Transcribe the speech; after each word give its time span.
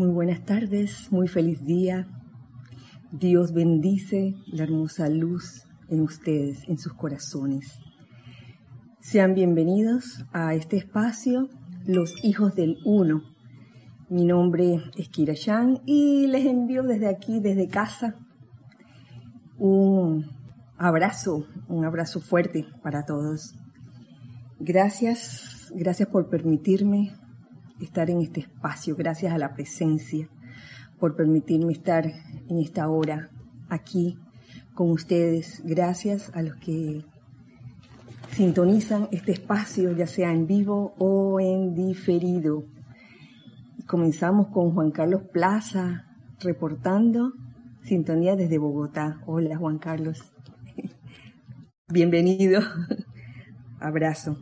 Muy 0.00 0.08
buenas 0.08 0.46
tardes, 0.46 1.12
muy 1.12 1.28
feliz 1.28 1.66
día. 1.66 2.08
Dios 3.12 3.52
bendice 3.52 4.34
la 4.46 4.62
hermosa 4.62 5.10
luz 5.10 5.66
en 5.90 6.00
ustedes, 6.00 6.66
en 6.68 6.78
sus 6.78 6.94
corazones. 6.94 7.78
Sean 8.98 9.34
bienvenidos 9.34 10.24
a 10.32 10.54
este 10.54 10.78
espacio, 10.78 11.50
Los 11.84 12.14
Hijos 12.24 12.54
del 12.54 12.78
Uno. 12.86 13.24
Mi 14.08 14.24
nombre 14.24 14.82
es 14.96 15.10
Kira 15.10 15.34
y 15.84 16.26
les 16.28 16.46
envío 16.46 16.82
desde 16.82 17.06
aquí, 17.06 17.38
desde 17.38 17.68
casa, 17.68 18.16
un 19.58 20.24
abrazo, 20.78 21.44
un 21.68 21.84
abrazo 21.84 22.20
fuerte 22.20 22.64
para 22.82 23.04
todos. 23.04 23.54
Gracias, 24.60 25.70
gracias 25.74 26.08
por 26.08 26.30
permitirme 26.30 27.19
estar 27.80 28.10
en 28.10 28.20
este 28.20 28.40
espacio, 28.40 28.96
gracias 28.96 29.32
a 29.32 29.38
la 29.38 29.54
presencia, 29.54 30.28
por 30.98 31.16
permitirme 31.16 31.72
estar 31.72 32.06
en 32.06 32.58
esta 32.58 32.88
hora 32.88 33.30
aquí 33.68 34.18
con 34.74 34.90
ustedes, 34.90 35.62
gracias 35.64 36.30
a 36.34 36.42
los 36.42 36.56
que 36.56 37.04
sintonizan 38.32 39.08
este 39.12 39.32
espacio, 39.32 39.92
ya 39.92 40.06
sea 40.06 40.32
en 40.32 40.46
vivo 40.46 40.94
o 40.98 41.40
en 41.40 41.74
diferido. 41.74 42.64
Comenzamos 43.86 44.48
con 44.48 44.72
Juan 44.72 44.90
Carlos 44.90 45.22
Plaza 45.32 46.06
reportando 46.40 47.32
sintonía 47.84 48.36
desde 48.36 48.58
Bogotá. 48.58 49.20
Hola 49.26 49.56
Juan 49.56 49.78
Carlos. 49.78 50.22
Bienvenido. 51.88 52.62
Abrazo. 53.80 54.38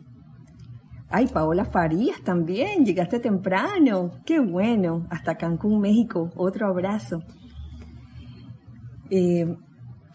Ay, 1.11 1.25
Paola 1.25 1.65
Farías 1.65 2.21
también, 2.21 2.85
llegaste 2.85 3.19
temprano. 3.19 4.11
Qué 4.25 4.39
bueno. 4.39 5.07
Hasta 5.09 5.37
Cancún, 5.37 5.81
México. 5.81 6.29
Otro 6.35 6.67
abrazo. 6.67 7.23
Eh, 9.09 9.57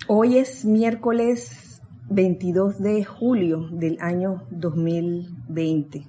hoy 0.07 0.39
es 0.39 0.65
miércoles 0.65 1.83
22 2.11 2.79
de 2.79 3.05
julio 3.05 3.69
del 3.73 3.99
año 4.01 4.45
2020. 4.53 6.07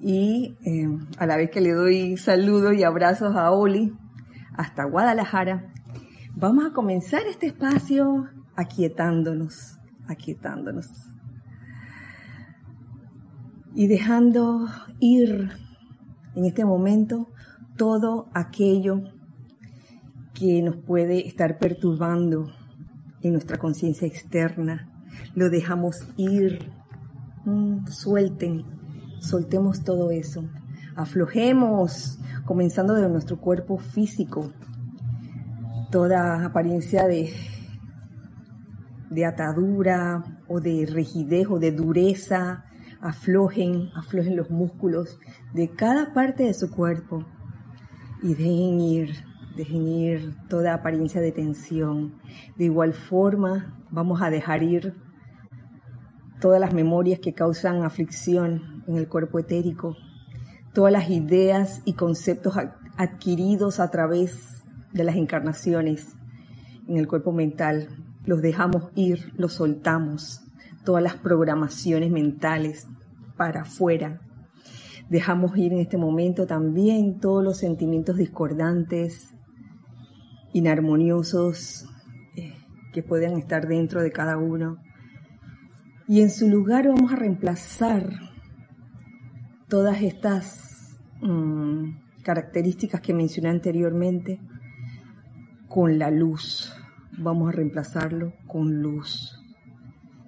Y 0.00 0.56
eh, 0.64 0.88
a 1.18 1.26
la 1.26 1.36
vez 1.36 1.50
que 1.50 1.60
le 1.60 1.72
doy 1.72 2.16
saludos 2.16 2.72
y 2.72 2.82
abrazos 2.82 3.36
a 3.36 3.50
Oli 3.50 3.92
hasta 4.56 4.84
Guadalajara, 4.84 5.70
vamos 6.34 6.64
a 6.64 6.72
comenzar 6.72 7.26
este 7.26 7.48
espacio 7.48 8.26
aquietándonos, 8.56 9.78
aquietándonos 10.08 11.15
y 13.76 13.88
dejando 13.88 14.66
ir 15.00 15.50
en 16.34 16.44
este 16.46 16.64
momento 16.64 17.28
todo 17.76 18.28
aquello 18.32 19.02
que 20.32 20.62
nos 20.62 20.76
puede 20.76 21.28
estar 21.28 21.58
perturbando 21.58 22.50
en 23.20 23.32
nuestra 23.32 23.58
conciencia 23.58 24.08
externa. 24.08 24.88
Lo 25.34 25.50
dejamos 25.50 26.08
ir. 26.16 26.72
Mm, 27.44 27.86
suelten, 27.86 28.64
soltemos 29.20 29.84
todo 29.84 30.10
eso. 30.10 30.48
Aflojemos, 30.96 32.18
comenzando 32.46 32.94
de 32.94 33.08
nuestro 33.10 33.38
cuerpo 33.38 33.76
físico, 33.76 34.52
toda 35.90 36.46
apariencia 36.46 37.06
de, 37.06 37.30
de 39.10 39.26
atadura 39.26 40.24
o 40.48 40.60
de 40.60 40.86
rigidez 40.86 41.46
o 41.50 41.58
de 41.58 41.72
dureza, 41.72 42.64
aflojen, 43.00 43.90
aflojen 43.94 44.36
los 44.36 44.50
músculos 44.50 45.18
de 45.52 45.70
cada 45.70 46.12
parte 46.12 46.44
de 46.44 46.54
su 46.54 46.70
cuerpo 46.70 47.24
y 48.22 48.34
dejen 48.34 48.80
ir, 48.80 49.24
dejen 49.56 49.86
ir 49.86 50.34
toda 50.48 50.74
apariencia 50.74 51.20
de 51.20 51.32
tensión. 51.32 52.14
De 52.56 52.64
igual 52.64 52.92
forma, 52.92 53.84
vamos 53.90 54.22
a 54.22 54.30
dejar 54.30 54.62
ir 54.62 54.94
todas 56.40 56.60
las 56.60 56.72
memorias 56.72 57.20
que 57.20 57.34
causan 57.34 57.82
aflicción 57.82 58.84
en 58.86 58.96
el 58.96 59.08
cuerpo 59.08 59.38
etérico, 59.38 59.96
todas 60.72 60.92
las 60.92 61.10
ideas 61.10 61.82
y 61.84 61.94
conceptos 61.94 62.54
adquiridos 62.96 63.80
a 63.80 63.90
través 63.90 64.62
de 64.92 65.04
las 65.04 65.16
encarnaciones 65.16 66.14
en 66.88 66.96
el 66.96 67.08
cuerpo 67.08 67.32
mental. 67.32 67.88
Los 68.24 68.42
dejamos 68.42 68.90
ir, 68.94 69.32
los 69.36 69.54
soltamos 69.54 70.42
todas 70.86 71.02
las 71.02 71.16
programaciones 71.16 72.10
mentales 72.10 72.86
para 73.36 73.62
afuera. 73.62 74.20
Dejamos 75.08 75.56
ir 75.56 75.72
en 75.72 75.78
este 75.78 75.96
momento 75.96 76.46
también 76.46 77.20
todos 77.20 77.42
los 77.44 77.58
sentimientos 77.58 78.16
discordantes, 78.16 79.34
inarmoniosos 80.52 81.86
eh, 82.36 82.54
que 82.92 83.02
puedan 83.02 83.38
estar 83.38 83.68
dentro 83.68 84.02
de 84.02 84.10
cada 84.10 84.36
uno. 84.36 84.78
Y 86.08 86.22
en 86.22 86.30
su 86.30 86.48
lugar 86.48 86.88
vamos 86.88 87.12
a 87.12 87.16
reemplazar 87.16 88.10
todas 89.68 90.02
estas 90.02 90.98
mm, 91.20 92.22
características 92.22 93.00
que 93.00 93.14
mencioné 93.14 93.50
anteriormente 93.50 94.40
con 95.68 95.98
la 95.98 96.10
luz. 96.10 96.72
Vamos 97.18 97.48
a 97.48 97.52
reemplazarlo 97.52 98.32
con 98.46 98.82
luz 98.82 99.36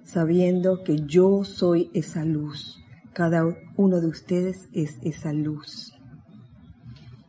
sabiendo 0.09 0.83
que 0.83 1.05
yo 1.05 1.43
soy 1.43 1.91
esa 1.93 2.25
luz. 2.25 2.83
Cada 3.19 3.43
uno 3.75 3.99
de 3.99 4.07
ustedes 4.07 4.69
es 4.71 4.97
esa 5.03 5.33
luz. 5.33 5.91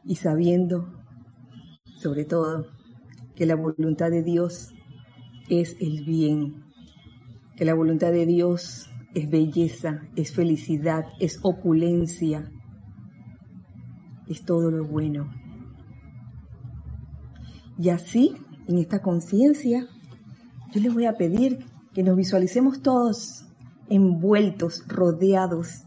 Y 0.05 0.15
sabiendo, 0.15 0.87
sobre 1.97 2.25
todo, 2.25 2.69
que 3.35 3.45
la 3.45 3.57
voluntad 3.57 4.09
de 4.09 4.23
Dios 4.23 4.73
es 5.49 5.77
el 5.81 6.05
bien, 6.05 6.63
que 7.57 7.65
la 7.65 7.75
voluntad 7.75 8.13
de 8.13 8.25
Dios 8.25 8.89
es 9.17 9.29
belleza, 9.29 10.03
es 10.15 10.33
felicidad, 10.33 11.07
es 11.19 11.41
opulencia, 11.43 12.53
es 14.29 14.45
todo 14.45 14.71
lo 14.71 14.87
bueno. 14.87 15.29
Y 17.77 17.89
así, 17.89 18.37
en 18.69 18.79
esta 18.79 19.03
conciencia, 19.03 19.89
yo 20.73 20.81
les 20.81 20.95
voy 20.95 21.07
a 21.07 21.17
pedir 21.17 21.67
que 21.93 22.05
nos 22.05 22.17
visualicemos 22.17 22.81
todos 22.81 23.50
envueltos, 23.91 24.85
rodeados 24.89 25.85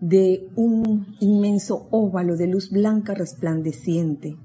de 0.00 0.48
un 0.56 1.14
inmenso 1.20 1.86
óvalo 1.92 2.36
de 2.36 2.48
luz 2.48 2.70
blanca 2.70 3.14
resplandeciente 3.14 4.36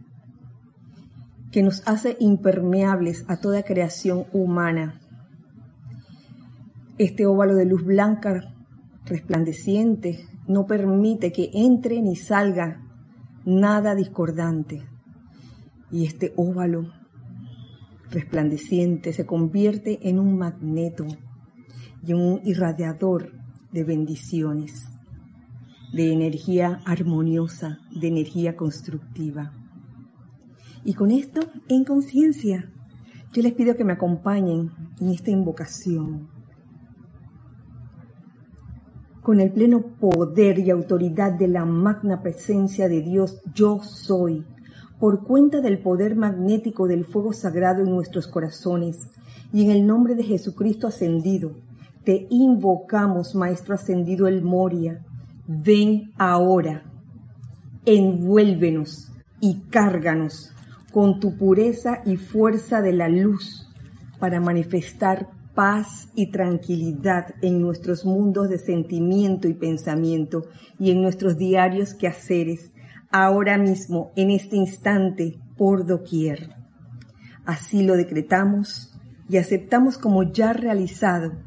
que 1.52 1.64
nos 1.64 1.82
hace 1.88 2.18
impermeables 2.20 3.26
a 3.28 3.38
toda 3.38 3.64
creación 3.64 4.26
humana. 4.34 5.00
Este 7.00 7.26
óvalo 7.26 7.56
de 7.56 7.66
luz 7.66 7.84
blanca 7.84 8.54
resplandeciente 9.06 10.28
no 10.48 10.68
permite 10.68 11.32
que 11.32 11.50
entre 11.54 12.02
ni 12.02 12.16
salga 12.16 12.84
nada 13.46 13.96
discordante. 13.96 14.84
Y 15.92 16.06
este 16.06 16.34
óvalo 16.36 16.92
resplandeciente 18.12 19.14
se 19.14 19.26
convierte 19.26 20.10
en 20.10 20.20
un 20.20 20.38
magneto 20.38 21.08
y 22.08 22.14
un 22.14 22.40
irradiador 22.46 23.34
de 23.74 23.84
bendiciones, 23.84 24.88
de 25.94 26.14
energía 26.14 26.82
armoniosa, 26.86 27.80
de 27.92 28.08
energía 28.08 28.56
constructiva. 28.56 29.52
Y 30.86 30.94
con 30.94 31.12
esto, 31.12 31.42
en 31.68 31.84
conciencia, 31.84 32.72
yo 33.34 33.42
les 33.42 33.54
pido 33.54 33.76
que 33.76 33.84
me 33.84 33.94
acompañen 33.94 34.72
en 35.02 35.10
esta 35.10 35.32
invocación. 35.32 36.30
Con 39.22 39.42
el 39.42 39.52
pleno 39.52 39.82
poder 40.00 40.60
y 40.60 40.70
autoridad 40.70 41.34
de 41.34 41.50
la 41.50 41.66
magna 41.66 42.22
presencia 42.22 42.88
de 42.88 43.02
Dios, 43.02 43.42
yo 43.54 43.82
soy 43.84 44.46
por 44.98 45.26
cuenta 45.26 45.60
del 45.60 45.80
poder 45.80 46.16
magnético 46.16 46.88
del 46.88 47.04
fuego 47.04 47.34
sagrado 47.34 47.84
en 47.84 47.92
nuestros 47.92 48.28
corazones 48.28 49.10
y 49.52 49.66
en 49.66 49.72
el 49.72 49.86
nombre 49.86 50.16
de 50.16 50.24
Jesucristo 50.24 50.88
ascendido, 50.88 51.67
te 52.08 52.26
invocamos, 52.30 53.36
Maestro 53.36 53.76
ascendido 53.76 54.30
el 54.30 54.42
Moria, 54.42 55.04
ven 55.46 56.14
ahora, 56.18 56.86
envuélvenos 57.84 59.12
y 59.42 59.64
cárganos 59.70 60.54
con 60.94 61.20
tu 61.20 61.36
pureza 61.36 62.02
y 62.06 62.16
fuerza 62.16 62.82
de 62.82 62.94
la 62.94 63.10
luz 63.10 63.70
para 64.20 64.40
manifestar 64.40 65.28
paz 65.54 66.08
y 66.16 66.32
tranquilidad 66.32 67.36
en 67.42 67.62
nuestros 67.62 68.06
mundos 68.06 68.48
de 68.48 68.60
sentimiento 68.60 69.50
y 69.50 69.54
pensamiento 69.54 70.44
y 70.80 70.92
en 70.92 71.02
nuestros 71.02 71.38
diarios 71.38 71.94
quehaceres 71.94 72.72
ahora 73.12 73.58
mismo, 73.58 74.14
en 74.16 74.32
este 74.32 74.56
instante, 74.56 75.42
por 75.58 75.86
doquier. 75.86 76.56
Así 77.46 77.84
lo 77.84 77.98
decretamos 77.98 78.98
y 79.28 79.36
aceptamos 79.36 79.98
como 79.98 80.24
ya 80.24 80.54
realizado, 80.54 81.47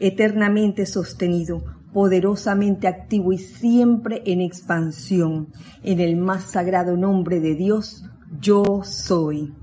eternamente 0.00 0.86
sostenido, 0.86 1.62
poderosamente 1.92 2.88
activo 2.88 3.32
y 3.32 3.38
siempre 3.38 4.22
en 4.26 4.40
expansión. 4.40 5.48
En 5.82 6.00
el 6.00 6.16
más 6.16 6.44
sagrado 6.50 6.96
nombre 6.96 7.38
de 7.40 7.54
Dios, 7.54 8.04
yo 8.40 8.82
soy. 8.82 9.54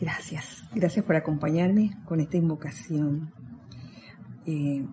Gracias, 0.00 0.64
gracias 0.74 1.04
por 1.04 1.16
acompañarme 1.16 1.96
con 2.04 2.20
esta 2.20 2.36
invocación. 2.36 3.32
Eh, 4.46 4.86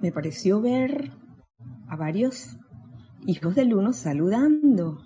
me 0.00 0.12
pareció 0.12 0.60
ver 0.60 1.12
a 1.88 1.96
varios 1.96 2.56
hijos 3.26 3.54
del 3.54 3.74
uno 3.74 3.92
saludando. 3.92 4.98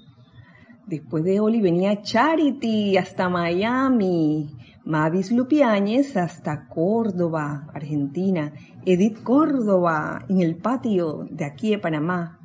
Después 0.86 1.24
de 1.24 1.40
Oli 1.40 1.60
venía 1.60 2.00
Charity 2.00 2.96
hasta 2.96 3.28
Miami, 3.28 4.55
Mavis 4.86 5.32
Lupiáñez 5.32 6.16
hasta 6.16 6.68
Córdoba, 6.68 7.66
Argentina, 7.74 8.52
Edith 8.84 9.20
Córdoba 9.24 10.24
en 10.28 10.40
el 10.40 10.54
patio 10.54 11.26
de 11.28 11.44
aquí 11.44 11.70
de 11.70 11.80
Panamá, 11.80 12.38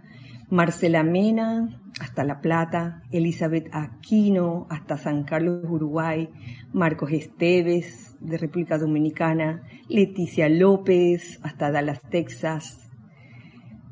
Marcela 0.49 1.03
Mena 1.03 1.79
hasta 1.99 2.23
La 2.23 2.41
Plata, 2.41 3.03
Elizabeth 3.11 3.69
Aquino 3.71 4.65
hasta 4.71 4.97
San 4.97 5.23
Carlos, 5.23 5.63
Uruguay, 5.69 6.29
Marcos 6.73 7.11
Esteves 7.11 8.17
de 8.19 8.39
República 8.39 8.79
Dominicana, 8.79 9.61
Leticia 9.87 10.49
López 10.49 11.39
hasta 11.43 11.69
Dallas, 11.69 12.01
Texas. 12.09 12.89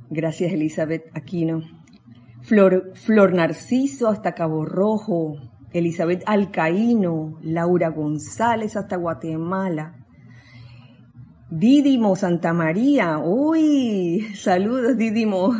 Gracias 0.10 0.52
Elizabeth 0.52 1.04
Aquino. 1.14 1.62
Flor, 2.42 2.94
Flor 2.96 3.32
Narciso 3.32 4.08
hasta 4.08 4.34
Cabo 4.34 4.66
Rojo, 4.66 5.36
Elizabeth 5.72 6.24
Alcaíno, 6.26 7.40
Laura 7.42 7.90
González 7.90 8.76
hasta 8.76 8.96
Guatemala. 8.96 9.96
Didimo 11.50 12.16
Santa 12.16 12.54
María, 12.54 13.18
uy, 13.20 14.28
saludos 14.36 14.98
Didimo, 14.98 15.56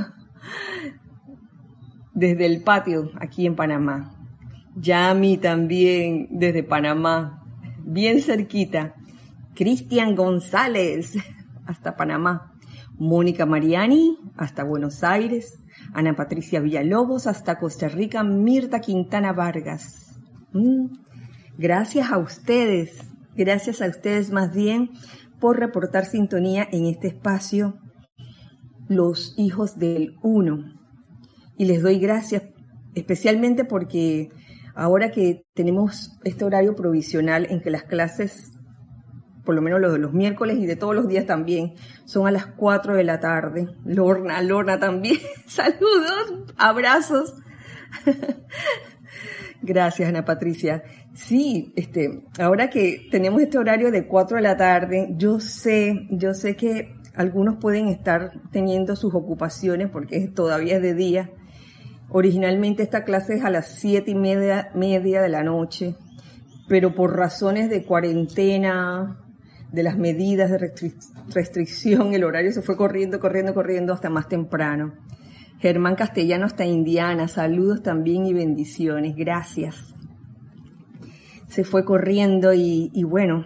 desde 2.14 2.46
el 2.46 2.62
patio 2.62 3.12
aquí 3.20 3.46
en 3.46 3.56
Panamá. 3.56 4.16
Yami 4.76 5.38
también 5.38 6.28
desde 6.32 6.64
Panamá, 6.64 7.44
bien 7.84 8.22
cerquita. 8.22 8.96
Cristian 9.56 10.16
González 10.16 11.18
hasta 11.66 11.96
Panamá. 11.96 12.54
Mónica 12.98 13.46
Mariani 13.46 14.18
hasta 14.38 14.64
Buenos 14.64 15.04
Aires. 15.04 15.60
Ana 15.94 16.16
Patricia 16.16 16.60
Villalobos 16.60 17.28
hasta 17.28 17.58
Costa 17.58 17.88
Rica, 17.88 18.24
Mirta 18.24 18.80
Quintana 18.80 19.34
Vargas. 19.34 20.18
Mm, 20.54 20.88
gracias 21.58 22.12
a 22.12 22.18
ustedes, 22.18 23.00
gracias 23.36 23.82
a 23.82 23.88
ustedes 23.88 24.32
más 24.32 24.54
bien 24.54 24.92
por 25.40 25.60
reportar 25.60 26.06
sintonía 26.06 26.68
en 26.72 26.86
este 26.86 27.08
espacio, 27.08 27.78
los 28.88 29.34
hijos 29.38 29.78
del 29.80 30.16
uno. 30.22 30.74
Y 31.58 31.66
les 31.66 31.82
doy 31.82 32.00
gracias 32.00 32.44
especialmente 32.96 33.66
porque 33.66 34.30
ahora 34.76 35.12
que 35.12 35.44
tenemos 35.54 36.18
este 36.24 36.46
horario 36.46 36.76
provisional 36.76 37.48
en 37.50 37.62
que 37.62 37.70
las 37.70 37.84
clases 37.84 38.59
por 39.50 39.56
lo 39.56 39.64
menos 39.64 39.82
los 39.82 39.94
de 39.94 39.98
los 39.98 40.14
miércoles 40.14 40.60
y 40.60 40.68
de 40.68 40.76
todos 40.76 40.94
los 40.94 41.08
días 41.08 41.26
también, 41.26 41.74
son 42.06 42.28
a 42.28 42.32
las 42.32 42.46
4 42.46 42.94
de 42.94 43.04
la 43.04 43.20
tarde. 43.20 43.68
Lorna, 43.84 44.44
Lorna 44.44 44.78
también. 44.78 45.18
Saludos, 45.48 46.54
abrazos. 46.56 47.34
Gracias, 49.64 50.08
Ana 50.08 50.24
Patricia. 50.24 50.84
Sí, 51.16 51.74
este, 51.76 52.26
ahora 52.38 52.70
que 52.70 53.08
tenemos 53.10 53.42
este 53.42 53.58
horario 53.58 53.90
de 53.90 54.06
4 54.06 54.38
de 54.38 54.44
la 54.44 54.56
tarde, 54.56 55.16
yo 55.18 55.40
sé, 55.40 56.06
yo 56.12 56.36
sé 56.36 56.56
que 56.56 56.94
algunos 57.16 57.56
pueden 57.60 57.88
estar 57.88 58.34
teniendo 58.52 58.96
sus 58.96 59.16
ocupaciones 59.16 59.90
porque 59.90 60.28
todavía 60.28 60.76
es 60.76 60.84
de 60.84 60.94
día. 60.94 61.32
Originalmente 62.10 62.84
esta 62.84 63.04
clase 63.04 63.38
es 63.38 63.44
a 63.44 63.50
las 63.50 63.72
siete 63.72 64.12
y 64.12 64.16
media, 64.16 64.70
media 64.76 65.24
de 65.24 65.30
la 65.30 65.42
noche, 65.42 65.96
pero 66.68 66.94
por 66.94 67.18
razones 67.18 67.72
de 67.72 67.84
cuarentena, 67.84 69.26
de 69.72 69.84
las 69.84 69.98
medidas 69.98 70.50
de 70.50 70.72
restricción, 71.34 72.14
el 72.14 72.24
horario 72.24 72.52
se 72.52 72.62
fue 72.62 72.76
corriendo, 72.76 73.20
corriendo, 73.20 73.54
corriendo 73.54 73.94
hasta 73.94 74.10
más 74.10 74.28
temprano. 74.28 74.94
Germán 75.60 75.96
Castellano 75.96 76.46
hasta 76.46 76.66
Indiana, 76.66 77.28
saludos 77.28 77.84
también 77.84 78.26
y 78.26 78.34
bendiciones, 78.34 79.16
gracias. 79.16 79.94
Se 81.48 81.64
fue 81.64 81.84
corriendo 81.84 82.54
y, 82.54 83.04
bueno, 83.04 83.46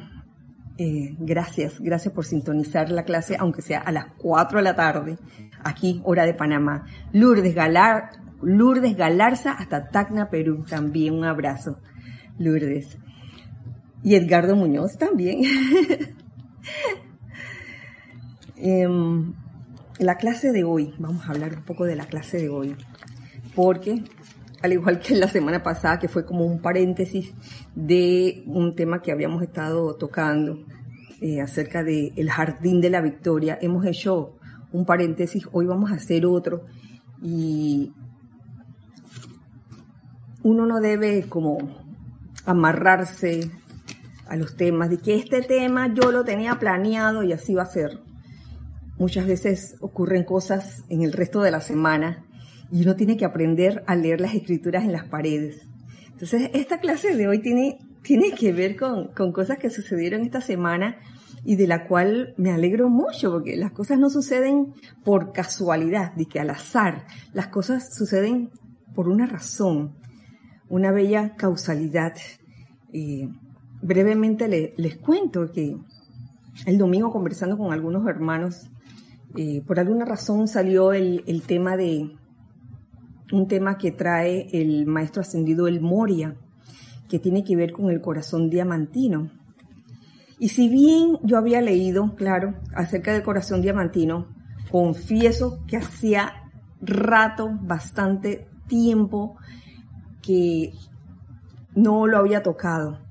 eh, 0.78 1.16
gracias, 1.20 1.80
gracias 1.80 2.14
por 2.14 2.26
sintonizar 2.26 2.90
la 2.90 3.04
clase, 3.04 3.36
aunque 3.40 3.62
sea 3.62 3.80
a 3.80 3.92
las 3.92 4.08
4 4.18 4.60
de 4.60 4.64
la 4.64 4.76
tarde, 4.76 5.18
aquí, 5.64 6.02
hora 6.04 6.26
de 6.26 6.34
Panamá. 6.34 6.86
Lourdes, 7.12 7.56
Galar, 7.56 8.12
Lourdes 8.42 8.96
Galarza 8.96 9.54
hasta 9.54 9.90
Tacna, 9.90 10.30
Perú, 10.30 10.66
también 10.70 11.16
un 11.16 11.26
abrazo. 11.26 11.80
Lourdes. 12.38 12.98
Y 14.04 14.16
Edgardo 14.16 14.56
Muñoz 14.56 14.98
también. 14.98 15.42
Em, 18.56 19.34
la 20.00 20.16
clase 20.16 20.54
de 20.54 20.64
hoy, 20.64 20.94
vamos 20.98 21.28
a 21.28 21.32
hablar 21.32 21.54
un 21.58 21.64
poco 21.64 21.84
de 21.84 21.98
la 21.98 22.06
clase 22.06 22.38
de 22.38 22.48
hoy, 22.48 22.78
porque 23.56 24.04
al 24.62 24.72
igual 24.72 25.00
que 25.00 25.16
la 25.16 25.28
semana 25.28 25.62
pasada, 25.62 26.00
que 26.00 26.08
fue 26.08 26.26
como 26.26 26.46
un 26.46 26.62
paréntesis 26.62 27.34
de 27.76 28.42
un 28.46 28.74
tema 28.74 29.02
que 29.02 29.12
habíamos 29.12 29.44
estado 29.44 29.96
tocando 29.96 30.64
eh, 31.20 31.42
acerca 31.42 31.84
del 31.84 32.14
el 32.16 32.30
jardín 32.30 32.80
de 32.80 32.90
la 32.90 33.02
victoria, 33.02 33.60
hemos 33.62 33.86
hecho 33.86 34.38
un 34.72 34.86
paréntesis, 34.86 35.46
hoy 35.52 35.66
vamos 35.66 35.92
a 35.92 35.96
hacer 35.96 36.26
otro 36.26 36.64
y 37.22 37.92
uno 40.44 40.66
no 40.66 40.80
debe 40.80 41.24
como 41.24 41.58
amarrarse 42.46 43.52
a 44.34 44.36
los 44.36 44.56
temas, 44.56 44.90
de 44.90 44.98
que 44.98 45.16
este 45.16 45.42
tema 45.42 45.94
yo 45.94 46.12
lo 46.12 46.24
tenía 46.24 46.58
planeado 46.60 47.24
y 47.24 47.34
así 47.34 47.54
va 47.54 47.64
a 47.64 47.68
ser. 47.68 48.00
Muchas 48.98 49.28
veces 49.28 49.76
ocurren 49.80 50.24
cosas 50.24 50.84
en 50.90 51.04
el 51.04 51.14
resto 51.14 51.42
de 51.42 51.52
la 51.52 51.62
semana 51.62 52.26
y 52.72 52.82
uno 52.82 52.96
tiene 52.96 53.16
que 53.16 53.26
aprender 53.26 53.84
a 53.86 53.96
leer 53.96 54.22
las 54.22 54.34
escrituras 54.34 54.84
en 54.84 54.92
las 54.92 55.06
paredes. 55.06 55.68
Entonces, 56.12 56.50
esta 56.54 56.80
clase 56.80 57.16
de 57.16 57.28
hoy 57.28 57.40
tiene, 57.40 57.78
tiene 58.02 58.32
que 58.32 58.52
ver 58.52 58.76
con, 58.76 59.10
con 59.10 59.32
cosas 59.32 59.60
que 59.60 59.70
sucedieron 59.70 60.22
esta 60.22 60.42
semana 60.42 60.98
y 61.46 61.56
de 61.56 61.68
la 61.68 61.88
cual 61.88 62.34
me 62.38 62.52
alegro 62.52 62.90
mucho, 62.90 63.32
porque 63.32 63.56
las 63.56 63.72
cosas 63.72 64.00
no 64.00 64.10
suceden 64.10 64.74
por 65.04 65.32
casualidad, 65.32 66.14
de 66.14 66.26
que 66.26 66.40
al 66.40 66.50
azar, 66.50 67.06
las 67.34 67.48
cosas 67.48 67.94
suceden 67.96 68.50
por 68.96 69.08
una 69.08 69.28
razón, 69.28 69.96
una 70.70 70.92
bella 70.92 71.36
causalidad. 71.36 72.14
Eh, 72.94 73.30
brevemente 73.84 74.74
les 74.76 74.98
cuento 74.98 75.52
que 75.52 75.78
el 76.66 76.78
domingo 76.78 77.12
conversando 77.12 77.58
con 77.58 77.74
algunos 77.74 78.08
hermanos, 78.08 78.70
eh, 79.36 79.62
por 79.66 79.80
alguna 79.80 80.06
razón 80.06 80.48
salió 80.48 80.94
el, 80.94 81.44
tema 81.46 81.76
de 81.76 82.16
un 83.32 83.48
tema 83.48 83.78
que 83.78 83.92
trae 83.92 84.48
el 84.54 84.86
maestro 84.86 85.22
ascendido 85.22 85.68
El 85.68 85.82
Moria, 85.82 86.36
que 87.10 87.20
tiene 87.20 87.44
que 87.44 87.56
ver 87.56 87.74
con 87.74 87.90
el 87.90 88.00
corazón 88.00 88.50
diamantino. 88.50 89.32
Y 90.40 90.50
si 90.50 90.70
bien 90.70 91.18
yo 91.24 91.38
había 91.38 91.62
leído, 91.62 92.16
claro, 92.16 92.56
acerca 92.76 93.12
del 93.14 93.24
corazón 93.24 93.62
diamantino, 93.62 94.28
confieso 94.72 95.64
que 95.68 95.78
hacía 95.78 96.52
rato, 96.82 97.50
bastante 97.62 98.48
tiempo, 98.68 99.36
que 100.22 100.74
no 101.76 102.08
lo 102.08 102.18
había 102.18 102.44
tocado. 102.44 103.03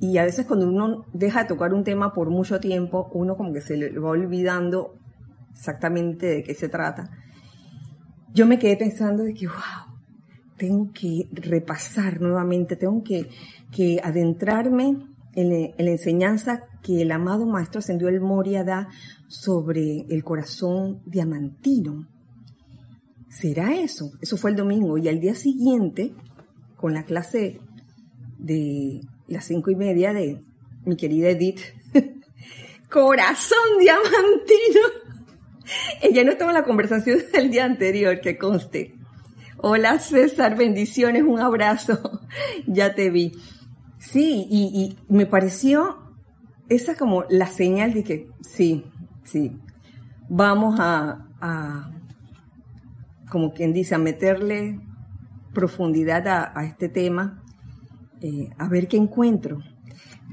Y 0.00 0.18
a 0.18 0.24
veces 0.24 0.46
cuando 0.46 0.68
uno 0.68 1.06
deja 1.12 1.42
de 1.42 1.48
tocar 1.48 1.72
un 1.72 1.84
tema 1.84 2.12
por 2.12 2.30
mucho 2.30 2.60
tiempo, 2.60 3.10
uno 3.12 3.36
como 3.36 3.52
que 3.52 3.60
se 3.60 3.76
le 3.76 3.98
va 3.98 4.10
olvidando 4.10 4.94
exactamente 5.52 6.26
de 6.26 6.42
qué 6.42 6.54
se 6.54 6.68
trata. 6.68 7.10
Yo 8.32 8.46
me 8.46 8.58
quedé 8.58 8.76
pensando 8.76 9.22
de 9.22 9.32
que, 9.32 9.46
wow, 9.46 9.94
tengo 10.56 10.90
que 10.92 11.28
repasar 11.32 12.20
nuevamente, 12.20 12.76
tengo 12.76 13.02
que, 13.02 13.28
adentrarme 14.02 14.96
en, 15.34 15.74
la 15.76 15.90
enseñanza 15.90 16.64
que 16.82 17.02
el 17.02 17.12
amado 17.12 17.46
Maestro 17.46 17.80
Ascendió 17.80 18.08
el 18.08 18.20
Moria 18.20 18.62
da 18.62 18.88
sobre 19.28 20.06
el 20.08 20.22
corazón 20.22 21.00
diamantino. 21.06 22.06
¿Será 23.28 23.74
eso? 23.74 24.12
Eso 24.20 24.36
fue 24.36 24.50
el 24.50 24.56
domingo. 24.56 24.96
Y 24.98 25.08
al 25.08 25.18
día 25.18 25.34
siguiente, 25.34 26.14
con 26.76 26.94
la 26.94 27.04
clase 27.04 27.60
de 28.38 29.00
las 29.26 29.44
cinco 29.44 29.70
y 29.70 29.76
media 29.76 30.12
de 30.12 30.40
mi 30.84 30.96
querida 30.96 31.30
Edith. 31.30 31.60
Corazón 32.90 33.78
diamantino. 33.80 34.80
Ella 36.02 36.24
no 36.24 36.32
estaba 36.32 36.50
en 36.50 36.58
la 36.58 36.64
conversación 36.64 37.20
del 37.32 37.50
día 37.50 37.64
anterior, 37.64 38.20
que 38.20 38.38
conste. 38.38 38.94
Hola 39.58 39.98
César, 39.98 40.56
bendiciones, 40.56 41.22
un 41.22 41.40
abrazo. 41.40 42.20
ya 42.66 42.94
te 42.94 43.10
vi. 43.10 43.32
Sí, 43.98 44.46
y, 44.50 44.96
me 45.08 45.24
pareció 45.24 46.00
esa 46.68 46.92
es 46.92 46.98
como 46.98 47.24
la 47.28 47.46
señal 47.46 47.92
de 47.92 48.04
que 48.04 48.28
sí, 48.40 48.84
sí, 49.22 49.52
vamos 50.28 50.78
a, 50.80 51.26
a 51.40 51.90
como 53.30 53.52
quien 53.52 53.72
dice, 53.72 53.94
a 53.94 53.98
meterle 53.98 54.80
profundidad 55.52 56.26
a, 56.28 56.64
este 56.64 56.88
tema, 56.88 57.43
eh, 58.24 58.48
a 58.56 58.68
ver 58.70 58.88
qué 58.88 58.96
encuentro. 58.96 59.58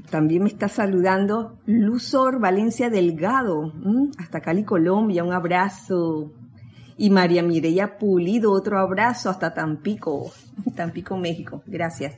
También 0.08 0.44
me 0.44 0.48
está 0.48 0.68
saludando 0.68 1.58
Luzor 1.66 2.40
Valencia 2.40 2.88
Delgado, 2.88 3.70
hasta 4.16 4.40
Cali, 4.40 4.64
Colombia, 4.64 5.22
un 5.22 5.34
abrazo. 5.34 6.32
Y 6.96 7.10
María 7.10 7.42
Mireya 7.42 7.98
Pulido, 7.98 8.50
otro 8.52 8.78
abrazo 8.78 9.28
hasta 9.28 9.52
Tampico, 9.52 10.32
Tampico, 10.74 11.18
México. 11.18 11.62
Gracias. 11.66 12.14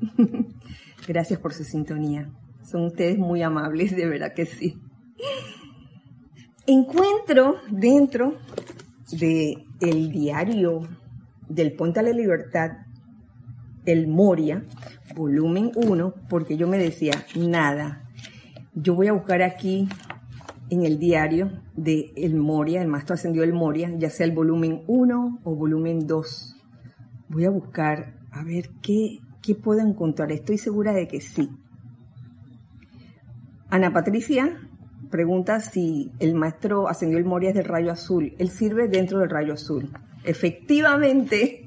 Gracias 1.06 1.38
por 1.40 1.52
su 1.52 1.64
sintonía. 1.64 2.30
Son 2.62 2.86
ustedes 2.86 3.18
muy 3.18 3.42
amables, 3.42 3.94
de 3.94 4.06
verdad 4.06 4.32
que 4.34 4.46
sí. 4.46 4.78
Encuentro 6.66 7.56
dentro 7.70 8.38
de 9.12 9.56
el 9.80 10.10
diario 10.10 10.88
del 11.48 11.74
Ponte 11.74 12.00
a 12.00 12.02
la 12.02 12.12
Libertad, 12.12 12.70
el 13.86 14.08
Moria, 14.08 14.64
volumen 15.14 15.72
1, 15.74 16.14
porque 16.28 16.56
yo 16.56 16.68
me 16.68 16.78
decía, 16.78 17.24
nada, 17.36 18.04
yo 18.74 18.94
voy 18.94 19.08
a 19.08 19.12
buscar 19.12 19.42
aquí 19.42 19.88
en 20.70 20.84
el 20.84 20.98
diario 20.98 21.50
de 21.76 22.12
El 22.16 22.36
Moria, 22.36 22.80
el 22.80 22.88
maestro 22.88 23.14
ascendió 23.14 23.42
el 23.42 23.52
Moria, 23.52 23.92
ya 23.98 24.08
sea 24.08 24.26
el 24.26 24.32
volumen 24.32 24.82
1 24.86 25.40
o 25.42 25.54
volumen 25.54 26.06
2. 26.06 26.56
Voy 27.28 27.44
a 27.44 27.50
buscar 27.50 28.14
a 28.30 28.44
ver 28.44 28.70
qué, 28.80 29.18
qué 29.42 29.54
puedo 29.54 29.80
encontrar. 29.80 30.30
Estoy 30.30 30.58
segura 30.58 30.92
de 30.92 31.08
que 31.08 31.20
sí. 31.20 31.50
Ana 33.68 33.92
Patricia 33.92 34.60
pregunta 35.10 35.60
si 35.60 36.12
el 36.20 36.34
maestro 36.34 36.88
ascendió 36.88 37.18
el 37.18 37.24
Moria 37.24 37.50
es 37.50 37.56
del 37.56 37.64
rayo 37.64 37.90
azul. 37.90 38.34
Él 38.38 38.48
sirve 38.50 38.88
dentro 38.88 39.18
del 39.18 39.30
rayo 39.30 39.54
azul. 39.54 39.90
Efectivamente. 40.24 41.66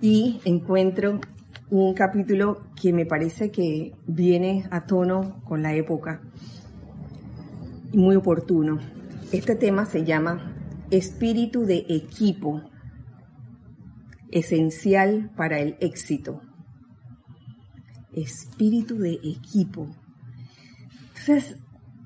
Y 0.00 0.40
encuentro 0.44 1.20
un 1.70 1.92
capítulo 1.94 2.62
que 2.80 2.92
me 2.92 3.04
parece 3.04 3.50
que 3.50 3.94
viene 4.06 4.64
a 4.70 4.86
tono 4.86 5.42
con 5.44 5.62
la 5.62 5.74
época 5.74 6.22
muy 7.92 8.14
oportuno. 8.14 8.78
Este 9.32 9.56
tema 9.56 9.86
se 9.86 10.04
llama 10.04 10.54
espíritu 10.90 11.64
de 11.64 11.84
equipo, 11.88 12.62
esencial 14.30 15.30
para 15.36 15.58
el 15.58 15.76
éxito. 15.80 16.42
Espíritu 18.12 18.98
de 18.98 19.14
equipo. 19.14 19.88
Entonces, 21.08 21.56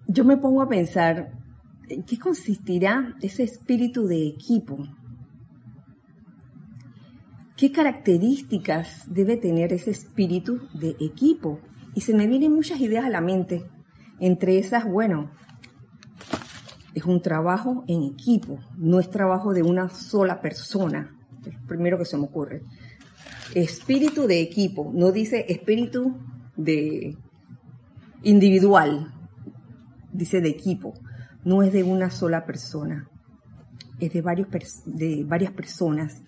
yo 0.06 0.24
me 0.24 0.38
pongo 0.38 0.62
a 0.62 0.68
pensar, 0.68 1.32
¿en 1.88 2.02
qué 2.04 2.18
consistirá 2.18 3.14
ese 3.20 3.42
espíritu 3.42 4.06
de 4.06 4.26
equipo? 4.26 4.78
¿Qué 7.56 7.70
características 7.70 9.12
debe 9.12 9.36
tener 9.36 9.72
ese 9.72 9.90
espíritu 9.90 10.68
de 10.74 10.96
equipo? 11.00 11.60
Y 11.94 12.00
se 12.00 12.14
me 12.14 12.26
vienen 12.26 12.52
muchas 12.52 12.80
ideas 12.80 13.04
a 13.04 13.10
la 13.10 13.20
mente. 13.20 13.64
Entre 14.18 14.58
esas, 14.58 14.88
bueno, 14.88 15.30
es 16.94 17.04
un 17.04 17.20
trabajo 17.20 17.84
en 17.88 18.02
equipo, 18.02 18.58
no 18.76 19.00
es 19.00 19.10
trabajo 19.10 19.52
de 19.52 19.62
una 19.62 19.88
sola 19.90 20.40
persona. 20.40 21.16
Es 21.44 21.54
primero 21.66 21.98
que 21.98 22.04
se 22.04 22.16
me 22.16 22.24
ocurre. 22.24 22.62
Espíritu 23.54 24.26
de 24.26 24.40
equipo, 24.40 24.90
no 24.94 25.12
dice 25.12 25.44
espíritu 25.48 26.16
de 26.56 27.16
individual, 28.22 29.12
dice 30.12 30.40
de 30.40 30.48
equipo, 30.48 30.94
no 31.44 31.62
es 31.62 31.72
de 31.72 31.82
una 31.82 32.10
sola 32.10 32.46
persona, 32.46 33.08
es 33.98 34.12
de, 34.12 34.22
varios, 34.22 34.48
de 34.86 35.24
varias 35.24 35.52
personas, 35.52 36.22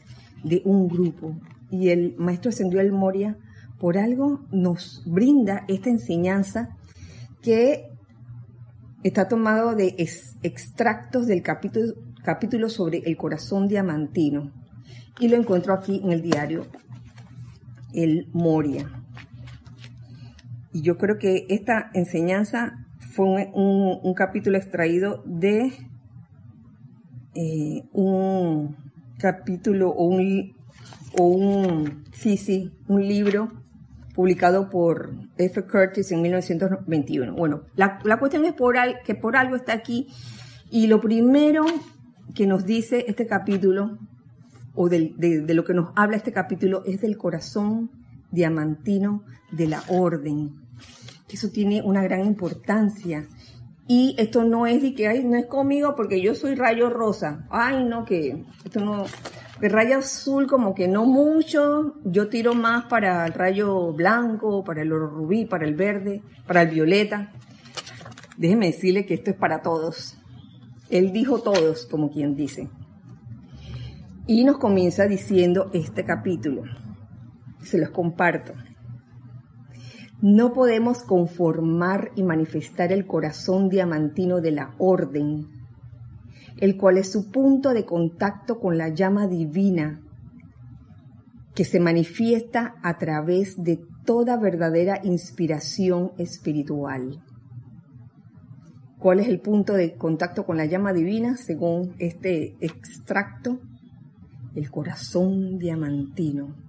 de 0.45 0.63
un 0.65 0.89
grupo. 0.89 1.37
Y 1.71 1.89
el 1.89 2.15
maestro 2.17 2.51
ascendió 2.51 2.81
el 2.81 2.93
Moria 2.93 3.37
por 3.79 3.99
algo 3.99 4.47
nos 4.53 5.03
brinda 5.05 5.65
esta 5.69 5.91
enseñanza 5.91 6.77
que 7.43 7.91
está 9.03 9.29
tomado 9.29 9.75
de 9.75 9.95
extractos 10.43 11.27
del 11.27 11.43
capítulo, 11.43 11.95
capítulo 12.23 12.69
sobre 12.69 12.99
el 13.05 13.17
corazón 13.17 13.69
diamantino 13.69 14.53
y 15.21 15.29
lo 15.29 15.37
encuentro 15.37 15.75
aquí 15.75 16.01
en 16.03 16.13
el 16.13 16.23
diario 16.23 16.67
El 17.93 18.29
Moria. 18.33 18.91
Y 20.73 20.83
yo 20.83 20.97
creo 20.97 21.19
que 21.19 21.47
esta 21.49 21.91
enseñanza 21.93 22.87
fue 22.99 23.51
un, 23.53 24.15
capítulo 24.15 24.57
extraído 24.57 25.23
de 25.25 25.73
eh, 27.35 27.85
un 27.93 28.77
capítulo 29.25 29.89
o 29.89 30.05
un, 30.05 30.55
o 31.19 31.27
un, 31.27 32.05
sí, 32.13 32.37
sí, 32.37 32.71
un 32.89 33.09
libro 33.09 33.51
publicado 34.15 34.69
por 34.69 35.15
F. 35.39 35.63
Curtis 35.63 36.13
en 36.13 36.21
1921. 36.21 37.35
Bueno, 37.35 37.63
la, 37.75 38.19
cuestión 38.19 38.45
es 38.45 38.53
por 38.53 38.77
que 39.03 39.15
por 39.15 39.35
algo 39.35 39.57
está 39.57 39.73
aquí 39.73 40.09
y 40.71 40.89
lo 40.89 41.01
primero 41.01 41.65
que 42.35 42.47
nos 42.47 42.67
dice 42.67 43.07
este 43.09 43.27
capítulo, 43.27 43.97
o 44.75 44.91
de, 44.91 45.15
de 45.17 45.55
lo 45.55 45.65
que 45.65 45.73
nos 45.73 45.93
habla 45.97 46.19
este 46.19 46.33
capítulo, 46.33 46.85
es 46.85 47.01
del 47.01 47.17
corazón 47.17 47.91
diamantino 48.31 49.25
de 49.53 49.69
la 49.69 49.83
orden 49.89 50.65
eso 51.35 51.51
tiene 51.51 51.83
una 51.83 52.03
gran 52.03 52.25
importancia. 52.25 53.27
Y 53.87 54.15
esto 54.19 54.45
no 54.45 54.67
es 54.67 54.81
de 54.81 54.95
que, 54.95 55.09
ay, 55.09 55.25
no 55.25 55.37
es 55.37 55.47
conmigo 55.47 55.95
porque 55.95 56.23
yo 56.23 56.35
soy 56.35 56.55
rayo 56.55 56.89
rosa. 56.89 57.47
Ay, 57.51 57.85
no, 57.85 58.05
que 58.05 58.45
esto 58.65 58.81
no, 58.81 59.05
el 59.61 59.71
rayo 59.71 59.99
azul 59.99 60.47
como 60.47 60.75
que 60.75 60.89
no 60.89 61.05
mucho. 61.05 61.95
Yo 62.05 62.29
tiro 62.29 62.55
más 62.55 62.87
para 62.87 63.27
el 63.27 63.35
rayo 63.35 63.93
blanco, 63.93 64.65
para 64.65 64.83
el 64.83 64.93
oro 64.93 65.09
rubí, 65.09 65.45
para 65.45 65.67
el 65.67 65.75
verde, 65.75 66.23
para 66.47 66.63
el 66.63 66.69
violeta. 66.69 67.33
Déjeme 68.37 68.67
decirle 68.67 69.07
que 69.07 69.15
esto 69.15 69.31
es 69.31 69.37
para 69.37 69.61
todos. 69.63 70.19
Él 70.91 71.13
dijo 71.13 71.41
todos, 71.41 71.87
como 71.87 72.11
quien 72.11 72.35
dice. 72.35 72.69
Y 74.27 74.45
nos 74.45 74.59
comienza 74.59 75.07
diciendo 75.07 75.71
este 75.75 76.05
capítulo. 76.05 76.63
Se 77.63 77.79
los 77.79 77.91
comparto. 77.91 78.55
No 80.21 80.53
podemos 80.53 81.03
conformar 81.03 82.11
y 82.15 82.23
manifestar 82.23 82.93
el 82.93 83.07
corazón 83.07 83.69
diamantino 83.69 84.41
de 84.41 84.53
la 84.53 84.75
orden, 84.79 85.49
el 86.59 86.77
cual 86.77 86.99
es 86.99 87.13
su 87.13 87.31
punto 87.31 87.75
de 87.75 87.85
contacto 87.85 88.59
con 88.59 88.79
la 88.79 88.89
llama 88.89 89.27
divina 89.27 90.01
que 91.55 91.65
se 91.65 91.79
manifiesta 91.79 92.75
a 92.83 92.99
través 92.99 93.63
de 93.63 93.81
toda 94.05 94.37
verdadera 94.37 95.01
inspiración 95.03 96.13
espiritual. 96.19 97.23
¿Cuál 98.99 99.21
es 99.21 99.29
el 99.29 99.41
punto 99.41 99.75
de 99.75 99.97
contacto 99.97 100.47
con 100.47 100.57
la 100.57 100.65
llama 100.65 100.93
divina 100.93 101.37
según 101.37 101.95
este 101.99 102.57
extracto? 102.61 103.61
El 104.55 104.71
corazón 104.71 105.59
diamantino. 105.59 106.64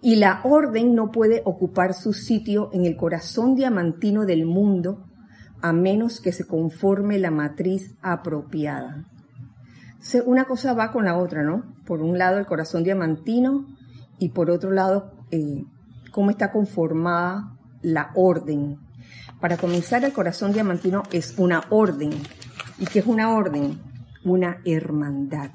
Y 0.00 0.16
la 0.16 0.40
orden 0.44 0.94
no 0.94 1.10
puede 1.10 1.42
ocupar 1.44 1.94
su 1.94 2.12
sitio 2.12 2.70
en 2.72 2.84
el 2.84 2.96
corazón 2.96 3.54
diamantino 3.54 4.24
del 4.24 4.46
mundo 4.46 5.04
a 5.60 5.72
menos 5.72 6.20
que 6.20 6.32
se 6.32 6.46
conforme 6.46 7.18
la 7.18 7.30
matriz 7.30 7.96
apropiada. 8.02 9.04
una 10.24 10.44
cosa 10.44 10.74
va 10.74 10.92
con 10.92 11.04
la 11.04 11.16
otra, 11.16 11.42
¿no? 11.42 11.74
Por 11.84 12.00
un 12.00 12.18
lado 12.18 12.38
el 12.38 12.46
corazón 12.46 12.84
diamantino 12.84 13.66
y 14.18 14.28
por 14.30 14.50
otro 14.50 14.70
lado 14.70 15.12
eh, 15.30 15.64
cómo 16.12 16.30
está 16.30 16.52
conformada 16.52 17.56
la 17.82 18.10
orden. 18.14 18.78
Para 19.40 19.56
comenzar, 19.56 20.04
el 20.04 20.12
corazón 20.12 20.52
diamantino 20.52 21.02
es 21.12 21.34
una 21.38 21.64
orden. 21.70 22.10
¿Y 22.78 22.86
qué 22.86 23.00
es 23.00 23.06
una 23.06 23.34
orden? 23.34 23.78
Una 24.24 24.58
hermandad. 24.64 25.50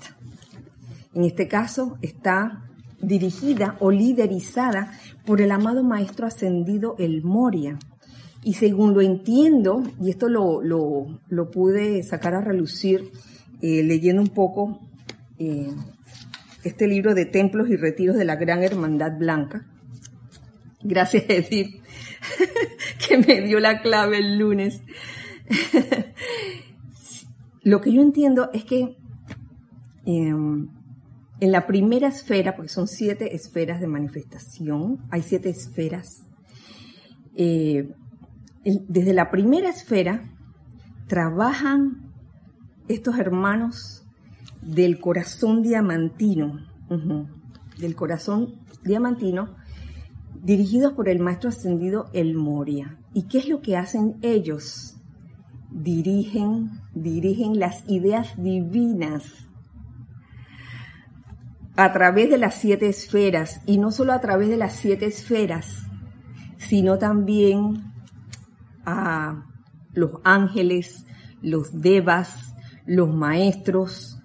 En 1.13 1.24
este 1.24 1.48
caso 1.48 1.98
está 2.01 2.63
dirigida 3.01 3.75
o 3.79 3.91
liderizada 3.91 4.91
por 5.25 5.41
el 5.41 5.51
amado 5.51 5.84
Maestro 5.84 6.27
Ascendido 6.27 6.96
El 7.00 7.24
Moria. 7.24 7.77
Y 8.43 8.53
según 8.53 8.93
lo 8.93 9.01
entiendo, 9.01 9.84
y 10.01 10.10
esto 10.10 10.27
lo, 10.27 10.62
lo, 10.63 11.51
pude 11.51 12.01
sacar 12.03 12.34
a 12.34 12.41
relucir 12.41 13.12
eh, 13.62 13.84
leyendo 13.84 14.22
un 14.22 14.29
poco 14.29 14.79
eh, 15.38 15.70
este 16.63 16.88
libro 16.88 17.13
de 17.13 17.25
Templos 17.25 17.70
y 17.70 17.75
Retiros 17.75 18.15
de 18.15 18.25
la 18.25 18.36
Gran 18.36 18.63
Hermandad 18.63 19.17
Blanca. 19.17 19.67
Gracias, 20.81 21.25
Edith, 21.27 21.84
que 23.08 23.17
me 23.17 23.41
dio 23.41 23.60
la 23.60 23.81
clave 23.81 24.17
el 24.17 24.39
lunes. 24.39 24.81
lo 27.63 27.81
que 27.81 27.93
yo 27.93 28.01
entiendo 28.01 28.50
es 28.53 28.63
que 28.63 28.98
em, 30.05 30.70
en 31.41 31.51
la 31.51 31.65
primera 31.65 32.07
esfera, 32.07 32.55
porque 32.55 32.69
son 32.69 32.88
siete 32.88 33.36
esferas 33.36 33.81
de 33.81 33.88
manifestación, 33.88 35.00
hay 35.10 35.24
siete 35.24 35.50
esferas, 35.50 36.24
eh, 37.36 37.89
desde 38.63 39.13
la 39.13 39.31
primera 39.31 39.69
esfera 39.69 40.21
trabajan 41.07 42.13
estos 42.88 43.17
hermanos 43.17 44.05
del 44.62 45.00
corazón 45.00 45.63
diamantino, 45.63 46.60
del 47.79 47.95
corazón 47.95 48.60
diamantino, 48.83 49.55
dirigidos 50.43 50.93
por 50.93 51.10
el 51.10 51.19
maestro 51.19 51.50
ascendido 51.50 52.05
El 52.13 52.36
Moria. 52.36 53.00
¿Y 53.15 53.24
qué 53.24 53.39
es 53.39 53.50
lo 53.50 53.62
que 53.62 53.77
hacen 53.77 54.17
ellos? 54.21 54.95
Dirigen, 55.71 56.69
dirigen 56.93 57.60
las 57.60 57.83
ideas 57.89 58.41
divinas 58.41 59.50
a 61.75 61.91
través 61.93 62.29
de 62.29 62.37
las 62.37 62.55
siete 62.55 62.89
esferas, 62.89 63.61
y 63.65 63.77
no 63.77 63.91
solo 63.91 64.13
a 64.13 64.21
través 64.21 64.49
de 64.49 64.57
las 64.57 64.73
siete 64.73 65.05
esferas, 65.05 65.85
sino 66.57 66.97
también 66.97 67.93
a 68.85 69.45
los 69.93 70.11
ángeles, 70.23 71.05
los 71.41 71.81
devas, 71.81 72.53
los 72.85 73.13
maestros, 73.13 74.19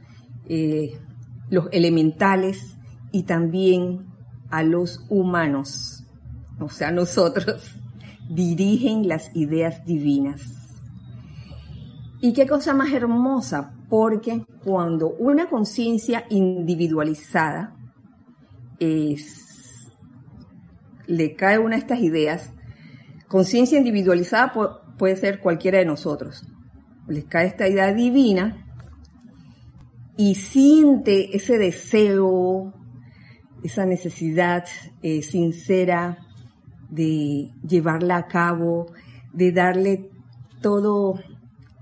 eh, 0.48 0.98
los 1.50 1.68
elementales 1.72 2.76
y 3.12 3.24
también 3.24 4.06
a 4.50 4.62
los 4.62 5.04
humanos, 5.08 6.04
o 6.60 6.68
sea, 6.68 6.90
nosotros, 6.90 7.74
dirigen 8.28 9.08
las 9.08 9.34
ideas 9.34 9.84
divinas. 9.84 10.42
¿Y 12.20 12.32
qué 12.32 12.46
cosa 12.46 12.74
más 12.74 12.92
hermosa? 12.92 13.75
Porque 13.88 14.44
cuando 14.64 15.10
una 15.10 15.48
conciencia 15.48 16.24
individualizada 16.28 17.76
es, 18.80 19.92
le 21.06 21.34
cae 21.34 21.58
una 21.58 21.76
de 21.76 21.82
estas 21.82 22.00
ideas, 22.00 22.52
conciencia 23.28 23.78
individualizada 23.78 24.52
puede 24.98 25.16
ser 25.16 25.40
cualquiera 25.40 25.78
de 25.78 25.84
nosotros, 25.84 26.44
les 27.06 27.24
cae 27.24 27.46
esta 27.46 27.68
idea 27.68 27.92
divina 27.92 28.66
y 30.16 30.34
siente 30.34 31.36
ese 31.36 31.58
deseo, 31.58 32.72
esa 33.62 33.84
necesidad 33.86 34.64
eh, 35.02 35.22
sincera 35.22 36.18
de 36.88 37.50
llevarla 37.66 38.16
a 38.16 38.26
cabo, 38.26 38.86
de 39.32 39.52
darle 39.52 40.10
todo, 40.62 41.20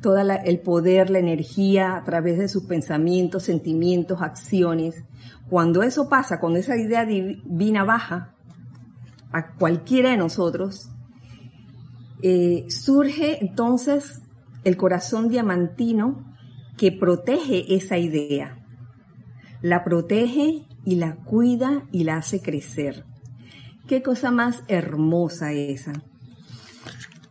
todo 0.04 0.18
el 0.18 0.60
poder, 0.60 1.08
la 1.08 1.18
energía 1.18 1.96
a 1.96 2.04
través 2.04 2.38
de 2.38 2.48
sus 2.48 2.64
pensamientos, 2.64 3.44
sentimientos, 3.44 4.20
acciones. 4.20 5.02
Cuando 5.48 5.82
eso 5.82 6.10
pasa, 6.10 6.40
cuando 6.40 6.58
esa 6.58 6.76
idea 6.76 7.06
divina 7.06 7.84
baja 7.84 8.34
a 9.32 9.54
cualquiera 9.54 10.10
de 10.10 10.18
nosotros, 10.18 10.90
eh, 12.20 12.66
surge 12.68 13.38
entonces 13.40 14.20
el 14.64 14.76
corazón 14.76 15.30
diamantino 15.30 16.36
que 16.76 16.92
protege 16.92 17.74
esa 17.74 17.96
idea. 17.96 18.58
La 19.62 19.84
protege 19.84 20.66
y 20.84 20.96
la 20.96 21.16
cuida 21.16 21.88
y 21.92 22.04
la 22.04 22.18
hace 22.18 22.42
crecer. 22.42 23.06
Qué 23.88 24.02
cosa 24.02 24.30
más 24.30 24.64
hermosa 24.68 25.52
esa. 25.52 25.94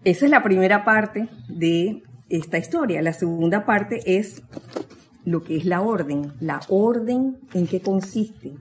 Esa 0.04 0.26
es 0.26 0.32
la 0.32 0.42
primera 0.42 0.84
parte 0.84 1.30
de 1.48 2.02
esta 2.30 2.58
historia. 2.58 3.02
La 3.02 3.14
segunda 3.14 3.66
parte 3.66 4.18
es 4.18 4.42
lo 5.26 5.44
que 5.44 5.58
es 5.58 5.66
la 5.66 5.82
orden. 5.82 6.34
La 6.40 6.62
orden 6.70 7.38
en 7.54 7.68
qué 7.68 7.82
consiste. 7.82 8.54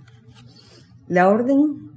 La 1.08 1.28
orden 1.28 1.90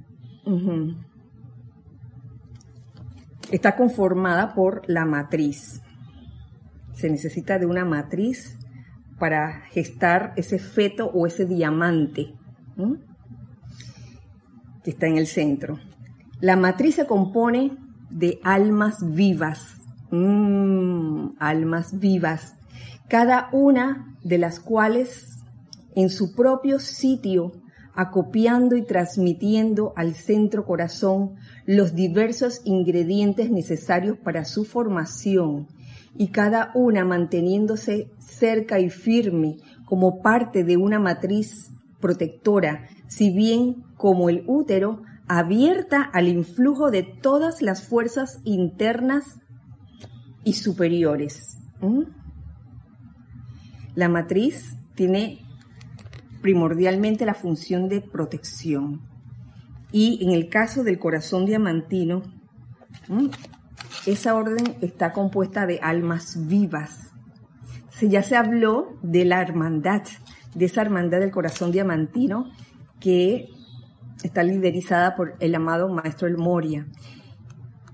está 3.50 3.76
conformada 3.76 4.54
por 4.54 4.82
la 4.86 5.04
matriz. 5.04 5.80
Se 6.94 7.10
necesita 7.10 7.58
de 7.58 7.66
una 7.66 7.84
matriz 7.84 8.58
para 9.18 9.62
gestar 9.70 10.32
ese 10.36 10.58
feto 10.58 11.06
o 11.06 11.26
ese 11.26 11.46
diamante 11.46 12.34
que 14.84 14.90
está 14.90 15.06
en 15.06 15.16
el 15.16 15.26
centro. 15.26 15.78
La 16.40 16.56
matriz 16.56 16.96
se 16.96 17.06
compone 17.06 17.76
de 18.10 18.38
almas 18.44 18.98
vivas, 19.14 19.75
mm, 20.10 21.36
almas 21.38 21.98
vivas, 21.98 22.54
cada 23.08 23.48
una 23.52 24.16
de 24.22 24.38
las 24.38 24.60
cuales 24.60 25.38
en 25.94 26.10
su 26.10 26.34
propio 26.34 26.78
sitio, 26.78 27.52
acopiando 27.94 28.76
y 28.76 28.82
transmitiendo 28.82 29.94
al 29.96 30.14
centro 30.14 30.66
corazón 30.66 31.36
los 31.64 31.94
diversos 31.94 32.60
ingredientes 32.64 33.50
necesarios 33.50 34.18
para 34.18 34.44
su 34.44 34.64
formación, 34.64 35.66
y 36.18 36.28
cada 36.28 36.70
una 36.74 37.04
manteniéndose 37.04 38.10
cerca 38.18 38.80
y 38.80 38.90
firme 38.90 39.56
como 39.86 40.20
parte 40.20 40.64
de 40.64 40.76
una 40.76 40.98
matriz 40.98 41.70
protectora, 42.00 42.88
si 43.06 43.30
bien 43.30 43.84
como 43.96 44.28
el 44.28 44.44
útero, 44.46 45.02
abierta 45.28 46.02
al 46.02 46.28
influjo 46.28 46.90
de 46.90 47.02
todas 47.02 47.62
las 47.62 47.82
fuerzas 47.82 48.40
internas 48.44 49.40
y 50.46 50.52
superiores. 50.52 51.58
La 53.96 54.08
matriz 54.08 54.76
tiene 54.94 55.44
primordialmente 56.40 57.26
la 57.26 57.34
función 57.34 57.88
de 57.88 58.00
protección. 58.00 59.00
Y 59.90 60.24
en 60.24 60.30
el 60.30 60.48
caso 60.48 60.84
del 60.84 61.00
corazón 61.00 61.46
diamantino, 61.46 62.22
esa 64.06 64.36
orden 64.36 64.76
está 64.80 65.12
compuesta 65.12 65.66
de 65.66 65.80
almas 65.82 66.46
vivas. 66.46 67.10
ya 68.00 68.22
se 68.22 68.36
habló 68.36 68.98
de 69.02 69.24
la 69.24 69.42
hermandad, 69.42 70.02
de 70.54 70.64
esa 70.64 70.82
hermandad 70.82 71.18
del 71.18 71.32
corazón 71.32 71.72
diamantino 71.72 72.52
que 73.00 73.48
está 74.22 74.44
liderizada 74.44 75.16
por 75.16 75.34
el 75.40 75.56
amado 75.56 75.88
maestro 75.88 76.28
El 76.28 76.38
Moria. 76.38 76.86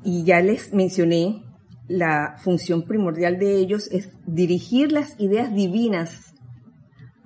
Y 0.05 0.25
ya 0.25 0.43
les 0.43 0.75
mencioné, 0.75 1.45
la 1.89 2.37
función 2.43 2.83
primordial 2.83 3.39
de 3.39 3.57
ellos 3.57 3.89
es 3.91 4.11
dirigir 4.27 4.93
las 4.93 5.19
ideas 5.19 5.55
divinas 5.55 6.35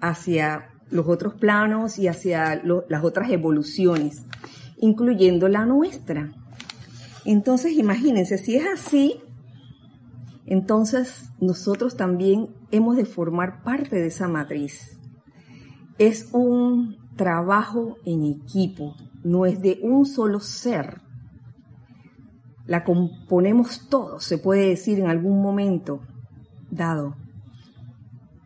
hacia 0.01 0.71
los 0.91 1.07
otros 1.09 1.35
planos 1.35 1.99
y 1.99 2.09
hacia 2.09 2.63
las 2.65 3.05
otras 3.05 3.31
evoluciones, 3.31 4.23
incluyendo 4.79 5.49
la 5.49 5.67
nuestra. 5.67 6.33
Entonces, 7.25 7.73
imagínense, 7.73 8.39
si 8.39 8.57
es 8.57 8.65
así, 8.73 9.21
entonces 10.47 11.31
nosotros 11.41 11.97
también 11.97 12.55
hemos 12.71 12.97
de 12.97 13.05
formar 13.05 13.63
parte 13.65 13.97
de 13.97 14.07
esa 14.07 14.29
matriz. 14.29 14.99
Es 15.99 16.29
un 16.33 16.99
trabajo 17.17 17.97
en 18.05 18.25
equipo, 18.25 18.95
no 19.25 19.45
es 19.45 19.61
de 19.61 19.81
un 19.83 20.07
solo 20.07 20.39
ser. 20.41 21.01
La 22.67 22.85
componemos 22.85 23.89
todos, 23.89 24.25
se 24.25 24.39
puede 24.39 24.69
decir 24.69 24.99
en 24.99 25.07
algún 25.07 25.41
momento 25.41 26.01
dado. 26.71 27.17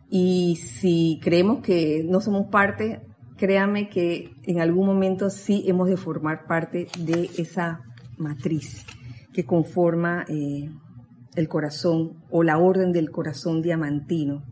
Y 0.09 0.57
si 0.57 1.19
creemos 1.23 1.61
que 1.61 2.03
no 2.07 2.21
somos 2.21 2.47
parte, 2.47 3.01
créame 3.37 3.89
que 3.89 4.33
en 4.43 4.59
algún 4.61 4.85
momento 4.85 5.29
sí 5.29 5.63
hemos 5.65 5.87
de 5.87 5.97
formar 5.97 6.45
parte 6.45 6.87
de 6.99 7.29
esa 7.37 7.81
matriz 8.17 8.85
que 9.33 9.45
conforma 9.45 10.25
eh, 10.27 10.69
el 11.35 11.47
corazón 11.47 12.21
o 12.29 12.43
la 12.43 12.57
orden 12.57 12.91
del 12.91 13.09
corazón 13.09 13.61
diamantino. 13.61 14.43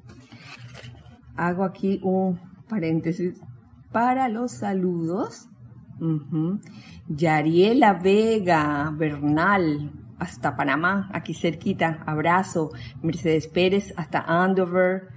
Hago 1.36 1.64
aquí 1.64 2.00
un 2.04 2.40
paréntesis 2.68 3.40
para 3.92 4.30
los 4.30 4.52
saludos. 4.52 5.48
Yariela 7.08 7.94
Vega 7.94 8.92
Bernal, 8.96 9.92
hasta 10.18 10.56
Panamá, 10.56 11.10
aquí 11.14 11.34
cerquita, 11.34 12.04
abrazo. 12.06 12.72
Mercedes 13.02 13.48
Pérez, 13.48 13.94
hasta 13.98 14.20
Andover. 14.20 15.10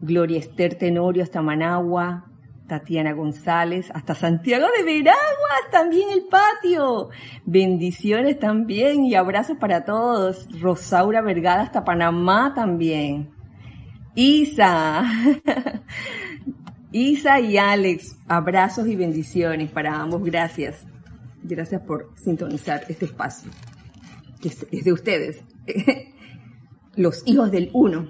Gloria 0.00 0.38
Esther 0.38 0.74
Tenorio, 0.76 1.22
hasta 1.22 1.42
Managua. 1.42 2.24
Tatiana 2.68 3.12
González, 3.14 3.90
hasta 3.94 4.14
Santiago 4.14 4.66
de 4.76 4.84
Veraguas, 4.84 5.70
también 5.72 6.10
el 6.10 6.24
patio. 6.24 7.08
Bendiciones 7.46 8.38
también 8.38 9.06
y 9.06 9.14
abrazos 9.14 9.56
para 9.56 9.86
todos. 9.86 10.46
Rosaura 10.60 11.22
Vergada, 11.22 11.62
hasta 11.62 11.82
Panamá 11.82 12.52
también. 12.54 13.30
Isa, 14.14 15.04
Isa 16.92 17.40
y 17.40 17.58
Alex, 17.58 18.16
abrazos 18.28 18.86
y 18.86 18.96
bendiciones 18.96 19.70
para 19.70 20.00
ambos. 20.00 20.22
Gracias. 20.24 20.84
Gracias 21.42 21.80
por 21.82 22.12
sintonizar 22.16 22.84
este 22.88 23.04
espacio, 23.04 23.50
que 24.40 24.48
es 24.48 24.84
de 24.84 24.92
ustedes, 24.92 25.40
los 26.96 27.22
hijos 27.26 27.50
del 27.50 27.70
uno. 27.72 28.08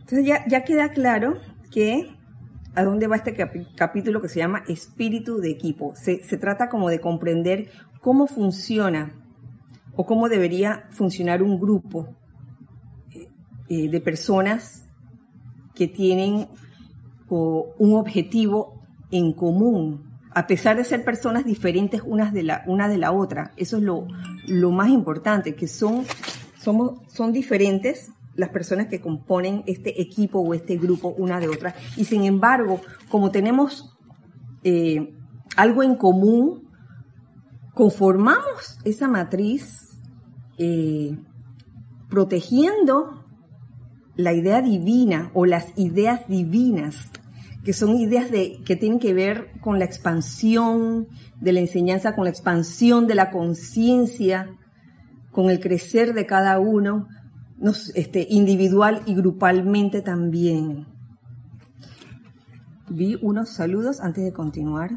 Entonces 0.00 0.26
ya, 0.48 0.64
queda 0.64 0.90
claro 0.90 1.40
que 1.72 2.08
a 2.76 2.84
dónde 2.84 3.08
va 3.08 3.16
este 3.16 3.34
capítulo 3.74 4.22
que 4.22 4.28
se 4.28 4.38
llama 4.38 4.62
espíritu 4.68 5.38
de 5.38 5.50
equipo. 5.50 5.94
Se, 5.96 6.18
trata 6.38 6.68
como 6.68 6.90
de 6.90 7.00
comprender 7.00 7.70
cómo 8.00 8.28
funciona 8.28 9.14
o 9.96 10.06
cómo 10.06 10.28
debería 10.28 10.84
funcionar 10.90 11.42
un 11.42 11.58
grupo 11.58 12.14
eh, 13.68 13.88
de 13.88 14.00
personas 14.00 14.86
que 15.74 15.88
tienen 15.88 16.48
un 17.28 17.94
objetivo 17.94 18.80
en 19.10 19.32
común, 19.32 20.18
a 20.32 20.46
pesar 20.46 20.76
de 20.76 20.84
ser 20.84 21.04
personas 21.04 21.44
diferentes 21.44 22.02
unas 22.04 22.32
de 22.32 22.44
la, 22.44 22.62
una 22.66 22.88
de 22.88 22.98
la 22.98 23.10
otra. 23.10 23.52
Eso 23.56 23.78
es 23.78 23.82
lo, 23.82 24.06
lo 24.46 24.70
más 24.70 24.90
importante, 24.90 25.54
que 25.54 25.66
son, 25.66 26.04
somos, 26.58 27.00
son 27.08 27.32
diferentes 27.32 28.12
las 28.36 28.50
personas 28.50 28.86
que 28.86 29.00
componen 29.00 29.64
este 29.66 30.00
equipo 30.00 30.40
o 30.40 30.54
este 30.54 30.76
grupo 30.76 31.08
una 31.08 31.40
de 31.40 31.48
otra. 31.48 31.74
Y 31.96 32.04
sin 32.04 32.24
embargo, 32.24 32.80
como 33.08 33.30
tenemos 33.30 33.96
eh, 34.62 35.14
algo 35.56 35.82
en 35.82 35.96
común, 35.96 36.68
conformamos 37.74 38.78
esa 38.84 39.08
matriz 39.08 39.98
eh, 40.58 41.18
protegiendo 42.08 43.15
la 44.16 44.32
idea 44.32 44.62
divina 44.62 45.30
o 45.34 45.46
las 45.46 45.66
ideas 45.76 46.26
divinas, 46.28 47.10
que 47.64 47.72
son 47.72 47.96
ideas 47.96 48.30
de, 48.30 48.62
que 48.64 48.76
tienen 48.76 48.98
que 48.98 49.12
ver 49.12 49.50
con 49.60 49.78
la 49.78 49.84
expansión 49.84 51.08
de 51.40 51.52
la 51.52 51.60
enseñanza, 51.60 52.14
con 52.14 52.24
la 52.24 52.30
expansión 52.30 53.06
de 53.06 53.14
la 53.14 53.30
conciencia, 53.30 54.48
con 55.32 55.50
el 55.50 55.60
crecer 55.60 56.14
de 56.14 56.26
cada 56.26 56.58
uno, 56.58 57.08
este, 57.94 58.26
individual 58.30 59.02
y 59.06 59.14
grupalmente 59.14 60.02
también. 60.02 60.86
Vi 62.88 63.18
unos 63.20 63.50
saludos 63.50 64.00
antes 64.00 64.24
de 64.24 64.32
continuar. 64.32 64.90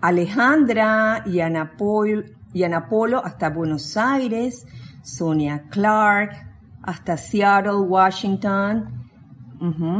Alejandra 0.00 1.22
y 1.26 1.40
Ana, 1.40 1.72
y 2.52 2.62
Ana 2.64 2.88
Polo 2.88 3.24
hasta 3.24 3.50
Buenos 3.50 3.96
Aires, 3.96 4.66
Sonia 5.02 5.66
Clark 5.70 6.32
hasta 6.82 7.16
Seattle, 7.16 7.80
Washington. 7.86 9.08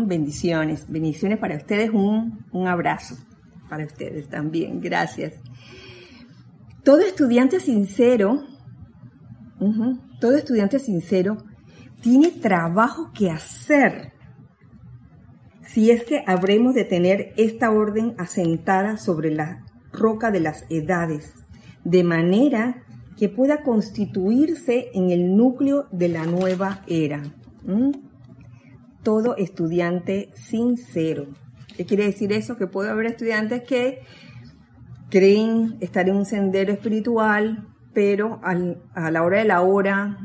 Bendiciones, 0.06 0.90
bendiciones 0.90 1.38
para 1.38 1.56
ustedes, 1.56 1.90
un, 1.90 2.46
un 2.50 2.66
abrazo 2.66 3.16
para 3.68 3.84
ustedes 3.84 4.28
también, 4.28 4.80
gracias. 4.80 5.34
Todo 6.82 7.00
estudiante 7.00 7.60
sincero 7.60 8.42
todo 10.20 10.36
estudiante 10.36 10.78
sincero 10.78 11.36
tiene 12.00 12.30
trabajo 12.30 13.10
que 13.12 13.30
hacer 13.30 14.12
si 15.62 15.90
es 15.90 16.02
que 16.04 16.24
habremos 16.26 16.74
de 16.74 16.84
tener 16.84 17.32
esta 17.36 17.70
orden 17.70 18.14
asentada 18.18 18.96
sobre 18.96 19.30
la 19.30 19.64
roca 19.92 20.30
de 20.30 20.40
las 20.40 20.64
edades, 20.68 21.32
de 21.84 22.02
manera 22.02 22.82
que 23.20 23.28
pueda 23.28 23.62
constituirse 23.62 24.92
en 24.94 25.10
el 25.10 25.36
núcleo 25.36 25.86
de 25.92 26.08
la 26.08 26.24
nueva 26.24 26.80
era. 26.86 27.22
Todo 29.02 29.36
estudiante 29.36 30.30
sincero. 30.34 31.26
¿Qué 31.76 31.84
quiere 31.84 32.06
decir 32.06 32.32
eso? 32.32 32.56
Que 32.56 32.66
puede 32.66 32.88
haber 32.88 33.04
estudiantes 33.04 33.62
que 33.64 34.00
creen 35.10 35.76
estar 35.80 36.08
en 36.08 36.16
un 36.16 36.24
sendero 36.24 36.72
espiritual, 36.72 37.68
pero 37.92 38.40
a 38.42 39.10
la 39.10 39.22
hora 39.22 39.40
de 39.40 39.44
la 39.44 39.60
hora, 39.60 40.16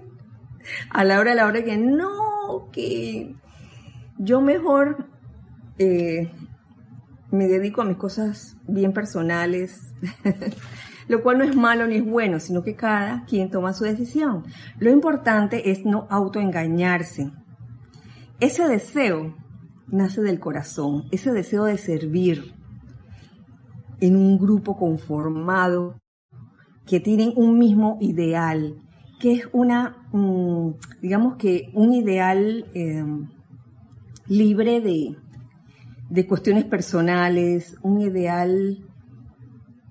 a 0.88 1.04
la 1.04 1.20
hora 1.20 1.32
de 1.32 1.36
la 1.36 1.46
hora 1.46 1.64
que 1.64 1.76
no, 1.76 2.70
que 2.72 3.34
yo 4.16 4.40
mejor 4.40 5.06
eh, 5.78 6.32
me 7.30 7.46
dedico 7.46 7.82
a 7.82 7.84
mis 7.84 7.98
cosas 7.98 8.56
bien 8.66 8.94
personales, 8.94 9.92
lo 11.08 11.22
cual 11.22 11.38
no 11.38 11.44
es 11.44 11.54
malo 11.54 11.86
ni 11.86 11.96
es 11.96 12.04
bueno, 12.04 12.40
sino 12.40 12.62
que 12.62 12.74
cada 12.74 13.24
quien 13.24 13.50
toma 13.50 13.72
su 13.72 13.84
decisión. 13.84 14.44
Lo 14.78 14.90
importante 14.90 15.70
es 15.70 15.84
no 15.84 16.06
autoengañarse. 16.10 17.30
Ese 18.40 18.68
deseo 18.68 19.34
nace 19.88 20.20
del 20.20 20.40
corazón, 20.40 21.04
ese 21.10 21.32
deseo 21.32 21.64
de 21.64 21.78
servir 21.78 22.54
en 24.00 24.16
un 24.16 24.38
grupo 24.38 24.76
conformado 24.76 26.00
que 26.86 27.00
tienen 27.00 27.32
un 27.36 27.58
mismo 27.58 27.98
ideal, 28.00 28.76
que 29.20 29.32
es 29.32 29.48
una, 29.52 30.06
mm, 30.12 30.70
digamos 31.02 31.36
que 31.36 31.70
un 31.74 31.94
ideal 31.94 32.66
em, 32.74 33.28
libre 34.28 34.80
de, 34.80 35.16
de, 36.10 36.26
cuestiones 36.26 36.64
personales, 36.64 37.76
un 37.82 38.00
ideal 38.00 38.84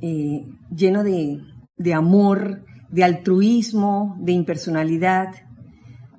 eh, 0.02 0.46
lleno 0.76 1.04
de, 1.04 1.42
de, 1.78 1.94
amor, 1.94 2.64
de 2.90 3.04
altruismo, 3.04 4.18
de 4.20 4.34
impersonalidad. 4.34 5.30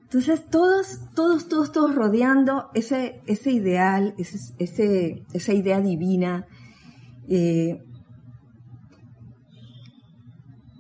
Entonces 0.03 0.49
todos, 0.49 1.01
todos, 1.15 1.49
todos, 1.49 1.73
todos 1.73 1.95
rodeando 1.95 2.71
ese, 2.75 3.21
ese 3.27 3.51
ideal, 3.51 4.15
ese, 4.19 5.25
esa 5.33 5.53
idea 5.53 5.81
divina, 5.81 6.47
eh, 7.29 7.83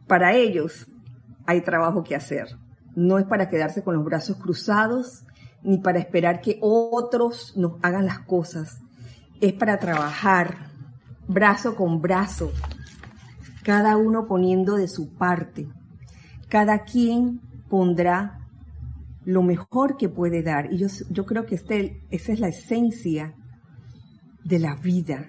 para 0.07 0.35
ellos 0.35 0.87
hay 1.47 1.61
trabajo 1.63 2.05
que 2.05 2.15
hacer. 2.15 2.57
No 2.95 3.19
es 3.19 3.27
para 3.27 3.49
quedarse 3.49 3.83
con 3.83 3.95
los 3.95 4.05
brazos 4.05 4.37
cruzados 4.37 5.25
ni 5.63 5.79
para 5.79 5.99
esperar 5.99 6.41
que 6.41 6.59
otros 6.61 7.57
nos 7.57 7.73
hagan 7.83 8.07
las 8.07 8.21
cosas. 8.21 8.81
Es 9.41 9.53
para 9.53 9.79
trabajar 9.79 10.71
brazo 11.27 11.75
con 11.75 12.01
brazo, 12.01 12.53
cada 13.67 13.97
uno 13.97 14.29
poniendo 14.29 14.77
de 14.77 14.87
su 14.87 15.13
parte. 15.15 15.67
Cada 16.49 16.85
quien 16.85 17.41
pondrá 17.69 18.47
lo 19.25 19.43
mejor 19.43 19.97
que 19.97 20.09
puede 20.09 20.45
dar. 20.45 20.73
Y 20.73 20.79
yo, 20.79 20.87
yo 21.11 21.27
creo 21.27 21.47
que 21.47 21.57
este, 21.57 22.01
esa 22.11 22.33
es 22.33 22.39
la 22.39 22.47
esencia 22.47 23.35
de 24.45 24.61
la 24.61 24.77
vida. 24.77 25.27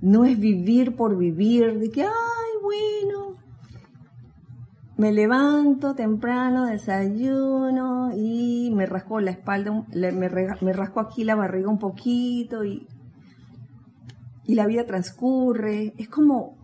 No 0.00 0.24
es 0.24 0.38
vivir 0.38 0.94
por 0.94 1.18
vivir, 1.18 1.80
de 1.80 1.90
que, 1.90 2.02
ay, 2.02 2.52
bueno, 2.62 3.34
me 4.96 5.12
levanto 5.12 5.96
temprano, 5.96 6.66
desayuno 6.66 8.12
y 8.16 8.70
me 8.72 8.86
rasco 8.86 9.18
la 9.18 9.32
espalda, 9.32 9.84
me, 9.92 10.72
rasco 10.72 11.00
aquí 11.00 11.24
la 11.24 11.34
barriga 11.34 11.70
un 11.70 11.80
poquito 11.80 12.64
y, 12.64 12.86
y 14.44 14.54
la 14.54 14.68
vida 14.68 14.86
transcurre. 14.86 15.92
Es 15.98 16.08
como, 16.08 16.55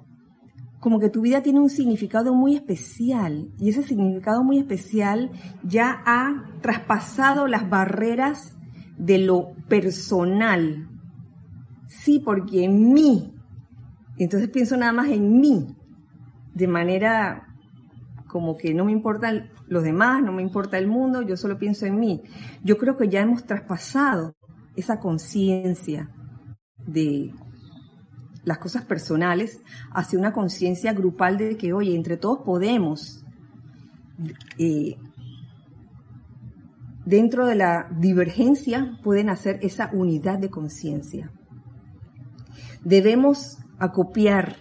como 0.82 0.98
que 0.98 1.10
tu 1.10 1.20
vida 1.20 1.44
tiene 1.44 1.60
un 1.60 1.70
significado 1.70 2.34
muy 2.34 2.56
especial 2.56 3.52
y 3.56 3.68
ese 3.68 3.84
significado 3.84 4.42
muy 4.42 4.58
especial 4.58 5.30
ya 5.62 6.02
ha 6.04 6.42
traspasado 6.60 7.46
las 7.46 7.70
barreras 7.70 8.56
de 8.98 9.18
lo 9.18 9.54
personal. 9.68 10.88
Sí, 11.86 12.18
porque 12.18 12.64
en 12.64 12.92
mí, 12.92 13.32
entonces 14.18 14.50
pienso 14.50 14.76
nada 14.76 14.92
más 14.92 15.08
en 15.10 15.38
mí, 15.38 15.76
de 16.52 16.66
manera 16.66 17.46
como 18.26 18.56
que 18.56 18.74
no 18.74 18.84
me 18.84 18.90
importan 18.90 19.50
los 19.68 19.84
demás, 19.84 20.20
no 20.20 20.32
me 20.32 20.42
importa 20.42 20.78
el 20.78 20.88
mundo, 20.88 21.22
yo 21.22 21.36
solo 21.36 21.58
pienso 21.58 21.86
en 21.86 22.00
mí. 22.00 22.22
Yo 22.64 22.76
creo 22.76 22.96
que 22.96 23.08
ya 23.08 23.20
hemos 23.20 23.46
traspasado 23.46 24.34
esa 24.74 24.98
conciencia 24.98 26.10
de 26.84 27.32
las 28.44 28.58
cosas 28.58 28.84
personales 28.84 29.60
hacia 29.92 30.18
una 30.18 30.32
conciencia 30.32 30.92
grupal 30.92 31.38
de 31.38 31.56
que, 31.56 31.72
oye, 31.72 31.94
entre 31.94 32.16
todos 32.16 32.40
podemos, 32.44 33.24
eh, 34.58 34.96
dentro 37.04 37.46
de 37.46 37.54
la 37.54 37.88
divergencia 37.98 38.98
pueden 39.02 39.28
hacer 39.28 39.58
esa 39.62 39.90
unidad 39.92 40.38
de 40.38 40.50
conciencia. 40.50 41.30
Debemos 42.84 43.58
acopiar 43.78 44.56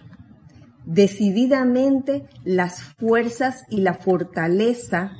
decididamente 0.84 2.26
las 2.44 2.82
fuerzas 2.82 3.64
y 3.68 3.80
la 3.80 3.94
fortaleza 3.94 5.12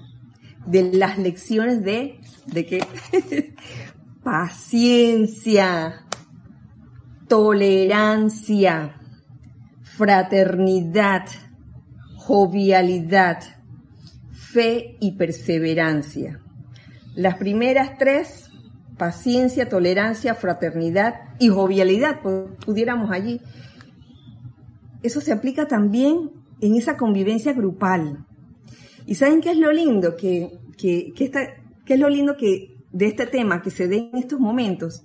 de 0.67 0.93
las 0.93 1.19
lecciones 1.19 1.83
de, 1.83 2.21
¿de? 2.47 2.85
Paciencia, 4.23 6.07
tolerancia, 7.33 9.01
fraternidad, 9.81 11.25
jovialidad, 12.15 13.39
fe 14.31 14.99
y 15.01 15.13
perseverancia. 15.13 16.43
Las 17.15 17.37
primeras 17.37 17.97
tres, 17.97 18.51
paciencia, 18.99 19.67
tolerancia, 19.67 20.35
fraternidad 20.35 21.15
y 21.39 21.49
jovialidad, 21.49 22.21
pudiéramos 22.67 23.11
allí 23.11 23.41
eso 25.03 25.23
se 25.23 25.33
aplica 25.33 25.67
también 25.67 26.33
en 26.61 26.77
esa 26.77 26.99
convivencia 26.99 27.55
grupal. 27.55 28.27
¿Y 29.07 29.15
saben 29.15 29.41
qué 29.41 29.53
es 29.53 29.57
lo 29.57 29.73
lindo? 29.73 30.17
Que, 30.17 30.51
que, 30.77 31.15
es 31.87 31.99
lo 31.99 32.11
lindo 32.11 32.37
que 32.37 32.77
de 32.93 33.07
este 33.07 33.27
tema 33.27 33.63
que 33.63 33.71
se 33.71 33.89
dé 33.89 34.11
en 34.13 34.19
estos 34.19 34.39
momentos, 34.39 35.03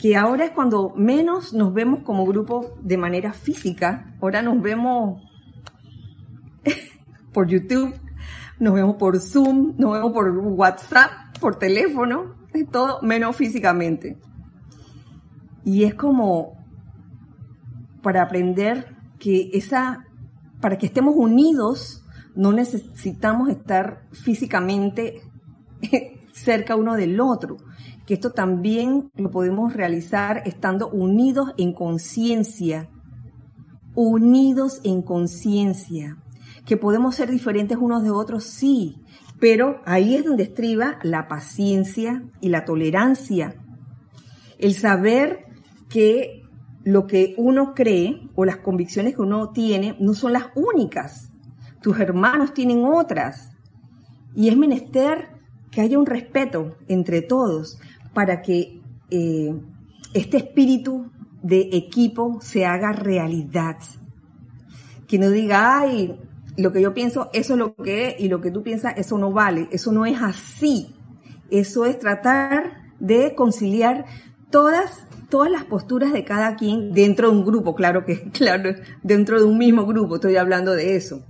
que 0.00 0.16
ahora 0.16 0.46
es 0.46 0.52
cuando 0.52 0.94
menos 0.96 1.52
nos 1.52 1.74
vemos 1.74 2.00
como 2.00 2.24
grupo 2.24 2.74
de 2.80 2.96
manera 2.96 3.34
física, 3.34 4.14
ahora 4.22 4.40
nos 4.40 4.62
vemos 4.62 5.20
por 7.34 7.46
YouTube, 7.46 7.94
nos 8.58 8.72
vemos 8.72 8.96
por 8.96 9.20
Zoom, 9.20 9.74
nos 9.76 9.92
vemos 9.92 10.12
por 10.12 10.30
WhatsApp, 10.38 11.38
por 11.38 11.56
teléfono, 11.56 12.34
es 12.54 12.66
todo 12.70 13.02
menos 13.02 13.36
físicamente. 13.36 14.18
Y 15.66 15.84
es 15.84 15.94
como 15.94 16.56
para 18.00 18.22
aprender 18.22 18.96
que 19.18 19.50
esa, 19.52 20.06
para 20.62 20.78
que 20.78 20.86
estemos 20.86 21.14
unidos, 21.14 22.06
no 22.34 22.52
necesitamos 22.52 23.50
estar 23.50 24.06
físicamente 24.12 25.20
cerca 26.32 26.74
uno 26.74 26.94
del 26.94 27.20
otro, 27.20 27.58
que 28.10 28.14
esto 28.14 28.32
también 28.32 29.12
lo 29.14 29.30
podemos 29.30 29.72
realizar 29.72 30.42
estando 30.44 30.88
unidos 30.88 31.50
en 31.58 31.72
conciencia, 31.72 32.90
unidos 33.94 34.80
en 34.82 35.02
conciencia, 35.02 36.16
que 36.66 36.76
podemos 36.76 37.14
ser 37.14 37.30
diferentes 37.30 37.78
unos 37.80 38.02
de 38.02 38.10
otros, 38.10 38.42
sí, 38.42 38.96
pero 39.38 39.80
ahí 39.86 40.16
es 40.16 40.24
donde 40.24 40.42
estriba 40.42 40.98
la 41.04 41.28
paciencia 41.28 42.24
y 42.40 42.48
la 42.48 42.64
tolerancia, 42.64 43.54
el 44.58 44.74
saber 44.74 45.44
que 45.88 46.42
lo 46.82 47.06
que 47.06 47.36
uno 47.38 47.74
cree 47.76 48.28
o 48.34 48.44
las 48.44 48.56
convicciones 48.56 49.14
que 49.14 49.22
uno 49.22 49.50
tiene 49.50 49.94
no 50.00 50.14
son 50.14 50.32
las 50.32 50.46
únicas. 50.56 51.30
Tus 51.80 52.00
hermanos 52.00 52.54
tienen 52.54 52.84
otras. 52.84 53.52
Y 54.34 54.48
es 54.48 54.56
menester 54.56 55.28
que 55.70 55.80
haya 55.80 55.96
un 55.96 56.06
respeto 56.06 56.76
entre 56.88 57.22
todos 57.22 57.78
para 58.12 58.42
que 58.42 58.80
eh, 59.10 59.54
este 60.14 60.36
espíritu 60.38 61.10
de 61.42 61.70
equipo 61.72 62.38
se 62.40 62.66
haga 62.66 62.92
realidad. 62.92 63.76
Que 65.06 65.18
no 65.18 65.30
diga, 65.30 65.80
ay, 65.80 66.18
lo 66.56 66.72
que 66.72 66.82
yo 66.82 66.94
pienso, 66.94 67.30
eso 67.32 67.54
es 67.54 67.58
lo 67.58 67.74
que 67.74 68.08
es, 68.08 68.20
y 68.20 68.28
lo 68.28 68.40
que 68.40 68.50
tú 68.50 68.62
piensas, 68.62 68.94
eso 68.96 69.18
no 69.18 69.32
vale. 69.32 69.68
Eso 69.72 69.92
no 69.92 70.06
es 70.06 70.20
así. 70.20 70.94
Eso 71.50 71.84
es 71.84 71.98
tratar 71.98 72.92
de 72.98 73.34
conciliar 73.34 74.04
todas 74.50 75.06
todas 75.30 75.50
las 75.50 75.64
posturas 75.64 76.12
de 76.12 76.24
cada 76.24 76.56
quien 76.56 76.92
dentro 76.92 77.30
de 77.30 77.36
un 77.38 77.44
grupo, 77.46 77.74
claro 77.74 78.04
que, 78.04 78.30
claro, 78.32 78.74
dentro 79.02 79.38
de 79.38 79.44
un 79.44 79.56
mismo 79.56 79.86
grupo, 79.86 80.16
estoy 80.16 80.36
hablando 80.36 80.74
de 80.74 80.96
eso. 80.96 81.24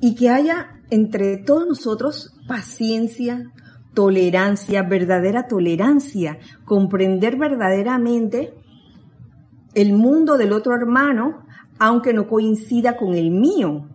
Y 0.00 0.14
que 0.14 0.28
haya 0.28 0.80
entre 0.90 1.38
todos 1.38 1.66
nosotros 1.66 2.34
paciencia, 2.46 3.52
tolerancia, 4.00 4.82
verdadera 4.82 5.46
tolerancia, 5.46 6.38
comprender 6.64 7.36
verdaderamente 7.36 8.54
el 9.74 9.92
mundo 9.92 10.38
del 10.38 10.54
otro 10.54 10.74
hermano, 10.74 11.44
aunque 11.78 12.14
no 12.14 12.26
coincida 12.26 12.96
con 12.96 13.12
el 13.12 13.30
mío. 13.30 13.90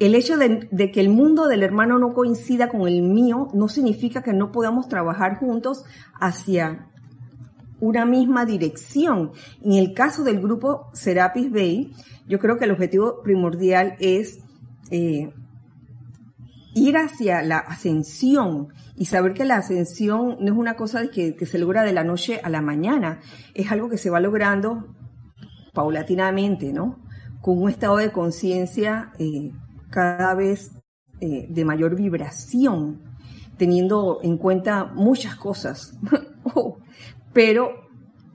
El 0.00 0.16
hecho 0.16 0.36
de, 0.36 0.90
que 0.90 1.00
el 1.00 1.10
mundo 1.10 1.46
del 1.46 1.62
hermano 1.62 2.00
no 2.00 2.12
coincida 2.12 2.68
con 2.68 2.88
el 2.88 3.02
mío 3.02 3.50
no 3.54 3.68
significa 3.68 4.24
que 4.24 4.32
no 4.32 4.50
podamos 4.50 4.88
trabajar 4.88 5.38
juntos 5.38 5.84
hacia 6.18 6.88
una 7.78 8.04
misma 8.04 8.46
dirección. 8.46 9.30
En 9.62 9.74
el 9.74 9.94
caso 9.94 10.24
del 10.24 10.40
grupo 10.40 10.90
Serapis 10.92 11.52
Bay, 11.52 11.92
yo 12.26 12.40
creo 12.40 12.58
que 12.58 12.64
el 12.64 12.72
objetivo 12.72 13.22
primordial 13.22 13.94
es 14.00 14.40
eh, 14.90 15.32
ir 16.74 16.96
hacia 16.96 17.42
la 17.42 17.58
ascensión 17.58 18.68
y 18.96 19.06
saber 19.06 19.34
que 19.34 19.44
la 19.44 19.56
ascensión 19.56 20.36
no 20.40 20.52
es 20.52 20.58
una 20.58 20.74
cosa 20.74 21.08
que, 21.08 21.36
se 21.44 21.58
logra 21.58 21.82
de 21.82 21.92
la 21.92 22.04
noche 22.04 22.40
a 22.42 22.48
la 22.48 22.62
mañana, 22.62 23.20
es 23.54 23.70
algo 23.70 23.88
que 23.88 23.98
se 23.98 24.10
va 24.10 24.20
logrando 24.20 24.94
paulatinamente, 25.74 26.72
¿no? 26.72 26.98
Con 27.40 27.60
un 27.60 27.70
estado 27.70 27.96
de 27.96 28.12
conciencia 28.12 29.12
eh, 29.18 29.52
cada 29.90 30.34
vez 30.34 30.72
eh, 31.20 31.46
de 31.48 31.64
mayor 31.64 31.96
vibración, 31.96 33.02
teniendo 33.56 34.20
en 34.22 34.38
cuenta 34.38 34.84
muchas 34.84 35.36
cosas. 35.36 35.98
Oh, 36.56 36.78
pero 37.32 37.70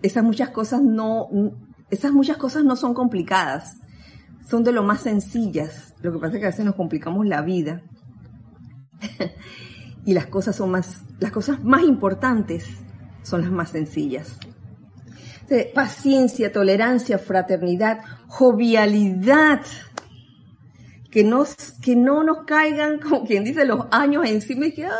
esas 0.02 0.23
muchas 0.23 0.52
cosas 0.52 0.82
no, 0.82 1.28
esas 1.89 2.13
muchas 2.13 2.38
cosas 2.38 2.63
no 2.63 2.78
son 2.78 2.93
complicadas, 2.93 3.82
son 4.50 4.63
de 4.63 4.71
lo 4.71 4.82
más 4.82 5.02
sencillas. 5.02 5.93
Lo 6.02 6.13
que 6.13 6.19
pasa 6.19 6.36
es 6.36 6.39
que 6.39 6.45
a 6.45 6.52
veces 6.52 6.63
nos 6.63 6.76
complicamos 6.76 7.26
la 7.26 7.41
vida 7.41 7.84
y 10.05 10.13
las 10.13 10.27
cosas 10.27 10.55
son 10.55 10.71
más, 10.71 11.03
las 11.19 11.31
cosas 11.31 11.63
más 11.63 11.83
importantes 11.83 12.65
son 13.23 13.41
las 13.41 13.51
más 13.51 13.71
sencillas. 13.71 14.38
Paciencia, 15.73 16.51
tolerancia, 16.51 17.17
fraternidad, 17.17 18.01
jovialidad, 18.27 19.62
que, 21.10 21.23
nos, 21.23 21.55
que 21.81 21.95
no 21.95 22.23
nos 22.23 22.45
caigan, 22.45 22.99
como 23.03 23.25
quien 23.25 23.43
dice, 23.43 23.65
los 23.65 23.86
años 23.91 24.25
encima 24.25 24.67
y 24.67 24.73
que, 24.73 24.86
ay, 24.86 24.91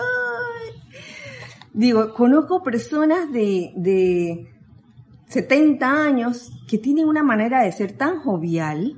Digo, 1.74 2.12
conozco 2.16 2.64
personas 2.64 3.32
de, 3.32 3.72
de 3.76 4.48
70 5.28 5.88
años 5.88 6.52
que 6.68 6.80
tienen 6.80 7.06
una 7.06 7.22
manera 7.22 7.62
de 7.62 7.72
ser 7.72 7.92
tan 7.92 8.20
jovial 8.20 8.98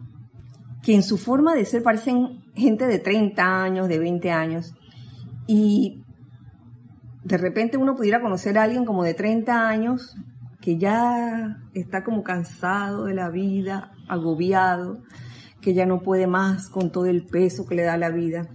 que 0.82 0.96
en 0.96 1.04
su 1.04 1.18
forma 1.18 1.56
de 1.56 1.66
ser 1.66 1.84
parecen 1.84 2.46
gente 2.56 2.88
de 2.88 3.00
30 3.00 3.64
años, 3.64 3.90
de 3.90 4.00
20 4.00 4.32
años. 4.32 4.76
Y 5.52 6.04
de 7.24 7.38
repente 7.40 7.78
uno 7.78 7.96
pudiera 7.96 8.22
conocer 8.22 8.60
a 8.60 8.64
alguien 8.64 8.86
como 8.86 9.04
de 9.04 9.16
30 9.16 9.68
años 9.68 10.16
que 10.62 10.78
ya 10.78 11.58
está 11.74 12.04
como 12.04 12.22
cansado 12.22 13.06
de 13.06 13.16
la 13.16 13.32
vida, 13.32 13.92
agobiado, 14.08 15.02
que 15.60 15.74
ya 15.74 15.88
no 15.88 16.02
puede 16.04 16.28
más 16.28 16.70
con 16.70 16.92
todo 16.92 17.08
el 17.08 17.26
peso 17.26 17.66
que 17.66 17.74
le 17.74 17.82
da 17.82 17.98
la 17.98 18.12
vida. 18.12 18.48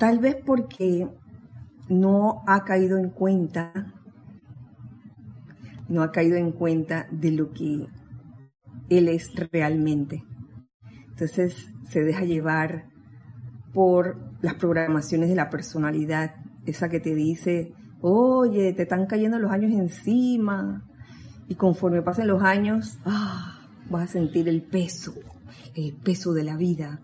Tal 0.00 0.18
vez 0.18 0.36
porque 0.44 1.08
no 1.88 2.42
ha 2.48 2.64
caído 2.64 2.98
en 2.98 3.10
cuenta, 3.10 3.94
no 5.88 6.02
ha 6.02 6.10
caído 6.10 6.36
en 6.36 6.50
cuenta 6.50 7.06
de 7.12 7.30
lo 7.30 7.52
que 7.52 7.86
él 8.88 9.08
es 9.08 9.32
realmente. 9.52 10.24
Entonces 11.10 11.70
se 11.88 12.02
deja 12.02 12.24
llevar 12.24 12.86
por 13.74 14.16
las 14.40 14.54
programaciones 14.54 15.28
de 15.28 15.34
la 15.34 15.50
personalidad, 15.50 16.36
esa 16.64 16.88
que 16.88 17.00
te 17.00 17.14
dice, 17.14 17.74
oye, 18.00 18.72
te 18.72 18.84
están 18.84 19.06
cayendo 19.06 19.38
los 19.38 19.50
años 19.50 19.72
encima, 19.72 20.84
y 21.48 21.56
conforme 21.56 22.02
pasen 22.02 22.28
los 22.28 22.42
años, 22.42 22.98
ah, 23.04 23.60
vas 23.90 24.04
a 24.04 24.12
sentir 24.12 24.48
el 24.48 24.62
peso, 24.62 25.14
el 25.74 25.92
peso 25.94 26.32
de 26.32 26.44
la 26.44 26.56
vida. 26.56 27.00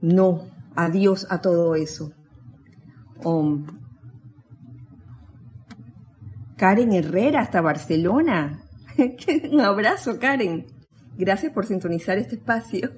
No, 0.00 0.46
adiós 0.74 1.26
a 1.28 1.40
todo 1.40 1.74
eso. 1.74 2.12
Karen 6.56 6.92
Herrera 6.92 7.40
hasta 7.40 7.60
Barcelona. 7.60 8.62
Un 9.52 9.60
abrazo, 9.60 10.18
Karen. 10.18 10.66
Gracias 11.18 11.52
por 11.52 11.66
sintonizar 11.66 12.16
este 12.16 12.36
espacio. 12.36 12.90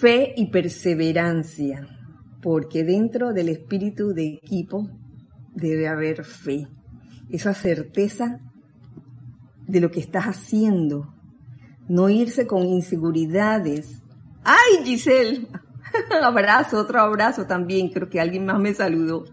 Fe 0.00 0.32
y 0.36 0.46
perseverancia, 0.46 1.88
porque 2.40 2.84
dentro 2.84 3.32
del 3.32 3.48
espíritu 3.48 4.12
de 4.12 4.28
equipo 4.34 4.88
debe 5.54 5.88
haber 5.88 6.24
fe, 6.24 6.68
esa 7.30 7.52
certeza 7.52 8.40
de 9.66 9.80
lo 9.80 9.90
que 9.90 10.00
estás 10.00 10.26
haciendo, 10.26 11.14
no 11.88 12.08
irse 12.08 12.46
con 12.46 12.64
inseguridades. 12.64 14.02
¡Ay, 14.44 14.84
Giselle! 14.84 15.48
abrazo, 16.22 16.78
otro 16.78 17.00
abrazo 17.00 17.46
también. 17.46 17.88
Creo 17.88 18.08
que 18.08 18.20
alguien 18.20 18.46
más 18.46 18.60
me 18.60 18.74
saludó. 18.74 19.24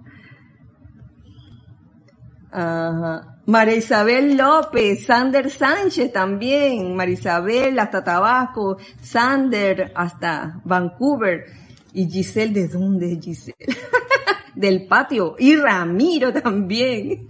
María 3.47 3.75
Isabel 3.75 4.37
López, 4.37 5.05
Sander 5.05 5.51
Sánchez 5.51 6.11
también, 6.11 6.95
María 6.95 7.13
Isabel 7.13 7.77
hasta 7.77 8.03
Tabasco, 8.03 8.77
Sander 9.01 9.91
hasta 9.95 10.61
Vancouver 10.65 11.45
y 11.93 12.09
Giselle, 12.09 12.53
¿de 12.53 12.67
dónde 12.67 13.19
Giselle? 13.21 13.55
Del 14.55 14.87
patio 14.87 15.35
y 15.37 15.55
Ramiro 15.55 16.33
también. 16.33 17.27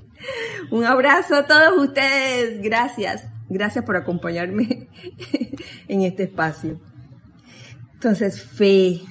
Un 0.71 0.86
abrazo 0.86 1.36
a 1.36 1.45
todos 1.45 1.88
ustedes, 1.89 2.62
gracias, 2.62 3.28
gracias 3.49 3.84
por 3.84 3.97
acompañarme 3.97 4.88
en 5.88 6.01
este 6.01 6.23
espacio. 6.23 6.80
Entonces, 7.93 8.41
fe, 8.41 9.01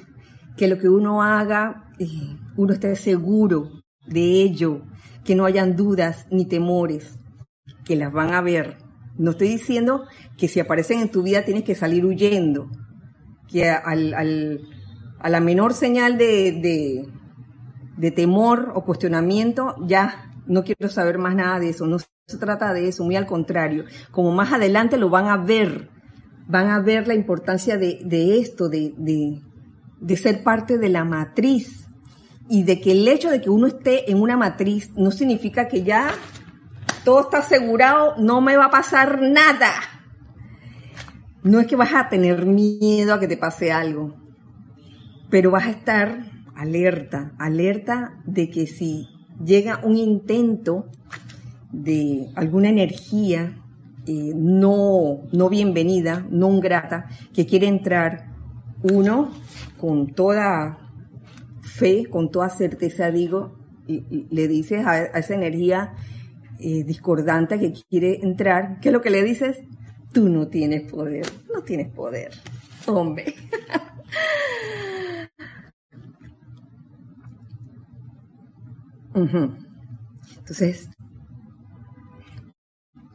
que 0.57 0.69
lo 0.69 0.79
que 0.79 0.88
uno 0.88 1.23
haga, 1.23 1.90
eh, 1.99 2.37
uno 2.57 2.73
esté 2.73 2.97
seguro 2.97 3.71
de 4.07 4.43
ello, 4.43 4.83
que 5.25 5.35
no 5.35 5.45
hayan 5.47 5.77
dudas 5.77 6.27
ni 6.31 6.47
temores, 6.47 7.19
que 7.85 7.97
las 7.97 8.13
van 8.13 8.35
a 8.35 8.41
ver. 8.41 8.79
No 9.17 9.33
estoy 9.33 9.49
diciendo 9.49 10.05
que 10.37 10.49
si 10.49 10.61
aparecen 10.61 11.01
en 11.01 11.11
tu 11.11 11.23
vida 11.23 11.45
tienes 11.45 11.65
que 11.65 11.75
salir 11.75 12.05
huyendo, 12.05 12.69
que 13.49 13.71
al, 13.71 14.61
a 15.19 15.29
la 15.29 15.41
menor 15.41 15.75
señal 15.75 16.19
de, 16.19 17.07
de 17.97 18.11
temor 18.11 18.73
o 18.75 18.85
cuestionamiento, 18.85 19.75
ya 19.87 20.31
no 20.47 20.65
quiero 20.65 20.89
saber 20.89 21.19
más 21.19 21.35
nada 21.35 21.59
de 21.61 21.71
eso, 21.71 21.87
no 21.87 21.99
se 21.99 22.39
trata 22.39 22.73
de 22.73 22.89
eso, 22.89 23.05
muy 23.05 23.17
al 23.17 23.27
contrario, 23.27 23.85
como 24.11 24.33
más 24.33 24.53
adelante 24.53 24.99
lo 24.99 25.11
van 25.11 25.29
a 25.29 25.37
ver, 25.37 25.89
van 26.47 26.69
a 26.69 26.81
ver 26.81 27.07
la 27.07 27.15
importancia 27.15 27.77
de, 27.77 28.39
esto, 28.39 28.69
de, 28.69 28.93
de 28.97 30.17
ser 30.17 30.43
parte 30.43 30.79
de 30.79 30.89
la 30.89 31.05
matriz 31.05 31.85
y 32.49 32.63
de 32.63 32.81
que 32.81 32.93
el 32.93 33.09
hecho 33.09 33.31
de 33.31 33.41
que 33.41 33.51
uno 33.51 33.67
esté 33.67 34.11
en 34.11 34.21
una 34.21 34.37
matriz 34.37 34.91
no 34.97 35.11
significa 35.11 35.69
que 35.69 35.83
ya 35.83 36.09
todo 37.05 37.21
está 37.21 37.39
asegurado, 37.39 38.15
no 38.19 38.41
me 38.41 38.57
va 38.57 38.67
a 38.67 38.71
pasar 38.71 39.21
nada. 39.21 39.73
No 41.43 41.61
es 41.61 41.67
que 41.67 41.77
vas 41.77 41.95
a 41.95 42.09
tener 42.09 42.47
miedo 42.47 43.13
a 43.13 43.21
que 43.21 43.29
te 43.29 43.37
pase 43.37 43.73
algo, 43.73 44.15
pero 45.29 45.51
vas 45.51 45.67
a 45.67 45.71
estar 45.71 46.31
alerta, 46.55 47.33
alerta 47.39 48.15
de 48.25 48.49
que 48.49 48.67
si 48.67 49.09
llega 49.45 49.81
un 49.83 49.97
intento 49.97 50.87
de 51.71 52.31
alguna 52.37 52.69
energía 52.69 53.61
eh, 54.07 54.33
no, 54.35 55.23
no 55.33 55.49
bienvenida, 55.49 56.27
no 56.31 56.61
grata, 56.61 57.07
que 57.33 57.47
quiere 57.47 57.67
entrar, 57.67 58.33
uno 58.83 59.31
con 59.79 60.13
toda 60.13 60.84
fe, 61.75 62.07
con 62.09 62.31
toda 62.31 62.49
certeza, 62.51 63.11
digo, 63.11 63.57
y, 63.87 64.27
le 64.31 64.49
dices 64.49 64.87
a, 64.87 65.05
esa 65.05 65.35
energía 65.35 65.95
eh, 66.61 66.85
discordante 66.85 67.59
que 67.59 67.73
quiere 67.91 68.21
entrar, 68.23 68.79
¿qué 68.81 68.91
es 68.91 68.93
lo 68.93 69.01
que 69.01 69.11
le 69.11 69.25
dices? 69.25 69.59
Tú 70.13 70.29
no 70.29 70.47
tienes 70.47 70.91
poder, 70.91 71.27
no 71.53 71.63
tienes 71.63 71.89
poder, 71.89 72.31
hombre. 72.87 73.35
Entonces, 80.39 80.89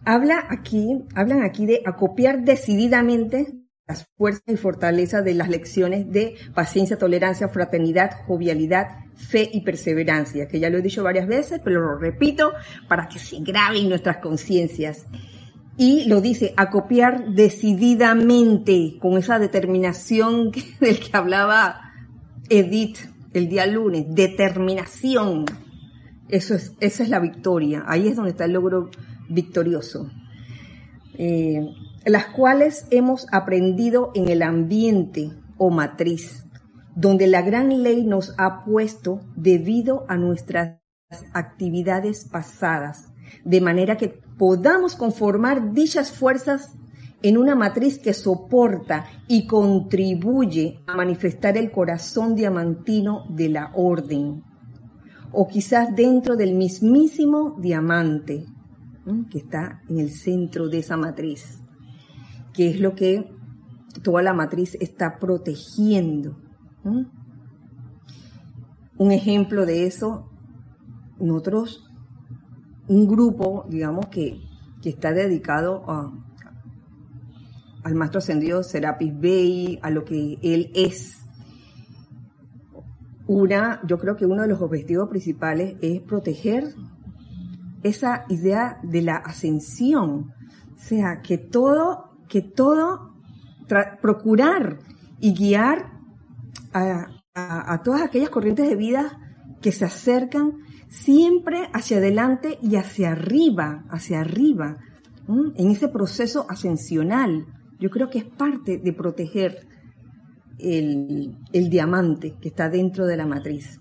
habla 0.05 0.45
aquí, 0.49 1.05
hablan 1.15 1.43
aquí 1.43 1.65
de 1.65 1.81
acopiar 1.85 2.43
decididamente 2.43 3.58
las 3.89 4.07
fuerzas 4.15 4.43
y 4.47 4.55
fortalezas 4.55 5.25
de 5.25 5.33
las 5.33 5.49
lecciones 5.49 6.11
de 6.11 6.35
paciencia, 6.53 6.97
tolerancia, 6.97 7.49
fraternidad, 7.49 8.11
jovialidad, 8.27 9.05
fe 9.15 9.49
y 9.51 9.61
perseverancia, 9.61 10.47
que 10.47 10.59
ya 10.59 10.69
lo 10.69 10.77
he 10.77 10.81
dicho 10.83 11.03
varias 11.03 11.27
veces, 11.27 11.59
pero 11.63 11.81
lo 11.81 11.97
repito 11.97 12.53
para 12.87 13.07
que 13.07 13.17
se 13.17 13.39
graben 13.39 13.89
nuestras 13.89 14.17
conciencias. 14.17 15.07
Y 15.75 16.07
lo 16.07 16.21
dice, 16.21 16.53
acopiar 16.55 17.29
decididamente, 17.33 18.97
con 19.01 19.17
esa 19.17 19.39
determinación 19.39 20.51
del 20.79 20.99
que 20.99 21.17
hablaba 21.17 21.93
Edith 22.47 22.99
el 23.33 23.49
día 23.49 23.65
lunes, 23.65 24.05
determinación 24.09 25.45
eso 26.29 26.53
es, 26.53 26.73
esa 26.79 27.01
es 27.01 27.09
la 27.09 27.19
victoria, 27.19 27.83
ahí 27.87 28.07
es 28.07 28.15
donde 28.15 28.31
está 28.31 28.45
el 28.45 28.53
logro 28.53 28.91
victorioso. 29.29 30.11
Eh, 31.15 31.67
las 32.09 32.27
cuales 32.27 32.85
hemos 32.91 33.27
aprendido 33.31 34.11
en 34.15 34.29
el 34.29 34.41
ambiente 34.41 35.31
o 35.57 35.69
matriz, 35.69 36.45
donde 36.95 37.27
la 37.27 37.41
gran 37.41 37.83
ley 37.83 38.05
nos 38.05 38.33
ha 38.37 38.63
puesto 38.63 39.21
debido 39.35 40.05
a 40.07 40.17
nuestras 40.17 40.79
actividades 41.33 42.25
pasadas, 42.25 43.11
de 43.43 43.61
manera 43.61 43.97
que 43.97 44.21
podamos 44.37 44.95
conformar 44.95 45.73
dichas 45.73 46.11
fuerzas 46.11 46.73
en 47.21 47.37
una 47.37 47.55
matriz 47.55 47.99
que 47.99 48.13
soporta 48.13 49.05
y 49.27 49.45
contribuye 49.45 50.79
a 50.87 50.95
manifestar 50.95 51.57
el 51.57 51.71
corazón 51.71 52.35
diamantino 52.35 53.25
de 53.29 53.49
la 53.49 53.71
orden 53.75 54.43
o 55.31 55.47
quizás 55.47 55.95
dentro 55.95 56.35
del 56.35 56.55
mismísimo 56.55 57.57
diamante 57.59 58.45
que 59.31 59.39
está 59.39 59.81
en 59.89 59.99
el 59.99 60.11
centro 60.11 60.69
de 60.69 60.79
esa 60.79 60.95
matriz, 60.95 61.59
que 62.59 62.67
es 62.67 62.81
lo 62.81 62.93
que 62.93 63.25
toda 64.03 64.21
la 64.21 64.33
matriz 64.33 64.75
está 64.81 65.17
protegiendo. 65.17 66.35
Un 68.97 69.13
ejemplo 69.13 69.65
de 69.65 69.87
eso, 69.87 70.29
nosotros, 71.21 71.89
un 72.89 73.07
grupo, 73.07 73.65
digamos, 73.69 74.07
que, 74.07 74.41
que 74.81 74.89
está 74.89 75.13
dedicado 75.13 75.85
al 77.81 77.95
maestro 77.95 78.17
ascendido 78.17 78.61
Serapis 78.61 79.17
Bey, 79.17 79.79
a 79.81 79.89
lo 79.89 80.03
que 80.03 80.37
él 80.41 80.69
es, 80.75 81.15
una, 83.25 83.79
yo 83.87 83.97
creo 83.99 84.17
que 84.17 84.25
uno 84.25 84.41
de 84.41 84.49
los 84.49 84.59
objetivos 84.59 85.07
principales 85.07 85.77
es 85.79 86.01
proteger 86.01 86.73
esa 87.83 88.25
idea 88.27 88.81
de 88.83 89.01
la 89.01 89.15
ascensión. 89.15 90.33
O 90.75 90.77
sea, 90.77 91.21
que 91.21 91.37
todo, 91.37 92.08
que 92.29 92.41
todo, 92.41 93.15
procurar 94.01 94.79
y 95.19 95.33
guiar 95.33 95.91
a, 96.73 97.81
todas 97.83 98.01
aquellas 98.01 98.29
corrientes 98.29 98.69
de 98.69 98.75
vida 98.75 99.19
que 99.61 99.71
se 99.71 99.85
acercan 99.85 100.53
siempre 100.87 101.69
hacia 101.73 101.97
adelante 101.97 102.57
y 102.61 102.75
hacia 102.75 103.11
arriba, 103.11 103.85
hacia 103.89 104.21
arriba, 104.21 104.77
en 105.55 105.69
ese 105.69 105.87
proceso 105.89 106.45
ascensional. 106.49 107.45
Yo 107.79 107.89
creo 107.89 108.09
que 108.09 108.19
es 108.19 108.25
parte 108.25 108.77
de 108.77 108.93
proteger 108.93 109.67
el, 110.59 111.35
diamante 111.69 112.35
que 112.41 112.49
está 112.49 112.69
dentro 112.69 113.05
de 113.05 113.17
la 113.17 113.25
matriz, 113.25 113.79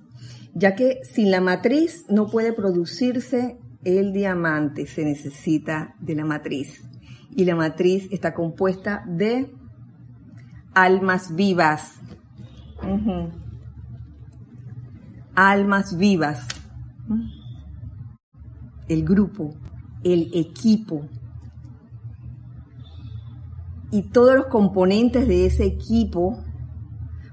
ya 0.55 0.75
que 0.75 1.01
sin 1.03 1.31
la 1.31 1.41
matriz 1.41 2.05
no 2.09 2.29
puede 2.29 2.53
producirse 2.53 3.59
el 3.85 4.13
diamante, 4.13 4.87
se 4.87 5.05
necesita 5.05 5.95
de 6.01 6.15
la 6.15 6.25
matriz. 6.25 6.83
Y 7.35 7.45
la 7.45 7.55
matriz 7.55 8.09
está 8.11 8.35
compuesta 8.35 9.05
de 9.07 9.53
almas 10.75 11.35
vivas. 11.35 12.01
Almas 15.35 15.97
vivas. 15.97 16.47
El 18.89 19.05
grupo, 19.05 19.55
el 20.05 20.31
equipo. 20.35 21.03
Y 23.91 24.03
todos 24.03 24.37
los 24.37 24.47
componentes 24.47 25.27
de 25.27 25.47
ese 25.47 25.65
equipo 25.65 26.39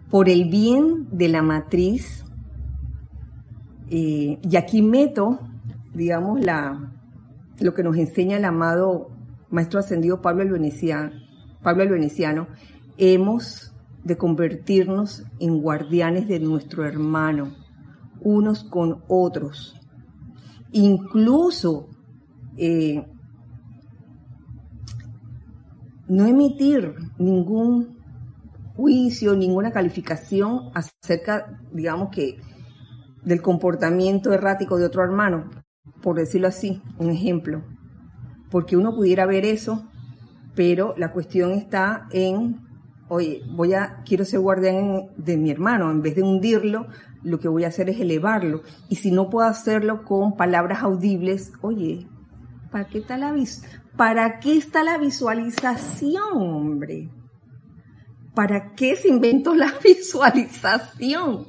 por 0.09 0.29
el 0.29 0.49
bien 0.49 1.07
de 1.11 1.29
la 1.29 1.41
matriz. 1.41 2.25
Eh, 3.89 4.39
y 4.41 4.55
aquí 4.55 4.81
meto, 4.81 5.39
digamos, 5.93 6.39
la, 6.41 6.93
lo 7.59 7.73
que 7.73 7.83
nos 7.83 7.97
enseña 7.97 8.37
el 8.37 8.45
amado 8.45 9.14
Maestro 9.49 9.79
Ascendido 9.79 10.21
Pablo 10.21 10.43
el 10.43 10.51
Veneciano, 10.51 11.11
Pablo 11.61 11.97
hemos 12.97 13.73
de 14.03 14.17
convertirnos 14.17 15.23
en 15.39 15.61
guardianes 15.61 16.27
de 16.27 16.39
nuestro 16.39 16.85
hermano, 16.85 17.55
unos 18.21 18.63
con 18.63 19.03
otros. 19.07 19.75
Incluso 20.71 21.89
eh, 22.57 23.03
no 26.07 26.25
emitir 26.25 26.93
ningún 27.17 27.97
juicio, 28.75 29.35
ninguna 29.35 29.71
calificación 29.71 30.71
acerca, 30.73 31.59
digamos 31.71 32.09
que, 32.09 32.37
del 33.23 33.41
comportamiento 33.41 34.33
errático 34.33 34.77
de 34.77 34.85
otro 34.85 35.03
hermano, 35.03 35.49
por 36.03 36.17
decirlo 36.17 36.47
así, 36.47 36.81
un 36.99 37.09
ejemplo. 37.09 37.63
Porque 38.55 38.77
uno 38.77 38.95
pudiera 38.95 39.25
ver 39.25 39.43
eso, 39.43 39.83
pero 40.55 40.93
la 40.95 41.11
cuestión 41.11 41.51
está 41.51 42.07
en, 42.13 42.61
oye, 43.09 43.41
voy 43.53 43.73
a, 43.73 44.01
quiero 44.05 44.23
ser 44.23 44.39
guardián 44.39 45.09
de 45.17 45.35
mi 45.35 45.51
hermano, 45.51 45.91
en 45.91 46.01
vez 46.01 46.15
de 46.15 46.23
hundirlo, 46.23 46.87
lo 47.21 47.37
que 47.37 47.49
voy 47.49 47.65
a 47.65 47.67
hacer 47.67 47.89
es 47.89 47.99
elevarlo. 47.99 48.61
Y 48.87 48.95
si 48.95 49.11
no 49.11 49.29
puedo 49.29 49.45
hacerlo 49.45 50.05
con 50.05 50.37
palabras 50.37 50.83
audibles, 50.83 51.51
oye, 51.59 52.07
¿para 52.71 52.87
qué 52.87 52.99
está 52.99 53.17
la, 53.17 53.35
¿para 53.97 54.39
qué 54.39 54.55
está 54.55 54.85
la 54.85 54.99
visualización, 54.99 56.37
hombre? 56.37 57.09
¿para 58.33 58.73
qué 58.73 58.95
se 58.95 59.09
inventó 59.09 59.53
la 59.53 59.73
visualización? 59.83 61.47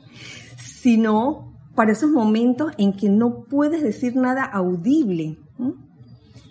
Sino 0.59 1.53
para 1.77 1.93
esos 1.93 2.11
momentos 2.11 2.73
en 2.79 2.95
que 2.95 3.09
no 3.09 3.45
puedes 3.45 3.85
decir 3.85 4.17
nada 4.17 4.43
audible. 4.43 5.39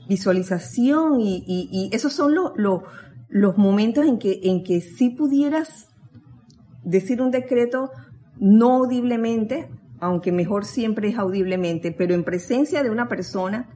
Visualización 0.08 1.20
y, 1.20 1.90
esos 1.92 2.14
son 2.14 2.34
los 3.28 3.58
momentos 3.58 4.06
en 4.06 4.20
que, 4.20 4.40
en 4.44 4.64
que 4.64 4.82
sí 4.82 5.10
pudieras 5.10 5.88
decir 6.84 7.22
un 7.22 7.32
decreto 7.32 7.92
no 8.38 8.74
audiblemente, 8.74 9.70
aunque 10.00 10.32
mejor 10.32 10.66
siempre 10.66 11.10
es 11.10 11.18
audiblemente, 11.18 11.92
pero 11.92 12.14
en 12.14 12.24
presencia 12.24 12.84
de 12.84 12.90
una 12.90 13.08
persona 13.08 13.70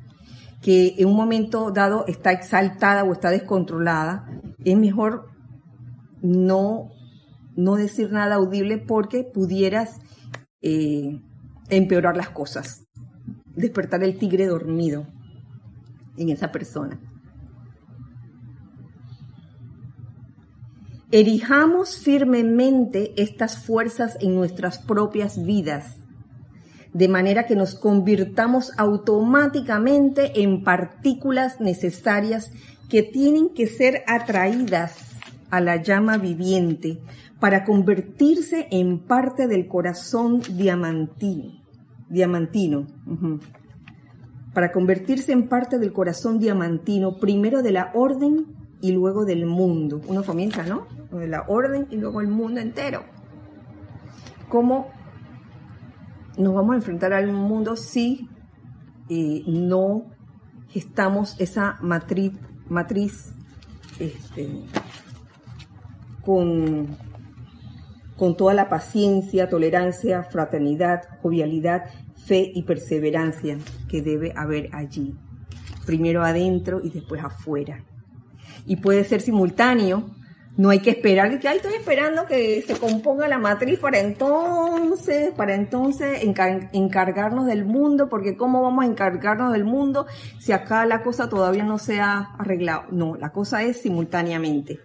que 0.61 0.95
en 0.97 1.07
un 1.07 1.15
momento 1.15 1.71
dado 1.71 2.05
está 2.07 2.31
exaltada 2.31 3.03
o 3.03 3.13
está 3.13 3.29
descontrolada, 3.31 4.29
es 4.63 4.77
mejor 4.77 5.29
no, 6.21 6.89
no 7.55 7.75
decir 7.75 8.11
nada 8.11 8.35
audible 8.35 8.77
porque 8.77 9.23
pudieras 9.23 10.01
eh, 10.61 11.21
empeorar 11.69 12.17
las 12.17 12.29
cosas, 12.29 12.85
despertar 13.55 14.03
el 14.03 14.17
tigre 14.17 14.45
dormido 14.45 15.07
en 16.19 16.29
esa 16.29 16.51
persona. 16.51 16.99
Erijamos 21.11 21.97
firmemente 21.97 23.19
estas 23.19 23.65
fuerzas 23.65 24.15
en 24.21 24.35
nuestras 24.35 24.77
propias 24.77 25.43
vidas, 25.43 25.95
de 26.93 27.07
manera 27.07 27.47
que 27.47 27.55
nos 27.55 27.73
convirtamos 27.73 28.71
automáticamente 28.77 30.43
en 30.43 30.63
partículas 30.63 31.59
necesarias 31.59 32.51
que 32.89 33.01
tienen 33.01 33.49
que 33.49 33.65
ser 33.65 34.03
atraídas 34.07 35.15
a 35.49 35.61
la 35.61 35.81
llama 35.81 36.17
viviente 36.17 36.99
para 37.39 37.63
convertirse 37.63 38.67
en 38.69 38.99
parte 38.99 39.47
del 39.47 39.67
corazón 39.67 40.41
diamantino. 40.41 41.63
diamantino 42.09 42.85
Para 44.53 44.71
convertirse 44.71 45.31
en 45.31 45.47
parte 45.47 45.77
del 45.77 45.93
corazón 45.93 46.39
diamantino, 46.39 47.17
primero 47.17 47.61
de 47.61 47.71
la 47.71 47.91
orden 47.93 48.47
y 48.81 48.91
luego 48.91 49.25
del 49.25 49.45
mundo. 49.45 50.01
Uno 50.07 50.23
comienza, 50.23 50.63
¿no? 50.63 50.87
De 51.11 51.27
la 51.27 51.43
orden 51.47 51.87
y 51.89 51.97
luego 51.97 52.21
el 52.21 52.27
mundo 52.27 52.59
entero. 52.59 53.03
¿Cómo 54.47 54.87
nos 56.37 56.53
vamos 56.53 56.73
a 56.73 56.75
enfrentar 56.77 57.13
al 57.13 57.31
mundo 57.31 57.75
si 57.75 58.29
eh, 59.09 59.43
no 59.45 60.05
gestamos 60.69 61.39
esa 61.39 61.77
matriz, 61.81 62.31
matriz 62.69 63.33
este, 63.99 64.49
con, 66.23 66.87
con 68.17 68.37
toda 68.37 68.53
la 68.53 68.69
paciencia, 68.69 69.49
tolerancia, 69.49 70.23
fraternidad, 70.23 71.01
jovialidad, 71.21 71.85
fe 72.25 72.51
y 72.53 72.63
perseverancia 72.63 73.57
que 73.89 74.01
debe 74.01 74.31
haber 74.37 74.69
allí? 74.73 75.13
Primero 75.85 76.23
adentro 76.23 76.79
y 76.81 76.89
después 76.89 77.21
afuera 77.21 77.83
y 78.65 78.77
puede 78.77 79.03
ser 79.03 79.21
simultáneo. 79.21 80.11
No 80.57 80.69
hay 80.69 80.79
que 80.79 80.89
esperar 80.89 81.29
que, 81.29 81.47
estoy 81.47 81.73
esperando 81.73 82.25
que 82.25 82.61
se 82.61 82.75
componga 82.77 83.27
la 83.29 83.39
matriz 83.39 83.79
para 83.79 83.99
entonces, 83.99 85.31
para 85.33 85.55
entonces 85.55 86.21
encargarnos 86.73 87.45
del 87.45 87.63
mundo, 87.63 88.09
porque 88.09 88.35
¿cómo 88.35 88.61
vamos 88.61 88.83
a 88.83 88.87
encargarnos 88.87 89.53
del 89.53 89.63
mundo 89.63 90.05
si 90.37 90.51
acá 90.51 90.85
la 90.85 91.01
cosa 91.01 91.29
todavía 91.29 91.63
no 91.63 91.77
se 91.77 92.01
ha 92.01 92.35
arreglado? 92.37 92.83
No, 92.91 93.15
la 93.15 93.31
cosa 93.31 93.63
es 93.63 93.81
simultáneamente. 93.81 94.79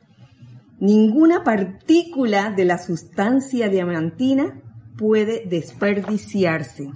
Ninguna 0.78 1.42
partícula 1.42 2.50
de 2.50 2.64
la 2.64 2.78
sustancia 2.78 3.68
diamantina 3.68 4.62
puede 4.96 5.44
desperdiciarse. 5.46 6.90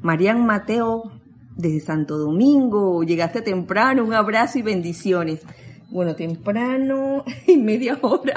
Marian 0.00 0.46
Mateo, 0.46 1.12
desde 1.56 1.80
Santo 1.80 2.18
Domingo, 2.18 3.02
llegaste 3.02 3.42
temprano, 3.42 4.04
un 4.04 4.14
abrazo 4.14 4.58
y 4.58 4.62
bendiciones. 4.62 5.42
Bueno, 5.90 6.14
temprano 6.14 7.24
y 7.46 7.56
media 7.56 7.98
hora. 8.02 8.34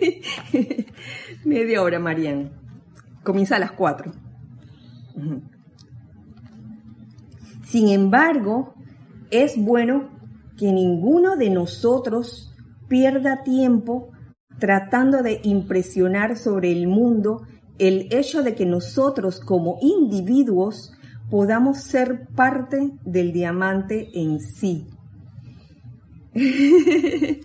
media 1.44 1.82
hora, 1.82 1.98
Marian. 1.98 2.52
Comienza 3.22 3.56
a 3.56 3.58
las 3.60 3.72
cuatro. 3.72 4.12
Sin 7.64 7.88
embargo, 7.88 8.74
es 9.30 9.56
bueno 9.56 10.08
que 10.56 10.72
ninguno 10.72 11.36
de 11.36 11.50
nosotros 11.50 12.54
pierda 12.88 13.42
tiempo 13.42 14.10
tratando 14.58 15.22
de 15.22 15.40
impresionar 15.44 16.36
sobre 16.36 16.72
el 16.72 16.86
mundo 16.86 17.42
el 17.80 18.08
hecho 18.10 18.42
de 18.42 18.54
que 18.54 18.66
nosotros 18.66 19.40
como 19.40 19.78
individuos 19.80 20.92
podamos 21.30 21.78
ser 21.78 22.26
parte 22.36 22.92
del 23.04 23.32
diamante 23.32 24.10
en 24.14 24.40
sí. 24.40 24.86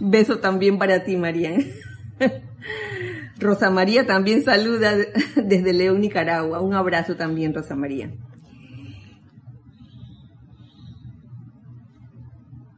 Beso 0.00 0.38
también 0.40 0.78
para 0.78 1.04
ti, 1.04 1.16
Marian. 1.16 1.64
Rosa 3.38 3.70
María 3.70 4.06
también 4.06 4.42
saluda 4.42 4.92
desde 5.36 5.72
León, 5.72 6.00
Nicaragua. 6.00 6.60
Un 6.60 6.74
abrazo 6.74 7.16
también, 7.16 7.54
Rosa 7.54 7.76
María. 7.76 8.12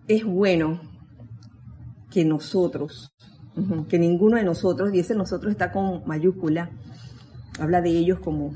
Es 0.08 0.24
bueno 0.24 0.80
que 2.10 2.24
nosotros, 2.24 3.14
que 3.88 3.98
ninguno 3.98 4.36
de 4.36 4.44
nosotros, 4.44 4.90
y 4.94 5.00
ese 5.00 5.14
nosotros 5.14 5.52
está 5.52 5.70
con 5.70 6.06
mayúscula, 6.06 6.70
habla 7.58 7.80
de 7.80 7.90
ellos 7.90 8.20
como 8.20 8.52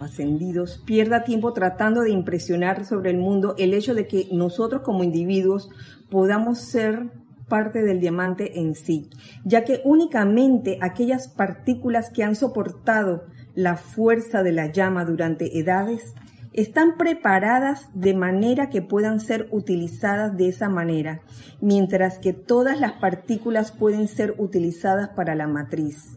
ascendidos, 0.00 0.82
pierda 0.84 1.24
tiempo 1.24 1.52
tratando 1.52 2.02
de 2.02 2.10
impresionar 2.10 2.84
sobre 2.84 3.10
el 3.10 3.18
mundo 3.18 3.54
el 3.58 3.72
hecho 3.74 3.94
de 3.94 4.06
que 4.06 4.28
nosotros 4.32 4.82
como 4.82 5.04
individuos 5.04 5.70
podamos 6.10 6.58
ser 6.58 7.10
parte 7.48 7.82
del 7.82 8.00
diamante 8.00 8.60
en 8.60 8.74
sí, 8.74 9.10
ya 9.44 9.64
que 9.64 9.82
únicamente 9.84 10.78
aquellas 10.80 11.28
partículas 11.28 12.10
que 12.10 12.24
han 12.24 12.34
soportado 12.34 13.24
la 13.54 13.76
fuerza 13.76 14.42
de 14.42 14.52
la 14.52 14.72
llama 14.72 15.04
durante 15.04 15.58
edades 15.58 16.14
están 16.52 16.96
preparadas 16.96 17.88
de 17.94 18.14
manera 18.14 18.68
que 18.68 18.82
puedan 18.82 19.20
ser 19.20 19.48
utilizadas 19.50 20.36
de 20.36 20.48
esa 20.48 20.68
manera, 20.68 21.20
mientras 21.60 22.18
que 22.18 22.32
todas 22.32 22.78
las 22.78 22.92
partículas 22.92 23.72
pueden 23.72 24.08
ser 24.08 24.34
utilizadas 24.38 25.10
para 25.10 25.34
la 25.34 25.46
matriz. 25.46 26.16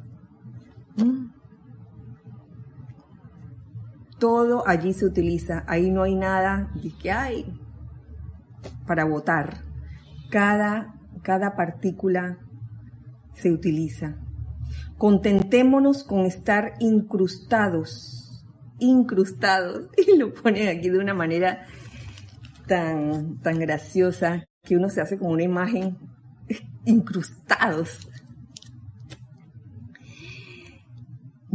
¿Mm? 0.97 1.34
Todo 4.25 4.67
allí 4.67 4.91
se 4.93 5.05
utiliza, 5.05 5.63
ahí 5.67 5.91
no 5.91 6.01
hay 6.01 6.15
nada 6.15 6.71
que 6.99 7.11
hay 7.11 7.45
para 8.87 9.05
votar 9.05 9.57
cada, 10.31 10.95
cada 11.21 11.55
partícula 11.55 12.39
se 13.35 13.51
utiliza. 13.51 14.17
Contentémonos 14.97 16.03
con 16.03 16.25
estar 16.25 16.73
incrustados, 16.79 18.43
incrustados, 18.79 19.89
y 19.95 20.17
lo 20.17 20.33
ponen 20.33 20.75
aquí 20.75 20.89
de 20.89 20.97
una 20.97 21.13
manera 21.13 21.67
tan, 22.65 23.37
tan 23.43 23.59
graciosa 23.59 24.43
que 24.63 24.75
uno 24.75 24.89
se 24.89 25.01
hace 25.01 25.19
como 25.19 25.33
una 25.33 25.43
imagen 25.43 25.99
incrustados. 26.85 28.09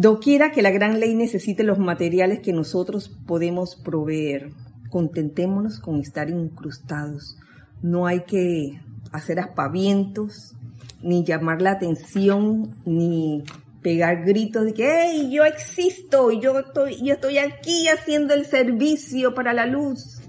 Doquiera 0.01 0.51
que 0.51 0.62
la 0.62 0.70
gran 0.70 0.98
ley 0.98 1.14
necesite 1.14 1.62
los 1.62 1.78
materiales 1.78 2.40
que 2.40 2.53
nosotros 2.53 3.11
podemos 3.26 3.76
proveer, 3.76 4.51
contentémonos 4.88 5.78
con 5.78 6.01
estar 6.01 6.30
incrustados 6.30 7.36
no 7.82 8.07
hay 8.07 8.24
que 8.24 8.80
hacer 9.12 9.40
aspavientos, 9.40 10.55
ni 11.03 11.24
llamar 11.24 11.62
la 11.62 11.72
atención, 11.72 12.76
ni 12.84 13.44
pegar 13.82 14.24
gritos 14.24 14.66
de 14.66 14.74
que, 14.74 14.88
hey, 14.88 15.30
yo 15.32 15.44
existo, 15.44 16.30
yo 16.30 16.59
estoy, 16.59 17.03
yo 17.03 17.14
estoy 17.14 17.38
aquí 17.38 17.88
haciendo 17.88 18.34
el 18.34 18.44
servicio 18.44 19.34
para 19.34 19.55
la 19.55 19.66
luz. 19.66 20.20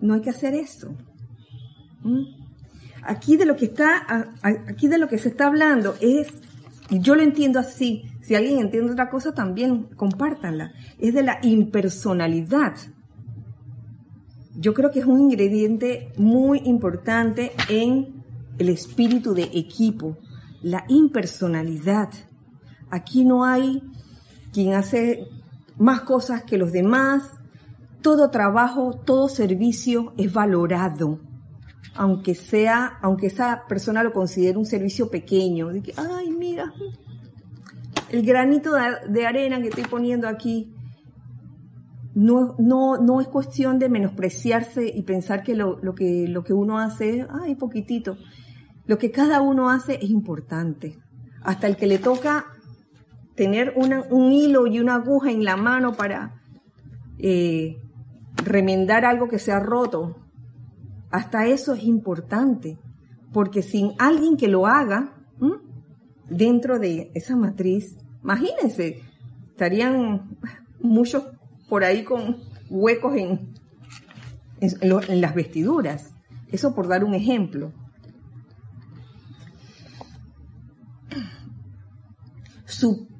No 0.00 0.14
hay 0.14 0.20
que 0.20 0.30
hacer 0.30 0.54
eso. 0.54 0.94
¿Mm? 2.02 2.22
Aquí 3.02 3.36
de 3.36 3.46
lo 3.46 3.56
que 3.56 3.66
está, 3.66 4.32
aquí 4.42 4.88
de 4.88 4.98
lo 4.98 5.08
que 5.08 5.18
se 5.18 5.28
está 5.28 5.46
hablando 5.46 5.96
es, 6.00 6.28
yo 6.90 7.16
lo 7.16 7.22
entiendo 7.22 7.58
así, 7.58 8.04
si 8.24 8.34
alguien 8.34 8.58
entiende 8.58 8.92
otra 8.92 9.10
cosa 9.10 9.32
también 9.32 9.84
compártanla, 9.96 10.72
es 10.98 11.14
de 11.14 11.22
la 11.22 11.38
impersonalidad 11.42 12.74
yo 14.56 14.72
creo 14.72 14.90
que 14.90 15.00
es 15.00 15.06
un 15.06 15.20
ingrediente 15.20 16.12
muy 16.16 16.60
importante 16.64 17.52
en 17.68 18.22
el 18.58 18.68
espíritu 18.68 19.34
de 19.34 19.42
equipo, 19.52 20.16
la 20.62 20.84
impersonalidad. 20.88 22.08
Aquí 22.90 23.24
no 23.24 23.44
hay 23.44 23.82
quien 24.52 24.74
hace 24.74 25.26
más 25.76 26.02
cosas 26.02 26.44
que 26.44 26.56
los 26.56 26.70
demás. 26.72 27.24
Todo 28.00 28.30
trabajo, 28.30 29.00
todo 29.04 29.28
servicio 29.28 30.12
es 30.16 30.32
valorado, 30.32 31.20
aunque 31.96 32.34
sea, 32.34 32.98
aunque 33.02 33.26
esa 33.26 33.64
persona 33.66 34.02
lo 34.02 34.12
considere 34.12 34.58
un 34.58 34.66
servicio 34.66 35.10
pequeño, 35.10 35.70
ay, 35.96 36.30
mira, 36.30 36.72
el 38.14 38.24
granito 38.24 38.74
de 39.08 39.26
arena 39.26 39.60
que 39.60 39.68
estoy 39.70 39.82
poniendo 39.84 40.28
aquí, 40.28 40.72
no, 42.14 42.54
no, 42.60 42.96
no 42.96 43.20
es 43.20 43.26
cuestión 43.26 43.80
de 43.80 43.88
menospreciarse 43.88 44.86
y 44.86 45.02
pensar 45.02 45.42
que 45.42 45.56
lo, 45.56 45.80
lo 45.82 45.96
que 45.96 46.28
lo 46.28 46.44
que 46.44 46.52
uno 46.52 46.78
hace, 46.78 47.26
ay, 47.28 47.56
poquitito. 47.56 48.16
Lo 48.86 48.98
que 48.98 49.10
cada 49.10 49.40
uno 49.40 49.68
hace 49.68 49.96
es 49.96 50.10
importante. 50.10 50.96
Hasta 51.42 51.66
el 51.66 51.76
que 51.76 51.88
le 51.88 51.98
toca 51.98 52.46
tener 53.34 53.74
un 53.76 54.32
hilo 54.32 54.68
y 54.68 54.78
una 54.78 54.94
aguja 54.94 55.32
en 55.32 55.42
la 55.42 55.56
mano 55.56 55.94
para 55.94 56.40
eh, 57.18 57.78
remendar 58.36 59.04
algo 59.04 59.26
que 59.26 59.40
se 59.40 59.50
ha 59.50 59.58
roto, 59.58 60.18
hasta 61.10 61.46
eso 61.48 61.72
es 61.72 61.82
importante. 61.82 62.78
Porque 63.32 63.60
sin 63.60 63.90
alguien 63.98 64.36
que 64.36 64.46
lo 64.46 64.68
haga 64.68 65.16
dentro 66.30 66.78
de 66.78 67.10
esa 67.14 67.34
matriz, 67.34 68.03
imagínense, 68.24 69.02
estarían 69.50 70.36
muchos 70.80 71.24
por 71.68 71.84
ahí 71.84 72.02
con 72.02 72.38
huecos 72.70 73.14
en, 73.16 73.54
en, 74.60 75.20
las 75.20 75.34
vestiduras. 75.34 76.14
Eso 76.50 76.74
por 76.74 76.88
dar 76.88 77.04
un 77.04 77.14
ejemplo. 77.14 77.72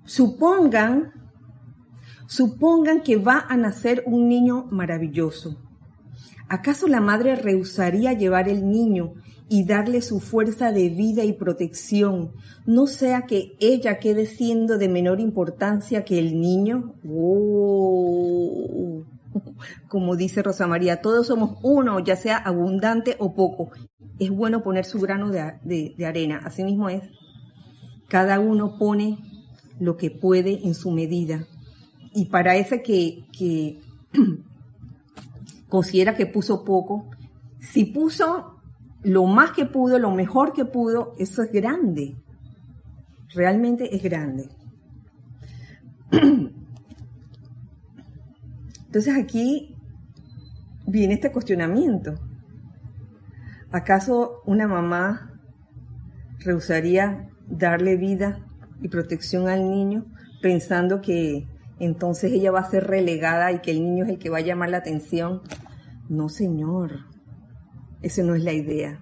supongan, 0.04 1.12
supongan 2.26 3.02
que 3.02 3.16
va 3.16 3.46
a 3.48 3.56
nacer 3.56 4.02
un 4.06 4.28
niño 4.28 4.66
maravilloso. 4.70 5.56
¿Acaso 6.48 6.86
la 6.88 7.00
madre 7.00 7.36
rehusaría 7.36 8.12
llevar 8.12 8.48
el 8.48 8.68
niño 8.68 9.14
y 9.48 9.64
darle 9.64 10.00
su 10.00 10.20
fuerza 10.20 10.72
de 10.72 10.88
vida 10.88 11.24
y 11.24 11.34
protección, 11.34 12.32
no 12.66 12.86
sea 12.86 13.22
que 13.22 13.56
ella 13.60 13.98
quede 13.98 14.26
siendo 14.26 14.78
de 14.78 14.88
menor 14.88 15.20
importancia 15.20 16.04
que 16.04 16.18
el 16.18 16.40
niño? 16.40 16.94
Oh. 17.08 19.04
Como 19.88 20.16
dice 20.16 20.42
Rosa 20.42 20.66
María, 20.66 21.00
todos 21.02 21.26
somos 21.26 21.58
uno, 21.62 21.98
ya 22.00 22.16
sea 22.16 22.36
abundante 22.36 23.16
o 23.18 23.34
poco. 23.34 23.70
Es 24.18 24.30
bueno 24.30 24.62
poner 24.62 24.84
su 24.84 24.98
grano 25.00 25.30
de, 25.30 25.94
arena. 26.06 26.40
Asimismo 26.44 26.88
es, 26.88 27.02
cada 28.08 28.40
uno 28.40 28.78
pone 28.78 29.18
lo 29.78 29.96
que 29.96 30.10
puede 30.10 30.66
en 30.66 30.74
su 30.74 30.90
medida. 30.90 31.46
Y 32.14 32.26
para 32.26 32.56
ese 32.56 32.82
que, 32.82 33.24
que 33.36 33.80
considera 35.68 36.14
que 36.14 36.26
puso 36.26 36.64
poco, 36.64 37.10
si 37.60 37.86
puso 37.86 38.53
lo 39.04 39.24
más 39.26 39.52
que 39.52 39.66
pudo, 39.66 39.98
lo 39.98 40.10
mejor 40.10 40.52
que 40.54 40.64
pudo, 40.64 41.14
eso 41.18 41.42
es 41.42 41.52
grande. 41.52 42.16
Realmente 43.34 43.94
es 43.94 44.02
grande. 44.02 44.48
Entonces 48.86 49.14
aquí 49.16 49.76
viene 50.86 51.14
este 51.14 51.30
cuestionamiento. 51.30 52.14
¿Acaso 53.70 54.42
una 54.46 54.66
mamá 54.68 55.32
rehusaría 56.38 57.28
darle 57.46 57.96
vida 57.96 58.38
y 58.80 58.88
protección 58.88 59.48
al 59.48 59.68
niño 59.68 60.06
pensando 60.40 61.00
que 61.00 61.48
entonces 61.80 62.32
ella 62.32 62.52
va 62.52 62.60
a 62.60 62.70
ser 62.70 62.86
relegada 62.86 63.50
y 63.50 63.60
que 63.60 63.72
el 63.72 63.82
niño 63.82 64.04
es 64.04 64.10
el 64.10 64.18
que 64.18 64.30
va 64.30 64.38
a 64.38 64.42
llamar 64.42 64.70
la 64.70 64.78
atención? 64.78 65.42
No, 66.08 66.28
señor. 66.28 67.13
Esa 68.04 68.22
no 68.22 68.34
es 68.34 68.44
la 68.44 68.52
idea 68.52 69.00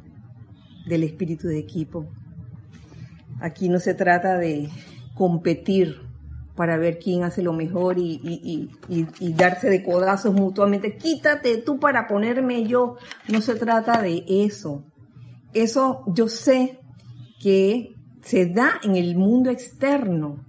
del 0.86 1.02
espíritu 1.02 1.48
de 1.48 1.58
equipo. 1.58 2.06
Aquí 3.40 3.68
no 3.68 3.80
se 3.80 3.94
trata 3.94 4.38
de 4.38 4.68
competir 5.16 5.96
para 6.54 6.76
ver 6.76 7.00
quién 7.00 7.24
hace 7.24 7.42
lo 7.42 7.52
mejor 7.52 7.96
y, 7.98 8.70
darse 9.36 9.68
de 9.68 9.82
codazos 9.82 10.32
mutuamente. 10.32 10.96
Quítate 10.96 11.56
tú 11.58 11.80
para 11.80 12.06
ponerme 12.06 12.64
yo. 12.64 12.96
No 13.28 13.40
se 13.40 13.56
trata 13.56 14.00
de 14.00 14.22
eso. 14.28 14.84
Eso 15.52 16.04
yo 16.06 16.28
sé 16.28 16.78
que 17.40 17.96
se 18.20 18.46
da 18.46 18.74
en 18.84 18.94
el 18.94 19.16
mundo 19.16 19.50
externo 19.50 20.44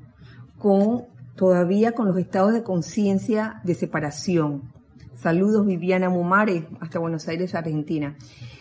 con 0.59 1.07
todavía 1.35 1.93
con 1.93 2.07
los 2.07 2.19
estados 2.19 2.53
de 2.53 2.61
conciencia 2.61 3.61
de 3.63 3.73
separación. 3.73 4.72
Saludos 5.15 5.65
Viviana 5.65 6.09
Mumare, 6.09 6.67
hasta 6.79 6.99
Buenos 6.99 7.27
Aires, 7.27 7.55
Argentina. 7.55 8.17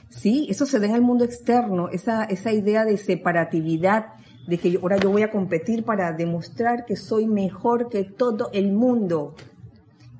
Sí, 0.08 0.46
eso 0.50 0.66
se 0.66 0.78
da 0.78 0.86
en 0.86 0.94
el 0.94 1.02
mundo 1.02 1.24
externo, 1.24 1.88
esa, 1.88 2.24
esa 2.24 2.52
idea 2.52 2.84
de 2.84 2.98
separatividad, 2.98 4.14
de 4.46 4.58
que 4.58 4.78
ahora 4.80 4.98
yo 4.98 5.10
voy 5.10 5.22
a 5.22 5.30
competir 5.30 5.84
para 5.84 6.12
demostrar 6.12 6.84
que 6.84 6.96
soy 6.96 7.26
mejor 7.26 7.88
que 7.88 8.04
todo 8.04 8.50
el 8.52 8.72
mundo. 8.72 9.34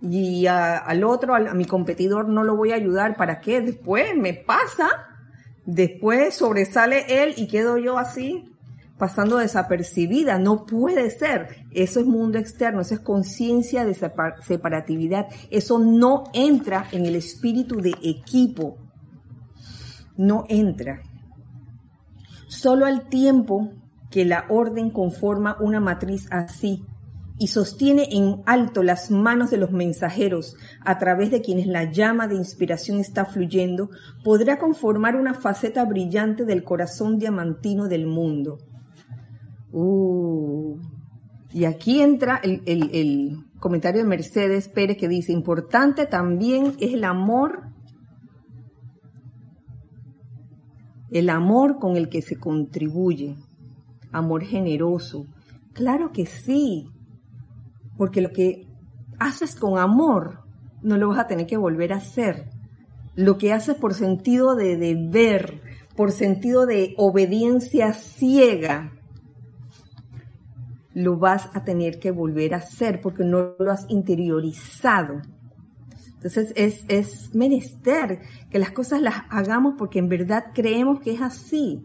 Y 0.01 0.47
al 0.47 1.05
otro, 1.05 1.35
a, 1.35 1.55
mi 1.55 1.65
competidor, 1.65 2.29
no 2.29 2.43
lo 2.43 2.57
voy 2.57 2.73
a 2.73 2.77
ayudar. 2.77 3.17
¿Para 3.17 3.41
qué? 3.41 3.61
Después 3.61 4.17
me 4.17 4.33
pasa, 4.33 4.89
después 5.67 6.35
sobresale 6.35 7.23
él 7.23 7.35
y 7.37 7.47
quedo 7.47 7.79
yo 7.79 7.99
así, 7.99 8.52
pasando 9.03 9.39
desapercibida. 9.39 10.39
No 10.39 10.65
puede 10.65 11.11
ser. 11.11 11.67
Eso 11.73 11.99
es 11.99 12.07
mundo 12.07 12.39
externo, 12.39 12.83
eso 12.83 12.95
es 12.95 13.01
conciencia 13.01 13.85
de 13.85 13.95
separatividad. 13.95 15.27
Eso 15.51 15.81
no 15.81 16.23
entra 16.33 16.87
en 16.93 17.07
el 17.07 17.17
espíritu 17.17 17.81
de 17.81 17.97
equipo 18.01 18.79
no 20.17 20.45
entra. 20.49 21.03
Solo 22.47 22.87
al 22.87 23.09
tiempo 23.09 23.73
que 24.09 24.25
la 24.25 24.45
orden 24.49 24.91
conforma 24.91 25.57
una 25.59 25.81
matriz 25.81 26.29
así 26.31 26.85
y 27.41 27.49
sostiene 27.49 28.07
en 28.13 28.41
alto 28.47 28.85
las 28.85 29.11
manos 29.11 29.51
de 29.51 29.57
los 29.57 29.73
mensajeros 29.73 30.55
a 30.85 30.99
través 30.99 31.33
de 31.33 31.43
quienes 31.43 31.67
la 31.67 31.91
llama 31.91 32.29
de 32.29 32.37
inspiración 32.37 33.01
está 33.01 33.25
fluyendo, 33.25 33.91
podrá 34.23 34.61
conformar 34.61 35.17
una 35.17 35.35
faceta 35.35 35.85
brillante 35.87 36.45
del 36.45 36.63
corazón 36.63 37.19
diamantino 37.19 37.89
del 37.89 38.07
mundo. 38.07 38.59
Uh. 39.73 40.79
Y 41.53 41.65
aquí 41.65 42.01
entra 42.01 42.41
el, 42.43 42.63
el 42.67 43.45
comentario 43.59 44.03
de 44.03 44.09
Mercedes 44.09 44.69
Pérez 44.69 44.97
que 44.97 45.09
dice, 45.09 45.33
importante 45.33 46.07
también 46.07 46.75
es 46.81 46.95
el 46.95 47.05
amor 47.05 47.73
el 51.13 51.29
amor 51.29 51.79
con 51.79 51.97
el 51.97 52.09
que 52.09 52.23
se 52.23 52.37
contribuye, 52.37 53.37
amor 54.13 54.45
generoso. 54.45 55.27
Claro 55.75 56.11
que 56.11 56.25
sí, 56.25 56.89
porque 57.99 58.23
lo 58.23 58.31
que 58.31 58.67
haces 59.19 59.55
con 59.55 59.79
amor 59.79 60.41
no 60.83 60.97
lo 60.97 61.09
vas 61.09 61.19
a 61.19 61.27
tener 61.27 61.47
que 61.47 61.59
volver 61.59 61.93
a 61.93 61.97
hacer. 61.97 62.49
Lo 63.15 63.37
que 63.37 63.53
haces 63.53 63.77
por 63.77 63.93
sentido 63.93 64.55
de 64.55 64.79
deber, 64.79 65.61
por 65.97 66.13
sentido 66.13 66.65
de 66.65 66.95
obediencia 66.97 67.93
ciega, 67.93 68.93
lo 70.95 71.19
vas 71.19 71.49
a 71.55 71.65
tener 71.65 71.99
que 71.99 72.11
volver 72.11 72.55
a 72.55 72.59
hacer 72.59 73.01
porque 73.01 73.25
no 73.25 73.55
lo 73.59 73.71
has 73.71 73.87
interiorizado. 73.89 75.23
Entonces 76.15 76.53
es, 76.55 76.85
es 76.89 77.35
menester 77.35 78.21
que 78.51 78.59
las 78.59 78.71
cosas 78.71 79.03
las 79.03 79.23
hagamos 79.31 79.75
porque 79.77 79.99
en 79.99 80.09
verdad 80.09 80.47
creemos 80.55 81.01
que 81.01 81.13
es 81.13 81.21
así. 81.21 81.83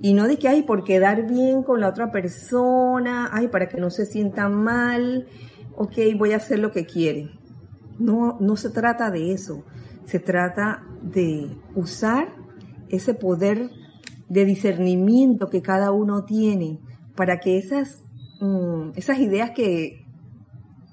Y 0.00 0.12
no 0.12 0.26
de 0.28 0.38
que, 0.38 0.48
ay, 0.48 0.62
por 0.62 0.84
quedar 0.84 1.26
bien 1.26 1.62
con 1.62 1.80
la 1.80 1.88
otra 1.88 2.10
persona, 2.10 3.30
ay, 3.32 3.48
para 3.48 3.68
que 3.68 3.80
no 3.80 3.90
se 3.90 4.04
sienta 4.04 4.48
mal, 4.48 5.26
ok, 5.74 5.96
voy 6.18 6.32
a 6.32 6.36
hacer 6.36 6.58
lo 6.58 6.70
que 6.70 6.84
quiere. 6.84 7.30
No, 7.98 8.36
no 8.40 8.56
se 8.56 8.70
trata 8.70 9.10
de 9.10 9.32
eso. 9.32 9.64
Se 10.04 10.18
trata 10.18 10.84
de 11.02 11.56
usar 11.74 12.28
ese 12.88 13.14
poder 13.14 13.70
de 14.28 14.44
discernimiento 14.44 15.48
que 15.48 15.62
cada 15.62 15.92
uno 15.92 16.24
tiene 16.24 16.80
para 17.14 17.40
que 17.40 17.58
esas, 17.58 18.02
mm, 18.40 18.90
esas 18.96 19.18
ideas 19.18 19.50
que, 19.50 20.04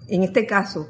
en 0.08 0.24
este 0.24 0.46
caso, 0.46 0.90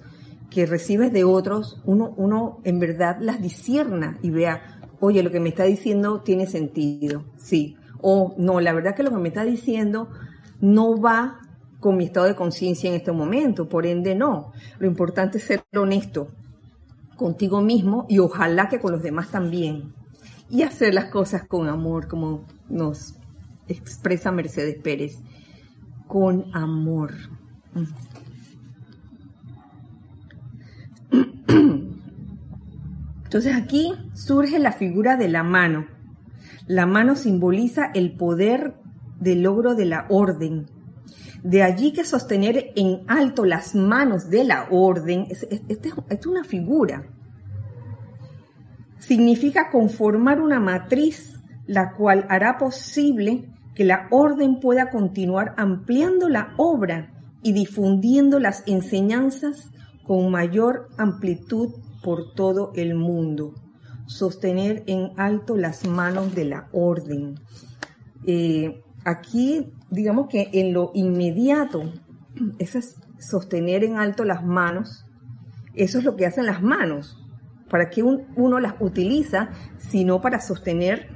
que 0.50 0.66
recibes 0.66 1.12
de 1.12 1.24
otros, 1.24 1.82
uno, 1.86 2.14
uno 2.18 2.60
en 2.64 2.80
verdad 2.80 3.18
las 3.20 3.42
disierna 3.42 4.18
y 4.22 4.30
vea, 4.30 4.80
oye, 5.00 5.24
lo 5.24 5.32
que 5.32 5.40
me 5.40 5.50
está 5.50 5.64
diciendo 5.64 6.22
tiene 6.22 6.48
sentido, 6.48 7.26
sí. 7.38 7.76
O 8.02 8.36
no, 8.38 8.60
la 8.60 8.74
verdad 8.74 8.96
que 8.96 9.04
lo 9.04 9.12
que 9.12 9.18
me 9.18 9.30
está 9.30 9.44
diciendo 9.44 10.10
no 10.62 11.00
va 11.00 11.40
con 11.80 11.98
mi 11.98 12.06
estado 12.06 12.28
de 12.28 12.36
conciencia 12.36 12.90
en 12.90 12.96
este 12.96 13.12
momento, 13.12 13.68
por 13.68 13.86
ende 13.86 14.16
no. 14.16 14.54
Lo 14.80 14.88
importante 14.88 15.40
es 15.40 15.44
ser 15.44 15.64
honesto 15.76 16.28
contigo 17.18 17.62
mismo 17.62 18.06
y 18.08 18.20
ojalá 18.20 18.70
que 18.70 18.80
con 18.80 18.92
los 18.92 19.04
demás 19.04 19.30
también. 19.32 19.94
Y 20.50 20.62
hacer 20.62 20.94
las 20.94 21.06
cosas 21.06 21.48
con 21.48 21.68
amor, 21.68 22.08
como 22.08 22.46
nos 22.70 23.16
expresa 23.68 24.32
Mercedes 24.32 24.78
Pérez, 24.82 25.18
con 26.14 26.46
amor. 26.54 27.12
Entonces 33.24 33.56
aquí 33.56 33.96
surge 34.14 34.60
la 34.60 34.74
figura 34.74 35.18
de 35.18 35.28
la 35.28 35.42
mano. 35.42 35.88
La 36.68 36.86
mano 36.86 37.16
simboliza 37.16 37.90
el 37.96 38.16
poder 38.16 38.76
del 39.20 39.42
logro 39.42 39.74
de 39.74 39.86
la 39.86 40.06
orden. 40.08 40.68
De 41.42 41.64
allí 41.64 41.94
que 41.94 42.06
sostener 42.06 42.74
en 42.76 43.02
alto 43.08 43.44
las 43.44 43.74
manos 43.74 44.30
de 44.30 44.44
la 44.44 44.68
orden 44.70 45.26
es, 45.32 45.48
es 45.50 46.26
una 46.28 46.44
figura. 46.44 47.08
Significa 49.00 49.72
conformar 49.72 50.40
una 50.40 50.60
matriz 50.60 51.42
la 51.66 51.94
cual 51.94 52.28
hará 52.30 52.60
posible 52.60 53.50
que 53.76 53.86
la 53.86 54.08
orden 54.12 54.60
pueda 54.60 54.90
continuar 54.90 55.54
ampliando 55.58 56.30
la 56.30 56.54
obra 56.58 57.12
y 57.42 57.54
difundiendo 57.54 58.40
las 58.40 58.64
enseñanzas 58.68 59.72
con 60.04 60.32
mayor 60.32 60.90
amplitud 60.98 61.70
por 62.04 62.34
todo 62.34 62.72
el 62.76 62.96
mundo. 62.96 63.54
Sostener 64.06 64.84
en 64.88 65.12
alto 65.18 65.56
las 65.58 65.86
manos 65.86 66.36
de 66.36 66.46
la 66.46 66.68
orden. 66.72 67.36
Eh, 68.26 68.82
aquí, 69.06 69.72
digamos 69.90 70.28
que 70.28 70.50
en 70.54 70.74
lo 70.74 70.92
inmediato, 70.94 71.92
es 72.60 72.98
sostener 73.20 73.84
en 73.84 73.98
alto 73.98 74.26
las 74.26 74.44
manos, 74.44 75.06
eso 75.74 75.98
es 75.98 76.04
lo 76.04 76.16
que 76.16 76.26
hacen 76.26 76.46
las 76.46 76.62
manos. 76.62 77.20
¿Para 77.70 77.90
qué 77.90 78.04
uno 78.04 78.60
las 78.60 78.76
utiliza 78.80 79.50
sino 79.80 80.22
para 80.22 80.40
sostener 80.40 81.10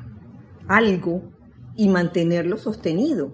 algo 0.68 1.37
y 1.78 1.88
mantenerlo 1.88 2.58
sostenido? 2.58 3.32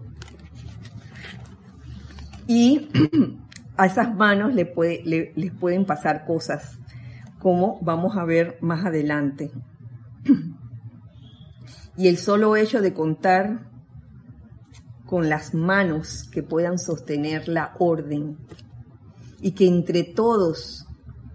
Y 2.46 2.90
a 3.78 3.88
esas 3.88 4.16
manos 4.16 4.54
le 4.54 4.72
les 5.36 5.52
pueden 5.54 5.86
pasar 5.86 6.26
cosas, 6.26 6.78
como 7.40 7.80
vamos 7.82 8.16
a 8.18 8.26
ver 8.26 8.58
más 8.62 8.86
adelante. 8.86 9.52
Y 11.96 12.08
el 12.08 12.18
solo 12.18 12.56
hecho 12.56 12.82
de 12.82 12.92
contar 12.92 13.70
con 15.06 15.30
las 15.30 15.54
manos 15.54 16.28
que 16.32 16.42
puedan 16.42 16.80
sostener 16.80 17.48
la 17.48 17.76
orden 17.78 18.38
y 19.40 19.52
que 19.52 19.68
entre 19.68 20.04
todos 20.04 20.88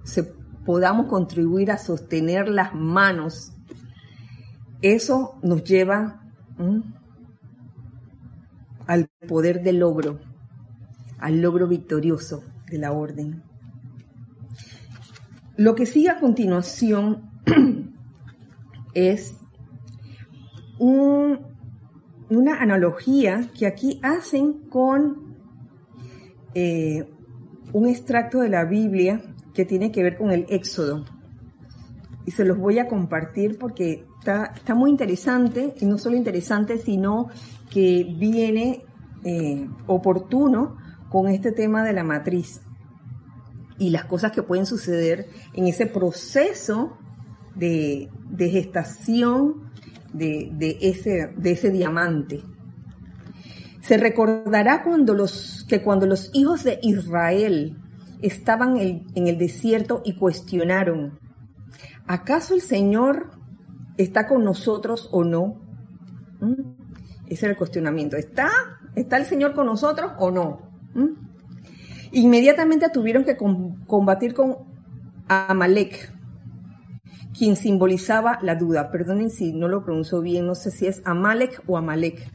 se 0.02 0.24
podamos 0.24 1.06
contribuir 1.06 1.70
a 1.70 1.78
sostener 1.78 2.48
las 2.48 2.74
manos, 2.74 3.52
eso 4.82 5.38
nos 5.42 5.62
lleva 5.62 6.22
al 8.88 9.08
poder 9.28 9.62
del 9.62 9.78
logro, 9.78 10.18
al 11.18 11.40
logro 11.40 11.68
victorioso 11.68 12.42
de 12.70 12.78
la 12.78 12.90
orden. 12.90 13.42
Lo 15.56 15.74
que 15.74 15.86
sigue 15.86 16.08
a 16.08 16.18
continuación 16.18 17.30
es 18.94 19.36
una 20.80 22.60
analogía 22.60 23.50
que 23.56 23.66
aquí 23.66 24.00
hacen 24.02 24.54
con 24.70 25.36
eh, 26.54 27.10
un 27.72 27.88
extracto 27.88 28.40
de 28.40 28.48
la 28.48 28.64
Biblia 28.64 29.20
que 29.52 29.66
tiene 29.66 29.92
que 29.92 30.02
ver 30.02 30.16
con 30.16 30.30
el 30.30 30.46
Éxodo. 30.48 31.04
Y 32.24 32.30
se 32.30 32.44
los 32.44 32.56
voy 32.56 32.78
a 32.78 32.88
compartir 32.88 33.58
porque 33.58 34.06
está, 34.18 34.52
está 34.54 34.74
muy 34.74 34.90
interesante, 34.90 35.74
y 35.78 35.84
no 35.84 35.98
solo 35.98 36.16
interesante, 36.16 36.78
sino 36.78 37.28
que 37.70 38.04
viene 38.18 38.84
eh, 39.24 39.68
oportuno 39.86 40.76
con 41.08 41.28
este 41.28 41.52
tema 41.52 41.82
de 41.84 41.92
la 41.92 42.04
matriz 42.04 42.60
y 43.78 43.90
las 43.90 44.04
cosas 44.04 44.32
que 44.32 44.42
pueden 44.42 44.66
suceder 44.66 45.28
en 45.54 45.66
ese 45.66 45.86
proceso 45.86 46.98
de, 47.54 48.08
gestación 48.38 49.70
de, 50.12 50.78
ese, 50.80 51.32
de 51.36 51.52
ese 51.52 51.70
diamante. 51.70 52.42
Se 53.80 53.96
recordará 53.96 54.82
cuando 54.82 55.14
los, 55.14 55.64
que 55.68 55.82
cuando 55.82 56.06
los 56.06 56.30
hijos 56.34 56.64
de 56.64 56.78
Israel 56.82 57.76
estaban 58.20 58.76
en, 58.78 59.26
el 59.26 59.38
desierto 59.38 60.02
y 60.04 60.16
cuestionaron, 60.16 61.18
¿acaso 62.06 62.54
el 62.54 62.60
Señor 62.60 63.30
está 63.96 64.26
con 64.26 64.44
nosotros 64.44 65.08
o 65.12 65.24
no? 65.24 65.60
¿Mm? 66.40 66.77
Ese 67.30 67.46
era 67.46 67.52
el 67.52 67.58
cuestionamiento. 67.58 68.16
¿Está, 68.16 68.50
¿Está 68.94 69.16
el 69.16 69.24
Señor 69.24 69.54
con 69.54 69.66
nosotros 69.66 70.12
o 70.18 70.30
no? 70.30 70.70
¿Mm? 70.94 71.28
Inmediatamente 72.12 72.88
tuvieron 72.90 73.24
que 73.24 73.36
combatir 73.36 74.34
con 74.34 74.56
Amalek, 75.28 76.12
quien 77.36 77.56
simbolizaba 77.56 78.38
la 78.42 78.54
duda. 78.54 78.90
Perdonen 78.90 79.30
si 79.30 79.52
no 79.52 79.68
lo 79.68 79.84
pronuncio 79.84 80.20
bien, 80.22 80.46
no 80.46 80.54
sé 80.54 80.70
si 80.70 80.86
es 80.86 81.02
Amalek 81.04 81.62
o 81.66 81.76
Amalek. 81.76 82.26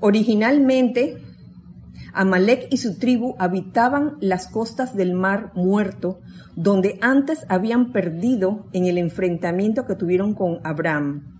Originalmente, 0.00 1.16
Amalek 2.12 2.68
y 2.70 2.76
su 2.76 2.98
tribu 2.98 3.34
habitaban 3.38 4.16
las 4.20 4.48
costas 4.48 4.94
del 4.94 5.14
Mar 5.14 5.52
Muerto, 5.54 6.20
donde 6.54 6.98
antes 7.00 7.46
habían 7.48 7.92
perdido 7.92 8.66
en 8.72 8.86
el 8.86 8.98
enfrentamiento 8.98 9.86
que 9.86 9.96
tuvieron 9.96 10.34
con 10.34 10.60
Abraham. 10.64 11.35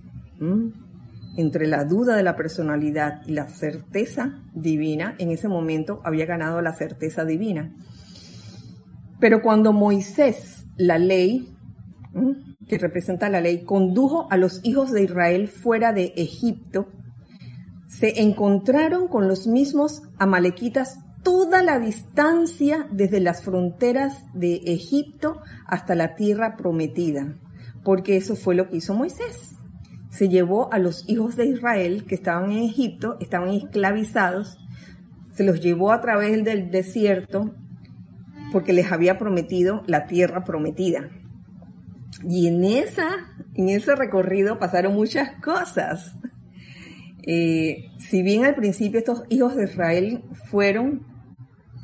Entre 1.36 1.66
la 1.66 1.84
duda 1.84 2.16
de 2.16 2.22
la 2.22 2.36
personalidad 2.36 3.22
y 3.26 3.32
la 3.32 3.48
certeza 3.48 4.42
divina, 4.54 5.14
en 5.18 5.30
ese 5.30 5.48
momento 5.48 6.00
había 6.04 6.26
ganado 6.26 6.62
la 6.62 6.72
certeza 6.72 7.24
divina. 7.24 7.74
Pero 9.20 9.42
cuando 9.42 9.72
Moisés, 9.72 10.64
la 10.76 10.98
ley, 10.98 11.54
que 12.68 12.78
representa 12.78 13.28
la 13.28 13.40
ley, 13.40 13.64
condujo 13.64 14.28
a 14.30 14.36
los 14.36 14.60
hijos 14.64 14.92
de 14.92 15.02
Israel 15.02 15.48
fuera 15.48 15.92
de 15.92 16.12
Egipto, 16.16 16.88
se 17.88 18.20
encontraron 18.20 19.08
con 19.08 19.28
los 19.28 19.46
mismos 19.46 20.02
amalequitas 20.18 20.98
toda 21.22 21.62
la 21.62 21.78
distancia 21.78 22.86
desde 22.92 23.20
las 23.20 23.42
fronteras 23.42 24.22
de 24.34 24.60
Egipto 24.66 25.40
hasta 25.66 25.94
la 25.94 26.14
tierra 26.14 26.56
prometida, 26.56 27.38
porque 27.84 28.16
eso 28.16 28.36
fue 28.36 28.54
lo 28.54 28.68
que 28.68 28.76
hizo 28.76 28.94
Moisés. 28.94 29.55
Se 30.16 30.30
llevó 30.30 30.72
a 30.72 30.78
los 30.78 31.06
hijos 31.08 31.36
de 31.36 31.44
Israel 31.44 32.04
que 32.06 32.14
estaban 32.14 32.50
en 32.50 32.64
Egipto, 32.64 33.18
estaban 33.20 33.50
esclavizados, 33.50 34.56
se 35.34 35.44
los 35.44 35.60
llevó 35.60 35.92
a 35.92 36.00
través 36.00 36.42
del 36.42 36.70
desierto 36.70 37.54
porque 38.50 38.72
les 38.72 38.90
había 38.90 39.18
prometido 39.18 39.82
la 39.86 40.06
tierra 40.06 40.42
prometida. 40.42 41.10
Y 42.26 42.46
en, 42.46 42.64
esa, 42.64 43.10
en 43.54 43.68
ese 43.68 43.94
recorrido 43.94 44.58
pasaron 44.58 44.94
muchas 44.94 45.32
cosas. 45.42 46.14
Eh, 47.26 47.90
si 47.98 48.22
bien 48.22 48.46
al 48.46 48.54
principio 48.54 48.98
estos 48.98 49.24
hijos 49.28 49.54
de 49.54 49.64
Israel 49.64 50.24
fueron, 50.50 51.06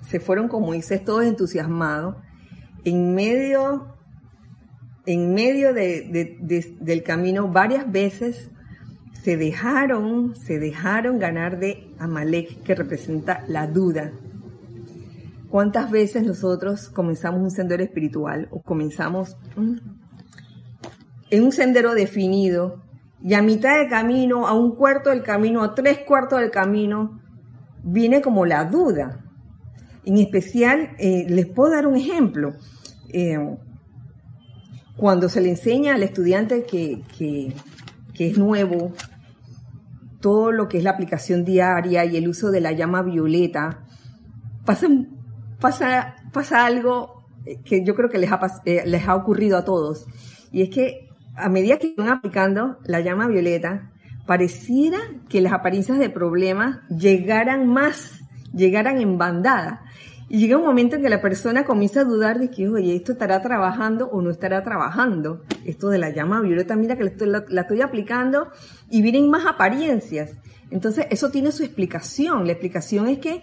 se 0.08 0.20
fueron 0.20 0.48
con 0.48 0.62
Moisés 0.62 1.04
todos 1.04 1.24
entusiasmados, 1.24 2.16
en 2.84 3.14
medio, 3.14 3.94
en 5.06 5.34
medio 5.34 5.72
del 5.74 7.02
camino 7.02 7.48
varias 7.48 7.90
veces 7.90 8.50
se 9.22 9.36
dejaron, 9.36 10.34
se 10.36 10.58
dejaron 10.58 11.18
ganar 11.18 11.58
de 11.58 11.88
Amalek, 11.98 12.62
que 12.62 12.74
representa 12.74 13.44
la 13.48 13.66
duda, 13.66 14.12
¿Cuántas 15.52 15.90
veces 15.90 16.24
nosotros 16.24 16.88
comenzamos 16.88 17.42
un 17.42 17.50
sendero 17.50 17.84
espiritual 17.84 18.48
o 18.50 18.62
comenzamos 18.62 19.36
en 21.28 21.44
un 21.44 21.52
sendero 21.52 21.92
definido 21.92 22.82
y 23.22 23.34
a 23.34 23.42
mitad 23.42 23.78
de 23.78 23.86
camino, 23.90 24.46
a 24.46 24.54
un 24.54 24.74
cuarto 24.74 25.10
del 25.10 25.22
camino, 25.22 25.62
a 25.62 25.74
tres 25.74 25.98
cuartos 26.06 26.40
del 26.40 26.50
camino, 26.50 27.20
viene 27.82 28.22
como 28.22 28.46
la 28.46 28.64
duda? 28.64 29.26
En 30.06 30.16
especial, 30.16 30.96
eh, 30.98 31.26
les 31.28 31.44
puedo 31.44 31.72
dar 31.72 31.86
un 31.86 31.96
ejemplo. 31.96 32.54
Eh, 33.10 33.36
cuando 34.96 35.28
se 35.28 35.40
le 35.40 35.50
enseña 35.50 35.94
al 35.94 36.02
estudiante 36.02 36.64
que, 36.64 37.02
que, 37.16 37.52
es 38.18 38.38
nuevo, 38.38 38.92
todo 40.20 40.52
lo 40.52 40.68
que 40.68 40.78
es 40.78 40.84
la 40.84 40.90
aplicación 40.90 41.44
diaria 41.44 42.04
y 42.04 42.16
el 42.16 42.28
uso 42.28 42.50
de 42.50 42.60
la 42.60 42.72
llama 42.72 43.02
violeta, 43.02 43.84
pasan 44.64 45.08
pasa, 45.60 46.16
pasa 46.32 46.66
algo 46.66 47.24
que 47.64 47.84
yo 47.84 47.94
creo 47.94 48.10
que 48.10 48.18
les 48.18 48.30
ha, 48.30 48.40
eh, 48.64 48.82
les 48.84 49.08
ha 49.08 49.14
ocurrido 49.14 49.56
a 49.56 49.64
todos. 49.64 50.06
Y 50.50 50.62
es 50.62 50.70
que 50.70 51.08
a 51.34 51.48
medida 51.48 51.78
que 51.78 51.94
van 51.96 52.08
aplicando 52.08 52.78
la 52.84 53.00
llama 53.00 53.26
violeta, 53.26 53.90
pareciera 54.26 54.98
que 55.28 55.40
las 55.40 55.52
apariencias 55.52 55.98
de 55.98 56.10
problemas 56.10 56.80
llegaran 56.88 57.66
más, 57.66 58.20
llegaran 58.52 59.00
en 59.00 59.18
bandada. 59.18 59.82
Y 60.32 60.38
llega 60.38 60.56
un 60.56 60.64
momento 60.64 60.96
en 60.96 61.02
que 61.02 61.10
la 61.10 61.20
persona 61.20 61.66
comienza 61.66 62.00
a 62.00 62.04
dudar 62.04 62.38
de 62.38 62.50
que, 62.50 62.66
oye, 62.66 62.96
esto 62.96 63.12
estará 63.12 63.42
trabajando 63.42 64.06
o 64.06 64.22
no 64.22 64.30
estará 64.30 64.62
trabajando. 64.62 65.42
Esto 65.66 65.90
de 65.90 65.98
la 65.98 66.08
llama 66.08 66.40
violeta, 66.40 66.74
mira 66.74 66.96
que 66.96 67.04
la, 67.26 67.44
estoy 67.60 67.82
aplicando 67.82 68.48
y 68.88 69.02
vienen 69.02 69.28
más 69.28 69.44
apariencias. 69.44 70.30
Entonces, 70.70 71.04
eso 71.10 71.28
tiene 71.30 71.52
su 71.52 71.64
explicación. 71.64 72.46
La 72.46 72.52
explicación 72.52 73.08
es 73.08 73.18
que 73.18 73.42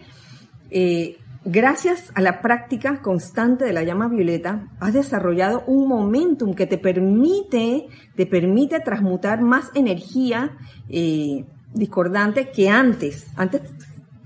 eh, 0.71 1.17
Gracias 1.45 2.11
a 2.15 2.21
la 2.21 2.41
práctica 2.41 3.01
constante 3.01 3.63
de 3.63 3.71
la 3.71 3.83
llama 3.83 4.09
violeta, 4.09 4.67
has 4.81 4.93
desarrollado 4.93 5.63
un 5.67 5.87
momentum 5.87 6.53
que 6.53 6.67
te 6.67 6.77
permite, 6.77 7.87
te 8.15 8.25
permite 8.25 8.81
transmutar 8.81 9.41
más 9.41 9.71
energía 9.73 10.57
eh, 10.89 11.45
discordante 11.73 12.49
que 12.49 12.67
antes. 12.67 13.27
Antes 13.37 13.61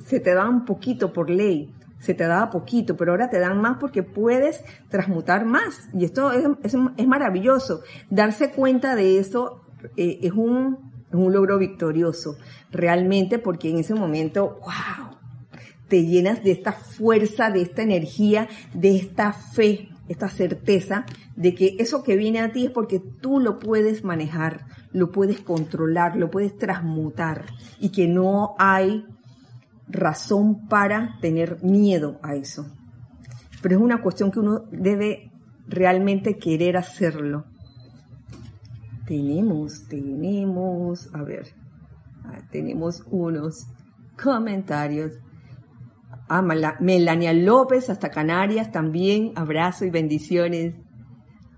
se 0.07 0.19
te 0.21 0.33
daba 0.33 0.49
un 0.49 0.65
poquito 0.65 1.13
por 1.13 1.29
ley, 1.29 1.71
se 2.03 2.13
te 2.13 2.25
daba 2.25 2.49
poquito, 2.49 2.97
pero 2.97 3.11
ahora 3.11 3.29
te 3.29 3.39
dan 3.39 3.61
más 3.61 3.77
porque 3.79 4.03
puedes 4.03 4.61
transmutar 4.89 5.45
más. 5.45 5.87
Y 5.93 6.03
esto 6.03 6.33
es, 6.33 6.75
maravilloso. 7.07 7.81
Darse 8.09 8.51
cuenta 8.51 8.95
de 8.95 9.19
eso 9.19 9.61
eh, 9.95 10.19
es, 10.21 10.33
un, 10.33 10.91
es 11.09 11.15
un 11.15 11.31
logro 11.31 11.57
victorioso, 11.57 12.35
realmente, 12.71 13.39
porque 13.39 13.69
en 13.69 13.77
ese 13.77 13.95
momento, 13.95 14.59
wow, 14.61 15.17
te 15.87 16.05
llenas 16.05 16.43
de 16.43 16.51
esta 16.51 16.73
fuerza, 16.73 17.51
de 17.51 17.61
esta 17.61 17.83
energía, 17.83 18.49
de 18.73 18.97
esta 18.97 19.31
fe, 19.31 19.87
esta 20.09 20.27
certeza 20.27 21.05
de 21.37 21.55
que 21.55 21.77
eso 21.79 22.03
que 22.03 22.17
viene 22.17 22.41
a 22.41 22.51
ti 22.51 22.65
es 22.65 22.71
porque 22.71 22.99
tú 22.99 23.39
lo 23.39 23.59
puedes 23.59 24.03
manejar, 24.03 24.65
lo 24.91 25.11
puedes 25.11 25.39
controlar, 25.39 26.17
lo 26.17 26.29
puedes 26.29 26.57
transmutar 26.57 27.45
y 27.79 27.89
que 27.89 28.07
no 28.07 28.55
hay 28.59 29.05
razón 29.87 30.67
para 30.67 31.17
tener 31.21 31.63
miedo 31.63 32.19
a 32.23 32.35
eso. 32.35 32.65
Pero 33.61 33.75
es 33.75 33.81
una 33.81 34.01
cuestión 34.01 34.31
que 34.31 34.39
uno 34.39 34.65
debe 34.71 35.31
realmente 35.67 36.37
querer 36.37 36.77
hacerlo. 36.77 37.45
Tenemos, 39.05 39.87
tenemos, 39.87 41.13
a 41.13 41.23
ver, 41.23 41.47
tenemos 42.51 43.03
unos 43.09 43.67
comentarios. 44.21 45.11
Ah, 46.29 46.41
Melania 46.41 47.33
López, 47.33 47.89
hasta 47.89 48.09
Canarias 48.09 48.71
también, 48.71 49.33
abrazo 49.35 49.85
y 49.85 49.89
bendiciones. 49.89 50.75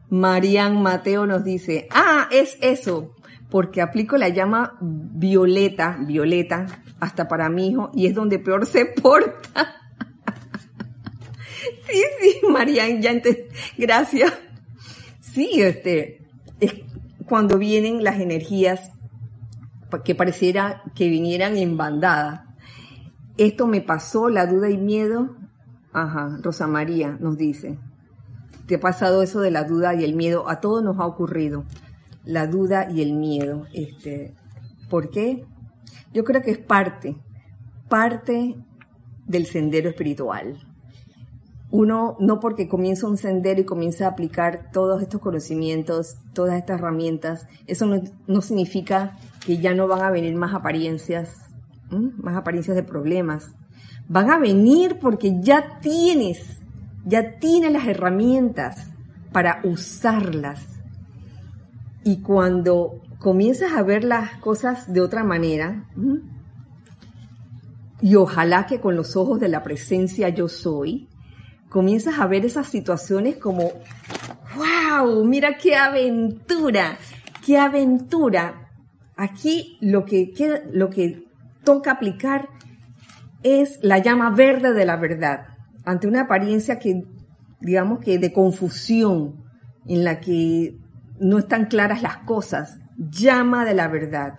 Marian 0.09 0.81
Mateo 0.81 1.25
nos 1.25 1.43
dice, 1.43 1.87
ah, 1.91 2.27
es 2.31 2.57
eso, 2.61 3.14
porque 3.55 3.81
aplico 3.81 4.17
la 4.17 4.27
llama 4.27 4.77
violeta, 4.81 5.97
violeta, 6.05 6.65
hasta 6.99 7.29
para 7.29 7.47
mi 7.47 7.69
hijo, 7.69 7.89
y 7.93 8.05
es 8.05 8.13
donde 8.13 8.37
peor 8.37 8.65
se 8.65 8.85
porta. 9.01 9.77
sí, 11.87 12.01
sí, 12.19 12.41
Marian, 12.49 13.01
ya 13.01 13.11
entes, 13.11 13.45
gracias. 13.77 14.33
Sí, 15.21 15.61
este, 15.61 16.27
es 16.59 16.73
cuando 17.29 17.57
vienen 17.57 18.03
las 18.03 18.19
energías 18.19 18.91
que 20.03 20.15
pareciera 20.15 20.83
que 20.93 21.07
vinieran 21.07 21.55
en 21.55 21.77
bandada. 21.77 22.57
Esto 23.37 23.67
me 23.67 23.79
pasó, 23.79 24.27
la 24.27 24.47
duda 24.47 24.69
y 24.69 24.77
miedo. 24.77 25.37
Ajá, 25.93 26.39
Rosa 26.41 26.67
María 26.67 27.15
nos 27.21 27.37
dice. 27.37 27.79
¿Te 28.67 28.75
ha 28.75 28.79
pasado 28.81 29.23
eso 29.23 29.39
de 29.39 29.51
la 29.51 29.63
duda 29.63 29.95
y 29.95 30.03
el 30.03 30.13
miedo? 30.13 30.49
A 30.49 30.59
todos 30.59 30.83
nos 30.83 30.99
ha 30.99 31.05
ocurrido. 31.05 31.63
La 32.25 32.47
duda 32.47 32.91
y 32.91 33.01
el 33.01 33.13
miedo. 33.13 33.67
Este, 33.73 34.33
¿Por 34.89 35.09
qué? 35.09 35.45
Yo 36.13 36.23
creo 36.23 36.41
que 36.41 36.51
es 36.51 36.57
parte, 36.57 37.15
parte 37.89 38.55
del 39.25 39.45
sendero 39.45 39.89
espiritual. 39.89 40.57
Uno, 41.71 42.15
no 42.19 42.39
porque 42.39 42.67
comienza 42.67 43.07
un 43.07 43.17
sendero 43.17 43.61
y 43.61 43.65
comienza 43.65 44.05
a 44.05 44.09
aplicar 44.09 44.71
todos 44.71 45.01
estos 45.01 45.19
conocimientos, 45.19 46.15
todas 46.33 46.57
estas 46.57 46.79
herramientas, 46.79 47.47
eso 47.67 47.85
no, 48.27 48.41
significa 48.41 49.17
que 49.45 49.57
ya 49.57 49.73
no 49.73 49.87
van 49.87 50.01
a 50.01 50.11
venir 50.11 50.35
más 50.35 50.53
apariencias, 50.53 51.35
más 51.89 52.37
apariencias 52.37 52.75
de 52.75 52.83
problemas. 52.83 53.51
Van 54.07 54.29
a 54.29 54.39
venir 54.39 54.99
porque 54.99 55.33
ya 55.41 55.79
tienes 55.81 56.61
ya 57.05 57.37
tiene 57.39 57.69
las 57.69 57.87
herramientas 57.87 58.89
para 59.31 59.61
usarlas. 59.63 60.74
Y 62.05 62.21
cuando 62.21 63.01
comienzas 63.17 63.73
a 63.73 63.81
ver 63.81 64.03
las 64.03 64.37
cosas 64.37 64.93
de 64.93 65.01
otra 65.01 65.23
manera, 65.23 65.85
y 67.99 68.15
ojalá 68.15 68.67
que 68.67 68.79
con 68.79 68.95
los 68.95 69.15
ojos 69.15 69.39
de 69.39 69.49
la 69.49 69.63
presencia 69.63 70.29
yo 70.29 70.47
soy, 70.47 71.09
comienzas 71.67 72.19
a 72.19 72.27
ver 72.27 72.45
esas 72.45 72.67
situaciones 72.67 73.37
como, 73.37 73.71
wow, 74.55 75.25
mira 75.25 75.57
qué 75.57 75.75
aventura, 75.75 76.99
qué 77.43 77.57
aventura. 77.57 78.69
Aquí 79.17 79.79
lo 79.81 80.05
que, 80.05 80.31
lo 80.71 80.91
que 80.91 81.27
toca 81.63 81.91
aplicar 81.91 82.49
es 83.41 83.79
la 83.81 83.97
llama 83.97 84.29
verde 84.29 84.73
de 84.73 84.85
la 84.85 84.97
verdad 84.97 85.47
ante 85.85 86.07
una 86.07 86.21
apariencia 86.21 86.77
que, 86.77 87.03
digamos 87.61 87.99
que 87.99 88.19
de 88.19 88.31
confusión, 88.31 89.43
en 89.87 90.03
la 90.03 90.19
que 90.19 90.77
no 91.19 91.37
están 91.37 91.65
claras 91.65 92.01
las 92.01 92.17
cosas, 92.17 92.79
llama 92.97 93.65
de 93.65 93.73
la 93.73 93.87
verdad. 93.87 94.37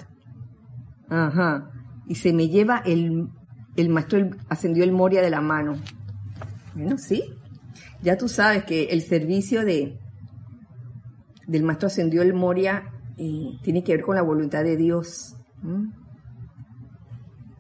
Ajá. 1.08 1.70
Y 2.06 2.16
se 2.16 2.32
me 2.32 2.48
lleva 2.48 2.82
el, 2.84 3.28
el 3.76 3.88
maestro 3.88 4.30
ascendió 4.48 4.84
el 4.84 4.92
Moria 4.92 5.22
de 5.22 5.30
la 5.30 5.40
mano. 5.40 5.76
Bueno, 6.74 6.98
sí. 6.98 7.24
Ya 8.02 8.16
tú 8.16 8.28
sabes 8.28 8.64
que 8.64 8.84
el 8.84 9.02
servicio 9.02 9.64
de 9.64 9.98
del 11.46 11.62
maestro 11.62 11.86
ascendió 11.86 12.22
el 12.22 12.34
Moria 12.34 12.92
eh, 13.18 13.58
tiene 13.62 13.82
que 13.82 13.92
ver 13.92 14.04
con 14.04 14.16
la 14.16 14.22
voluntad 14.22 14.62
de 14.64 14.76
Dios. 14.76 15.36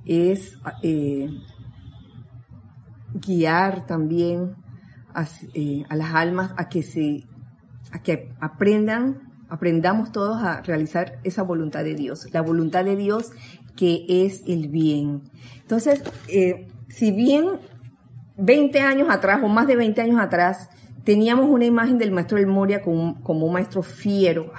Es 0.04 0.58
eh, 0.82 1.30
guiar 3.14 3.86
también 3.86 4.54
eh, 5.54 5.84
a, 5.88 5.96
las 5.96 6.14
almas 6.14 6.52
a 6.56 6.68
que 6.68 6.82
se 6.82 7.24
a 7.96 8.02
que 8.02 8.28
aprendan, 8.40 9.32
aprendamos 9.48 10.12
todos 10.12 10.42
a 10.42 10.60
realizar 10.60 11.18
esa 11.24 11.42
voluntad 11.42 11.82
de 11.82 11.94
Dios, 11.94 12.28
la 12.32 12.42
voluntad 12.42 12.84
de 12.84 12.96
Dios 12.96 13.32
que 13.74 14.04
es 14.08 14.42
el 14.46 14.68
bien. 14.68 15.22
Entonces, 15.62 16.02
eh, 16.28 16.68
si 16.88 17.10
bien 17.10 17.46
20 18.36 18.80
años 18.80 19.08
atrás 19.10 19.40
o 19.42 19.48
más 19.48 19.66
de 19.66 19.76
20 19.76 20.00
años 20.02 20.20
atrás 20.20 20.68
teníamos 21.04 21.46
una 21.48 21.64
imagen 21.64 21.98
del 21.98 22.10
maestro 22.10 22.38
del 22.38 22.46
Moria 22.46 22.82
como, 22.82 23.22
como 23.22 23.46
un 23.46 23.52
maestro 23.52 23.82
fiero, 23.82 24.52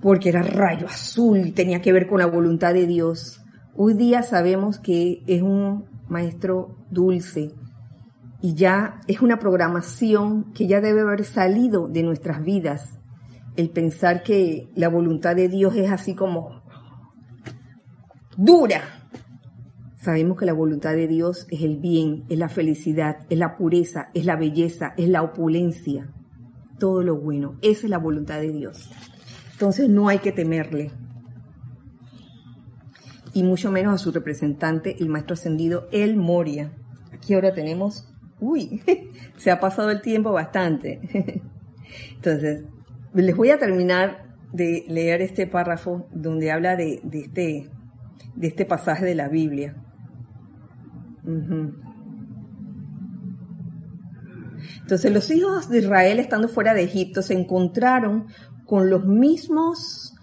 porque 0.00 0.30
era 0.30 0.42
rayo 0.42 0.86
azul 0.86 1.38
y 1.38 1.52
tenía 1.52 1.80
que 1.80 1.92
ver 1.92 2.06
con 2.06 2.18
la 2.18 2.26
voluntad 2.26 2.72
de 2.74 2.86
Dios. 2.86 3.40
Hoy 3.76 3.94
día 3.94 4.22
sabemos 4.22 4.78
que 4.78 5.22
es 5.26 5.42
un 5.42 5.84
maestro 6.08 6.76
dulce. 6.90 7.52
Y 8.42 8.54
ya 8.54 9.00
es 9.06 9.22
una 9.22 9.38
programación 9.38 10.52
que 10.52 10.66
ya 10.66 10.80
debe 10.80 11.00
haber 11.00 11.24
salido 11.24 11.88
de 11.88 12.02
nuestras 12.02 12.44
vidas. 12.44 12.98
El 13.56 13.70
pensar 13.70 14.22
que 14.22 14.68
la 14.74 14.88
voluntad 14.88 15.36
de 15.36 15.48
Dios 15.48 15.74
es 15.76 15.90
así 15.90 16.14
como 16.14 16.62
dura. 18.36 18.82
Sabemos 19.96 20.36
que 20.36 20.46
la 20.46 20.52
voluntad 20.52 20.94
de 20.94 21.06
Dios 21.06 21.46
es 21.50 21.62
el 21.62 21.76
bien, 21.78 22.24
es 22.28 22.38
la 22.38 22.48
felicidad, 22.48 23.18
es 23.30 23.38
la 23.38 23.56
pureza, 23.56 24.10
es 24.14 24.26
la 24.26 24.36
belleza, 24.36 24.94
es 24.96 25.08
la 25.08 25.22
opulencia, 25.22 26.12
todo 26.80 27.02
lo 27.02 27.20
bueno. 27.20 27.56
Esa 27.62 27.86
es 27.86 27.90
la 27.90 27.98
voluntad 27.98 28.40
de 28.40 28.50
Dios. 28.50 28.90
Entonces 29.52 29.88
no 29.88 30.08
hay 30.08 30.18
que 30.18 30.32
temerle 30.32 30.90
y 33.34 33.42
mucho 33.42 33.70
menos 33.70 33.94
a 33.94 33.98
su 33.98 34.12
representante, 34.12 34.96
el 35.00 35.08
maestro 35.08 35.34
ascendido 35.34 35.88
El 35.90 36.16
Moria. 36.16 36.72
Aquí 37.12 37.34
ahora 37.34 37.54
tenemos, 37.54 38.11
uy, 38.42 38.82
se 39.36 39.50
ha 39.50 39.60
pasado 39.60 39.90
el 39.90 40.02
tiempo 40.02 40.32
bastante. 40.32 41.00
Entonces, 42.16 42.64
les 43.14 43.36
voy 43.36 43.50
a 43.50 43.58
terminar 43.58 44.36
de 44.52 44.84
leer 44.88 45.22
este 45.22 45.46
párrafo 45.46 46.08
donde 46.12 46.50
habla 46.50 46.76
de, 46.76 47.00
este, 47.12 47.70
de 48.34 48.46
este 48.46 48.64
pasaje 48.66 49.04
de 49.04 49.14
la 49.14 49.28
Biblia. 49.28 49.76
Entonces 54.82 55.12
los 55.12 55.30
hijos 55.30 55.68
de 55.68 55.78
Israel 55.78 56.18
estando 56.18 56.48
fuera 56.48 56.74
de 56.74 56.82
Egipto 56.82 57.22
se 57.22 57.34
encontraron 57.34 58.26
con 58.66 58.90
los 58.90 59.06
mismos 59.06 60.14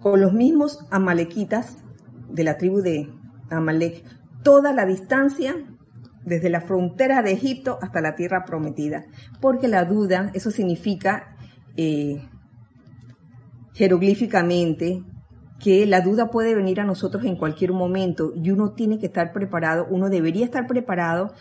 con 0.00 0.20
los 0.20 0.34
mismos 0.34 0.86
amalequitas 0.90 1.78
de 2.30 2.44
la 2.44 2.58
tribu 2.58 2.80
de 2.80 3.10
Amalek 3.50 4.04
toda 4.42 4.72
la 4.72 4.84
distancia 4.86 5.56
desde 6.26 6.50
la 6.50 6.60
frontera 6.60 7.22
de 7.22 7.32
Egipto 7.32 7.78
hasta 7.80 8.02
la 8.02 8.14
tierra 8.14 8.44
prometida. 8.44 9.06
Porque 9.40 9.68
la 9.68 9.84
duda, 9.84 10.30
eso 10.34 10.50
significa 10.50 11.36
eh, 11.76 12.22
jeroglíficamente 13.72 15.02
que 15.58 15.86
la 15.86 16.02
duda 16.02 16.30
puede 16.30 16.54
venir 16.54 16.80
a 16.80 16.84
nosotros 16.84 17.24
en 17.24 17.36
cualquier 17.36 17.72
momento 17.72 18.32
y 18.34 18.50
uno 18.50 18.72
tiene 18.72 18.98
que 18.98 19.06
estar 19.06 19.32
preparado, 19.32 19.86
uno 19.88 20.10
debería 20.10 20.44
estar 20.44 20.66
preparado 20.66 21.32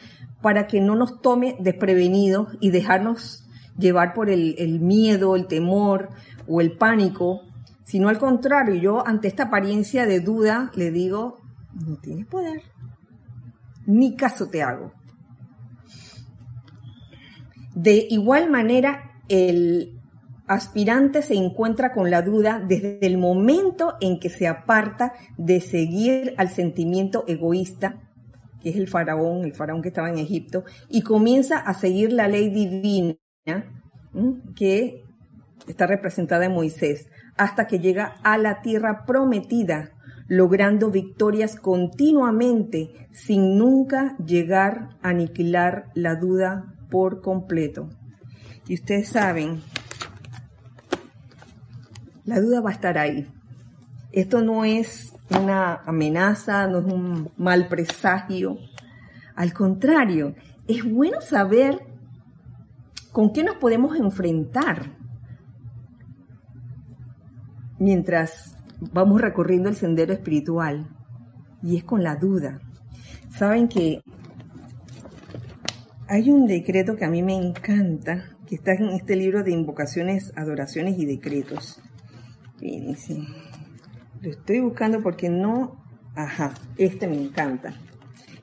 para 0.42 0.68
que 0.68 0.80
no 0.80 0.96
nos 0.96 1.20
tome 1.20 1.58
desprevenidos 1.60 2.56
y 2.62 2.72
dejarnos 2.72 3.46
llevar 3.78 4.14
por 4.14 4.30
el, 4.30 4.56
el 4.58 4.80
miedo, 4.80 5.36
el 5.36 5.48
temor 5.48 6.08
o 6.48 6.62
el 6.62 6.78
pánico 6.78 7.42
sino 7.86 8.10
al 8.10 8.18
contrario, 8.18 8.76
yo 8.76 9.08
ante 9.08 9.28
esta 9.28 9.44
apariencia 9.44 10.08
de 10.08 10.20
duda 10.20 10.72
le 10.76 10.92
digo, 10.92 11.38
no 11.74 11.98
tienes 11.98 12.26
poder, 12.26 12.64
ni 13.86 14.16
caso 14.16 14.50
te 14.50 14.64
hago. 14.64 14.94
De 17.74 18.08
igual 18.10 18.50
manera, 18.50 19.20
el 19.28 20.00
aspirante 20.48 21.22
se 21.22 21.36
encuentra 21.36 21.92
con 21.92 22.10
la 22.10 22.22
duda 22.22 22.64
desde 22.66 23.06
el 23.06 23.18
momento 23.18 23.96
en 24.00 24.20
que 24.20 24.30
se 24.30 24.48
aparta 24.48 25.14
de 25.38 25.60
seguir 25.60 26.36
al 26.38 26.50
sentimiento 26.50 27.26
egoísta, 27.28 28.02
que 28.62 28.70
es 28.70 28.76
el 28.76 28.88
faraón, 28.88 29.44
el 29.44 29.54
faraón 29.54 29.82
que 29.82 29.90
estaba 29.90 30.10
en 30.10 30.20
Egipto, 30.20 30.64
y 30.90 31.02
comienza 31.02 31.58
a 31.58 31.74
seguir 31.74 32.14
la 32.14 32.28
ley 32.28 32.50
divina 32.50 33.16
que 34.56 35.04
está 35.68 35.88
representada 35.88 36.46
en 36.46 36.54
Moisés 36.54 37.10
hasta 37.38 37.68
que 37.68 37.80
llega 37.80 38.16
a 38.24 38.38
la 38.38 38.62
tierra 38.62 39.04
prometida, 39.06 39.92
logrando 40.28 40.90
victorias 40.90 41.56
continuamente 41.56 43.08
sin 43.12 43.58
nunca 43.58 44.16
llegar 44.18 44.98
a 45.02 45.10
aniquilar 45.10 45.90
la 45.94 46.16
duda 46.16 46.74
por 46.90 47.22
completo. 47.22 47.90
Y 48.68 48.76
ustedes 48.76 49.10
saben, 49.10 49.62
la 52.24 52.42
duda 52.42 52.62
va 52.62 52.72
a 52.72 52.74
estar 52.74 52.98
ahí. 52.98 53.28
Esto 54.12 54.42
no 54.42 54.66
es 54.66 55.14
una 55.30 55.76
amenaza, 55.86 56.68
no 56.68 56.80
es 56.80 56.86
un 56.86 57.32
mal 57.38 57.68
presagio. 57.68 58.58
Al 59.36 59.54
contrario, 59.54 60.36
es 60.68 60.84
bueno 60.84 61.22
saber 61.22 61.80
con 63.12 63.32
qué 63.32 63.44
nos 63.44 63.58
podemos 63.58 63.96
enfrentar 63.98 64.92
mientras 67.78 68.55
vamos 68.80 69.22
recorriendo 69.22 69.70
el 69.70 69.76
sendero 69.76 70.14
espiritual. 70.14 70.90
Y 71.62 71.78
es 71.78 71.84
con 71.84 72.04
la 72.04 72.16
duda. 72.16 72.60
Saben 73.30 73.68
que 73.68 74.02
hay 76.08 76.30
un 76.30 76.46
decreto 76.46 76.96
que 76.96 77.06
a 77.06 77.10
mí 77.10 77.24
me 77.24 77.36
encanta, 77.36 78.38
que 78.48 78.56
está 78.56 78.74
en 78.74 78.90
este 78.90 79.16
libro 79.16 79.44
de 79.44 79.52
invocaciones, 79.52 80.32
adoraciones 80.36 81.00
y 81.00 81.06
decretos. 81.06 81.82
Lo 84.22 84.30
estoy 84.30 84.60
buscando 84.60 85.02
porque 85.02 85.30
no... 85.30 85.84
Ajá, 86.16 86.54
este 86.78 87.08
me 87.08 87.22
encanta. 87.22 87.74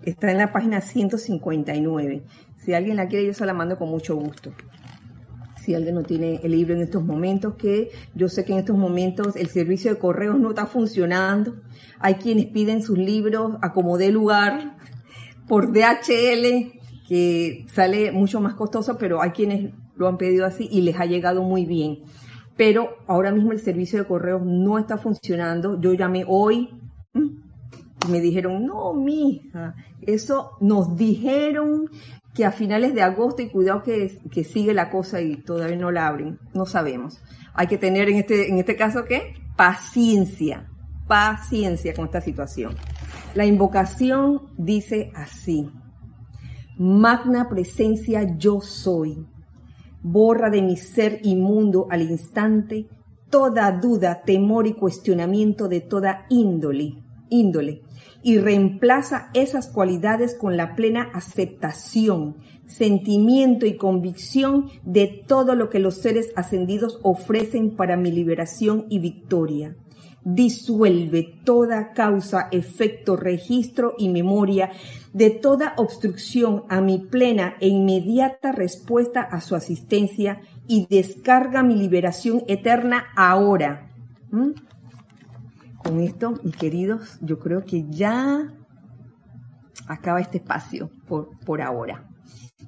Está 0.02 0.30
en 0.30 0.38
la 0.38 0.52
página 0.52 0.80
159. 0.80 2.24
Si 2.56 2.74
alguien 2.74 2.96
la 2.96 3.06
quiere, 3.06 3.26
yo 3.26 3.34
se 3.34 3.46
la 3.46 3.54
mando 3.54 3.78
con 3.78 3.88
mucho 3.88 4.16
gusto. 4.16 4.52
Si 5.62 5.74
alguien 5.74 5.94
no 5.94 6.02
tiene 6.02 6.40
el 6.42 6.52
libro 6.52 6.74
en 6.74 6.82
estos 6.82 7.04
momentos, 7.04 7.54
que 7.54 7.90
yo 8.14 8.28
sé 8.28 8.44
que 8.44 8.52
en 8.52 8.58
estos 8.58 8.76
momentos 8.76 9.36
el 9.36 9.48
servicio 9.48 9.92
de 9.92 9.98
correos 9.98 10.38
no 10.38 10.50
está 10.50 10.66
funcionando. 10.66 11.54
Hay 12.00 12.14
quienes 12.14 12.46
piden 12.46 12.82
sus 12.82 12.98
libros 12.98 13.56
a 13.62 13.72
como 13.72 13.96
lugar 13.96 14.76
por 15.46 15.72
DHL, 15.72 16.72
que 17.08 17.64
sale 17.72 18.10
mucho 18.10 18.40
más 18.40 18.54
costoso, 18.54 18.98
pero 18.98 19.22
hay 19.22 19.30
quienes 19.30 19.72
lo 19.94 20.08
han 20.08 20.18
pedido 20.18 20.46
así 20.46 20.68
y 20.70 20.80
les 20.80 20.98
ha 20.98 21.06
llegado 21.06 21.42
muy 21.42 21.64
bien 21.64 22.00
pero 22.56 22.98
ahora 23.06 23.32
mismo 23.32 23.52
el 23.52 23.60
servicio 23.60 23.98
de 23.98 24.04
correos 24.06 24.42
no 24.44 24.78
está 24.78 24.98
funcionando. 24.98 25.80
Yo 25.80 25.94
llamé 25.94 26.24
hoy 26.26 26.68
y 27.14 28.10
me 28.10 28.20
dijeron, 28.20 28.66
no, 28.66 28.92
mija, 28.94 29.74
eso 30.02 30.52
nos 30.60 30.96
dijeron 30.96 31.88
que 32.34 32.44
a 32.44 32.52
finales 32.52 32.94
de 32.94 33.02
agosto 33.02 33.42
y 33.42 33.50
cuidado 33.50 33.82
que, 33.82 34.18
que 34.30 34.44
sigue 34.44 34.72
la 34.74 34.90
cosa 34.90 35.20
y 35.20 35.36
todavía 35.36 35.76
no 35.76 35.90
la 35.90 36.06
abren, 36.06 36.38
no 36.54 36.66
sabemos. 36.66 37.22
Hay 37.54 37.66
que 37.66 37.78
tener 37.78 38.08
en 38.08 38.18
este, 38.18 38.48
en 38.48 38.58
este 38.58 38.76
caso, 38.76 39.04
¿qué? 39.04 39.34
Paciencia, 39.56 40.68
paciencia 41.06 41.94
con 41.94 42.06
esta 42.06 42.20
situación. 42.20 42.74
La 43.34 43.44
invocación 43.44 44.52
dice 44.56 45.10
así, 45.14 45.70
magna 46.78 47.48
presencia 47.48 48.36
yo 48.36 48.60
soy 48.60 49.26
borra 50.02 50.50
de 50.50 50.62
mi 50.62 50.76
ser 50.76 51.20
inmundo 51.22 51.86
al 51.90 52.02
instante 52.02 52.88
toda 53.30 53.72
duda, 53.72 54.22
temor 54.24 54.66
y 54.66 54.74
cuestionamiento 54.74 55.68
de 55.68 55.80
toda 55.80 56.26
índole, 56.28 57.02
índole, 57.30 57.82
y 58.22 58.38
reemplaza 58.38 59.30
esas 59.34 59.68
cualidades 59.68 60.34
con 60.34 60.56
la 60.56 60.74
plena 60.74 61.10
aceptación, 61.12 62.36
sentimiento 62.66 63.66
y 63.66 63.76
convicción 63.76 64.70
de 64.84 65.24
todo 65.26 65.54
lo 65.54 65.70
que 65.70 65.78
los 65.78 65.98
seres 65.98 66.32
ascendidos 66.36 66.98
ofrecen 67.02 67.76
para 67.76 67.96
mi 67.96 68.10
liberación 68.10 68.86
y 68.88 68.98
victoria 68.98 69.76
disuelve 70.24 71.40
toda 71.44 71.92
causa, 71.92 72.48
efecto, 72.50 73.16
registro 73.16 73.94
y 73.98 74.08
memoria 74.08 74.70
de 75.12 75.30
toda 75.30 75.74
obstrucción 75.76 76.64
a 76.68 76.80
mi 76.80 76.98
plena 76.98 77.56
e 77.60 77.68
inmediata 77.68 78.52
respuesta 78.52 79.20
a 79.20 79.40
su 79.40 79.54
asistencia 79.54 80.40
y 80.66 80.86
descarga 80.88 81.62
mi 81.62 81.76
liberación 81.76 82.44
eterna 82.46 83.06
ahora. 83.16 83.90
¿Mm? 84.30 84.50
Con 85.84 86.00
esto, 86.00 86.34
mis 86.42 86.56
queridos, 86.56 87.18
yo 87.20 87.38
creo 87.38 87.64
que 87.64 87.84
ya 87.88 88.52
acaba 89.86 90.20
este 90.20 90.38
espacio 90.38 90.90
por, 91.06 91.38
por 91.40 91.60
ahora. 91.60 92.08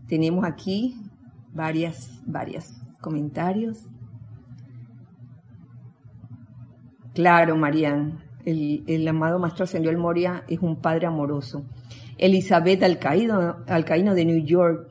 Tenemos 0.08 0.44
aquí 0.44 0.96
varias, 1.52 2.20
varias 2.26 2.82
comentarios. 3.00 3.86
Claro, 7.14 7.56
Marian. 7.56 8.24
El, 8.44 9.08
amado 9.08 9.38
Maestro 9.38 9.64
el 9.72 9.96
Moria 9.96 10.44
es 10.48 10.58
un 10.58 10.76
padre 10.76 11.06
amoroso. 11.06 11.64
Elizabeth 12.18 12.82
Alcaíno, 12.82 13.56
Alcaíno 13.66 14.14
de 14.14 14.24
New 14.24 14.44
York. 14.44 14.90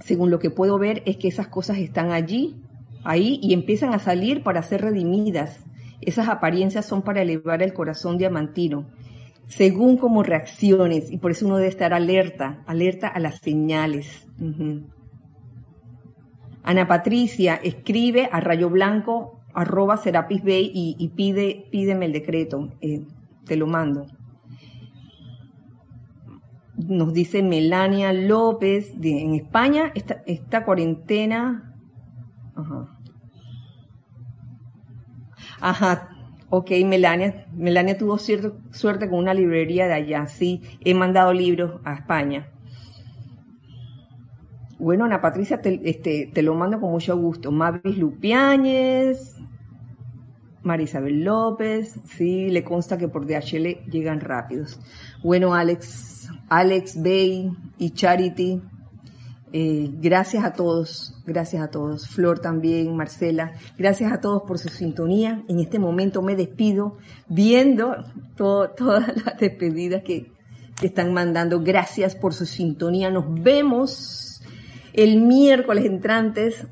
Según 0.00 0.30
lo 0.30 0.38
que 0.38 0.50
puedo 0.50 0.78
ver 0.78 1.02
es 1.06 1.16
que 1.16 1.28
esas 1.28 1.48
cosas 1.48 1.78
están 1.78 2.12
allí, 2.12 2.62
ahí, 3.02 3.40
y 3.42 3.54
empiezan 3.54 3.94
a 3.94 3.98
salir 3.98 4.42
para 4.42 4.62
ser 4.62 4.82
redimidas. 4.82 5.64
Esas 6.06 6.28
apariencias 6.28 6.86
son 6.86 7.02
para 7.02 7.20
elevar 7.20 7.62
el 7.62 7.74
corazón 7.74 8.16
diamantino, 8.16 8.86
según 9.48 9.96
como 9.96 10.22
reacciones, 10.22 11.10
y 11.10 11.18
por 11.18 11.32
eso 11.32 11.46
uno 11.46 11.56
debe 11.56 11.68
estar 11.68 11.92
alerta, 11.92 12.62
alerta 12.66 13.08
a 13.08 13.18
las 13.18 13.40
señales. 13.40 14.24
Ana 16.62 16.86
Patricia 16.86 17.56
escribe 17.56 18.28
a 18.30 18.40
Rayo 18.40 18.70
Blanco 18.70 19.40
arroba 19.52 19.96
Serapis 19.96 20.44
Bay 20.44 20.70
y, 20.72 21.08
pide, 21.08 21.66
pídeme 21.72 22.06
el 22.06 22.12
decreto, 22.12 22.68
eh, 22.80 23.04
te 23.44 23.56
lo 23.56 23.66
mando. 23.66 24.06
Nos 26.76 27.12
dice 27.12 27.42
Melania 27.42 28.12
López, 28.12 28.94
en 29.02 29.34
España 29.34 29.90
esta, 29.94 30.22
esta 30.26 30.64
cuarentena... 30.64 31.74
Ajá. 32.54 32.95
Ajá, 35.66 36.10
ok, 36.48 36.70
Melania. 36.84 37.44
Melania 37.52 37.98
tuvo 37.98 38.18
cierta 38.18 38.52
suerte 38.70 39.10
con 39.10 39.18
una 39.18 39.34
librería 39.34 39.88
de 39.88 39.94
allá, 39.94 40.24
sí, 40.26 40.62
he 40.84 40.94
mandado 40.94 41.32
libros 41.32 41.80
a 41.82 41.94
España. 41.94 42.52
Bueno, 44.78 45.06
Ana 45.06 45.20
Patricia, 45.20 45.60
te, 45.60 45.80
este, 45.82 46.30
te 46.32 46.42
lo 46.42 46.54
mando 46.54 46.80
con 46.80 46.92
mucho 46.92 47.16
gusto. 47.16 47.50
Mavis 47.50 47.98
Lupiáñez, 47.98 49.34
Marisabel 50.62 51.24
López, 51.24 51.98
sí, 52.04 52.48
le 52.50 52.62
consta 52.62 52.96
que 52.96 53.08
por 53.08 53.26
DHL 53.26 53.90
llegan 53.90 54.20
rápidos. 54.20 54.78
Bueno, 55.24 55.52
Alex, 55.52 56.30
Alex 56.48 57.02
Bay 57.02 57.50
y 57.76 57.90
Charity, 57.90 58.62
eh, 59.58 59.90
gracias 59.90 60.44
a 60.44 60.52
todos, 60.52 61.14
gracias 61.24 61.62
a 61.62 61.68
todos. 61.68 62.08
Flor 62.08 62.40
también, 62.40 62.94
Marcela, 62.94 63.54
gracias 63.78 64.12
a 64.12 64.20
todos 64.20 64.42
por 64.42 64.58
su 64.58 64.68
sintonía. 64.68 65.44
En 65.48 65.60
este 65.60 65.78
momento 65.78 66.20
me 66.20 66.36
despido 66.36 66.98
viendo 67.26 67.96
todas 68.36 69.16
las 69.24 69.38
despedidas 69.40 70.02
que, 70.02 70.30
están 70.82 71.14
mandando. 71.14 71.62
Gracias 71.62 72.14
por 72.14 72.34
su 72.34 72.44
sintonía. 72.44 73.10
Nos 73.10 73.32
vemos 73.42 74.42
el 74.92 75.22
miércoles 75.22 75.86
entrantes. 75.86 76.66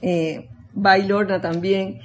Eh, 0.00 0.48
Bailorna 0.74 1.40
también 1.40 1.98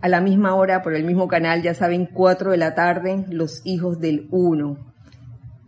a 0.00 0.08
la 0.08 0.20
misma 0.20 0.54
hora 0.54 0.80
por 0.80 0.94
el 0.94 1.02
mismo 1.02 1.26
canal, 1.26 1.60
ya 1.60 1.74
saben, 1.74 2.06
4 2.06 2.52
de 2.52 2.56
la 2.56 2.76
tarde, 2.76 3.24
Los 3.30 3.62
Hijos 3.64 3.98
del 3.98 4.28
Uno. 4.30 4.78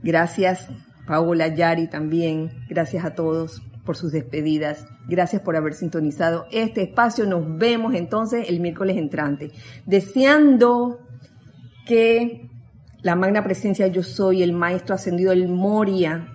Gracias, 0.04 0.68
Paola 1.06 1.48
Yari 1.48 1.88
también. 1.88 2.64
Gracias 2.68 3.04
a 3.04 3.14
todos 3.14 3.62
por 3.84 3.96
sus 3.96 4.12
despedidas. 4.12 4.86
Gracias 5.08 5.42
por 5.42 5.56
haber 5.56 5.74
sintonizado 5.74 6.46
este 6.50 6.82
espacio. 6.82 7.26
Nos 7.26 7.56
vemos 7.56 7.94
entonces 7.94 8.48
el 8.48 8.60
miércoles 8.60 8.96
entrante. 8.96 9.52
Deseando 9.86 11.00
que 11.86 12.50
la 13.02 13.14
magna 13.14 13.44
presencia 13.44 13.86
yo 13.86 14.02
soy, 14.02 14.42
el 14.42 14.52
maestro 14.52 14.94
ascendido, 14.94 15.32
el 15.32 15.48
Moria, 15.48 16.32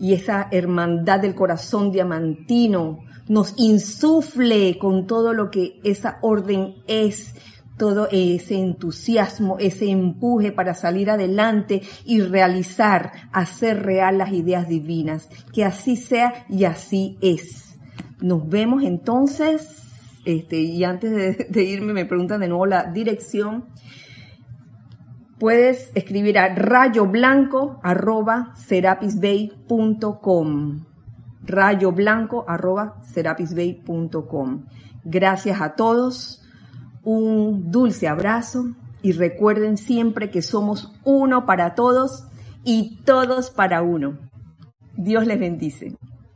y 0.00 0.12
esa 0.12 0.48
hermandad 0.50 1.20
del 1.20 1.34
corazón 1.34 1.90
diamantino 1.90 3.00
nos 3.28 3.54
insufle 3.56 4.78
con 4.78 5.06
todo 5.06 5.34
lo 5.34 5.50
que 5.50 5.80
esa 5.84 6.18
orden 6.22 6.76
es, 6.86 7.34
todo 7.78 8.08
ese 8.10 8.56
entusiasmo, 8.56 9.56
ese 9.58 9.90
empuje 9.90 10.52
para 10.52 10.74
salir 10.74 11.10
adelante 11.10 11.80
y 12.04 12.20
realizar, 12.20 13.12
hacer 13.32 13.82
real 13.84 14.18
las 14.18 14.32
ideas 14.32 14.68
divinas. 14.68 15.30
Que 15.52 15.64
así 15.64 15.96
sea 15.96 16.44
y 16.48 16.64
así 16.64 17.16
es. 17.22 17.78
Nos 18.20 18.46
vemos 18.48 18.82
entonces, 18.82 19.84
este, 20.24 20.60
y 20.60 20.82
antes 20.84 21.48
de, 21.50 21.62
irme 21.62 21.94
me 21.94 22.04
preguntan 22.04 22.40
de 22.40 22.48
nuevo 22.48 22.66
la 22.66 22.82
dirección. 22.84 23.66
Puedes 25.38 25.92
escribir 25.94 26.38
a 26.38 26.54
rayoblanco 26.54 27.80
arroba 27.82 28.52
serapisbay.com 28.56 30.88
rayoblanco 31.48 32.44
arroba 32.46 33.00
serapisbay.com. 33.02 34.66
Gracias 35.04 35.60
a 35.60 35.74
todos, 35.74 36.42
un 37.08 37.70
dulce 37.70 38.06
abrazo 38.06 38.74
y 39.00 39.12
recuerden 39.12 39.78
siempre 39.78 40.30
que 40.30 40.42
somos 40.42 40.92
uno 41.04 41.46
para 41.46 41.74
todos 41.74 42.24
y 42.64 42.98
todos 43.06 43.48
para 43.48 43.80
uno. 43.80 44.18
Dios 44.94 45.26
les 45.26 45.40
bendice. 45.40 45.96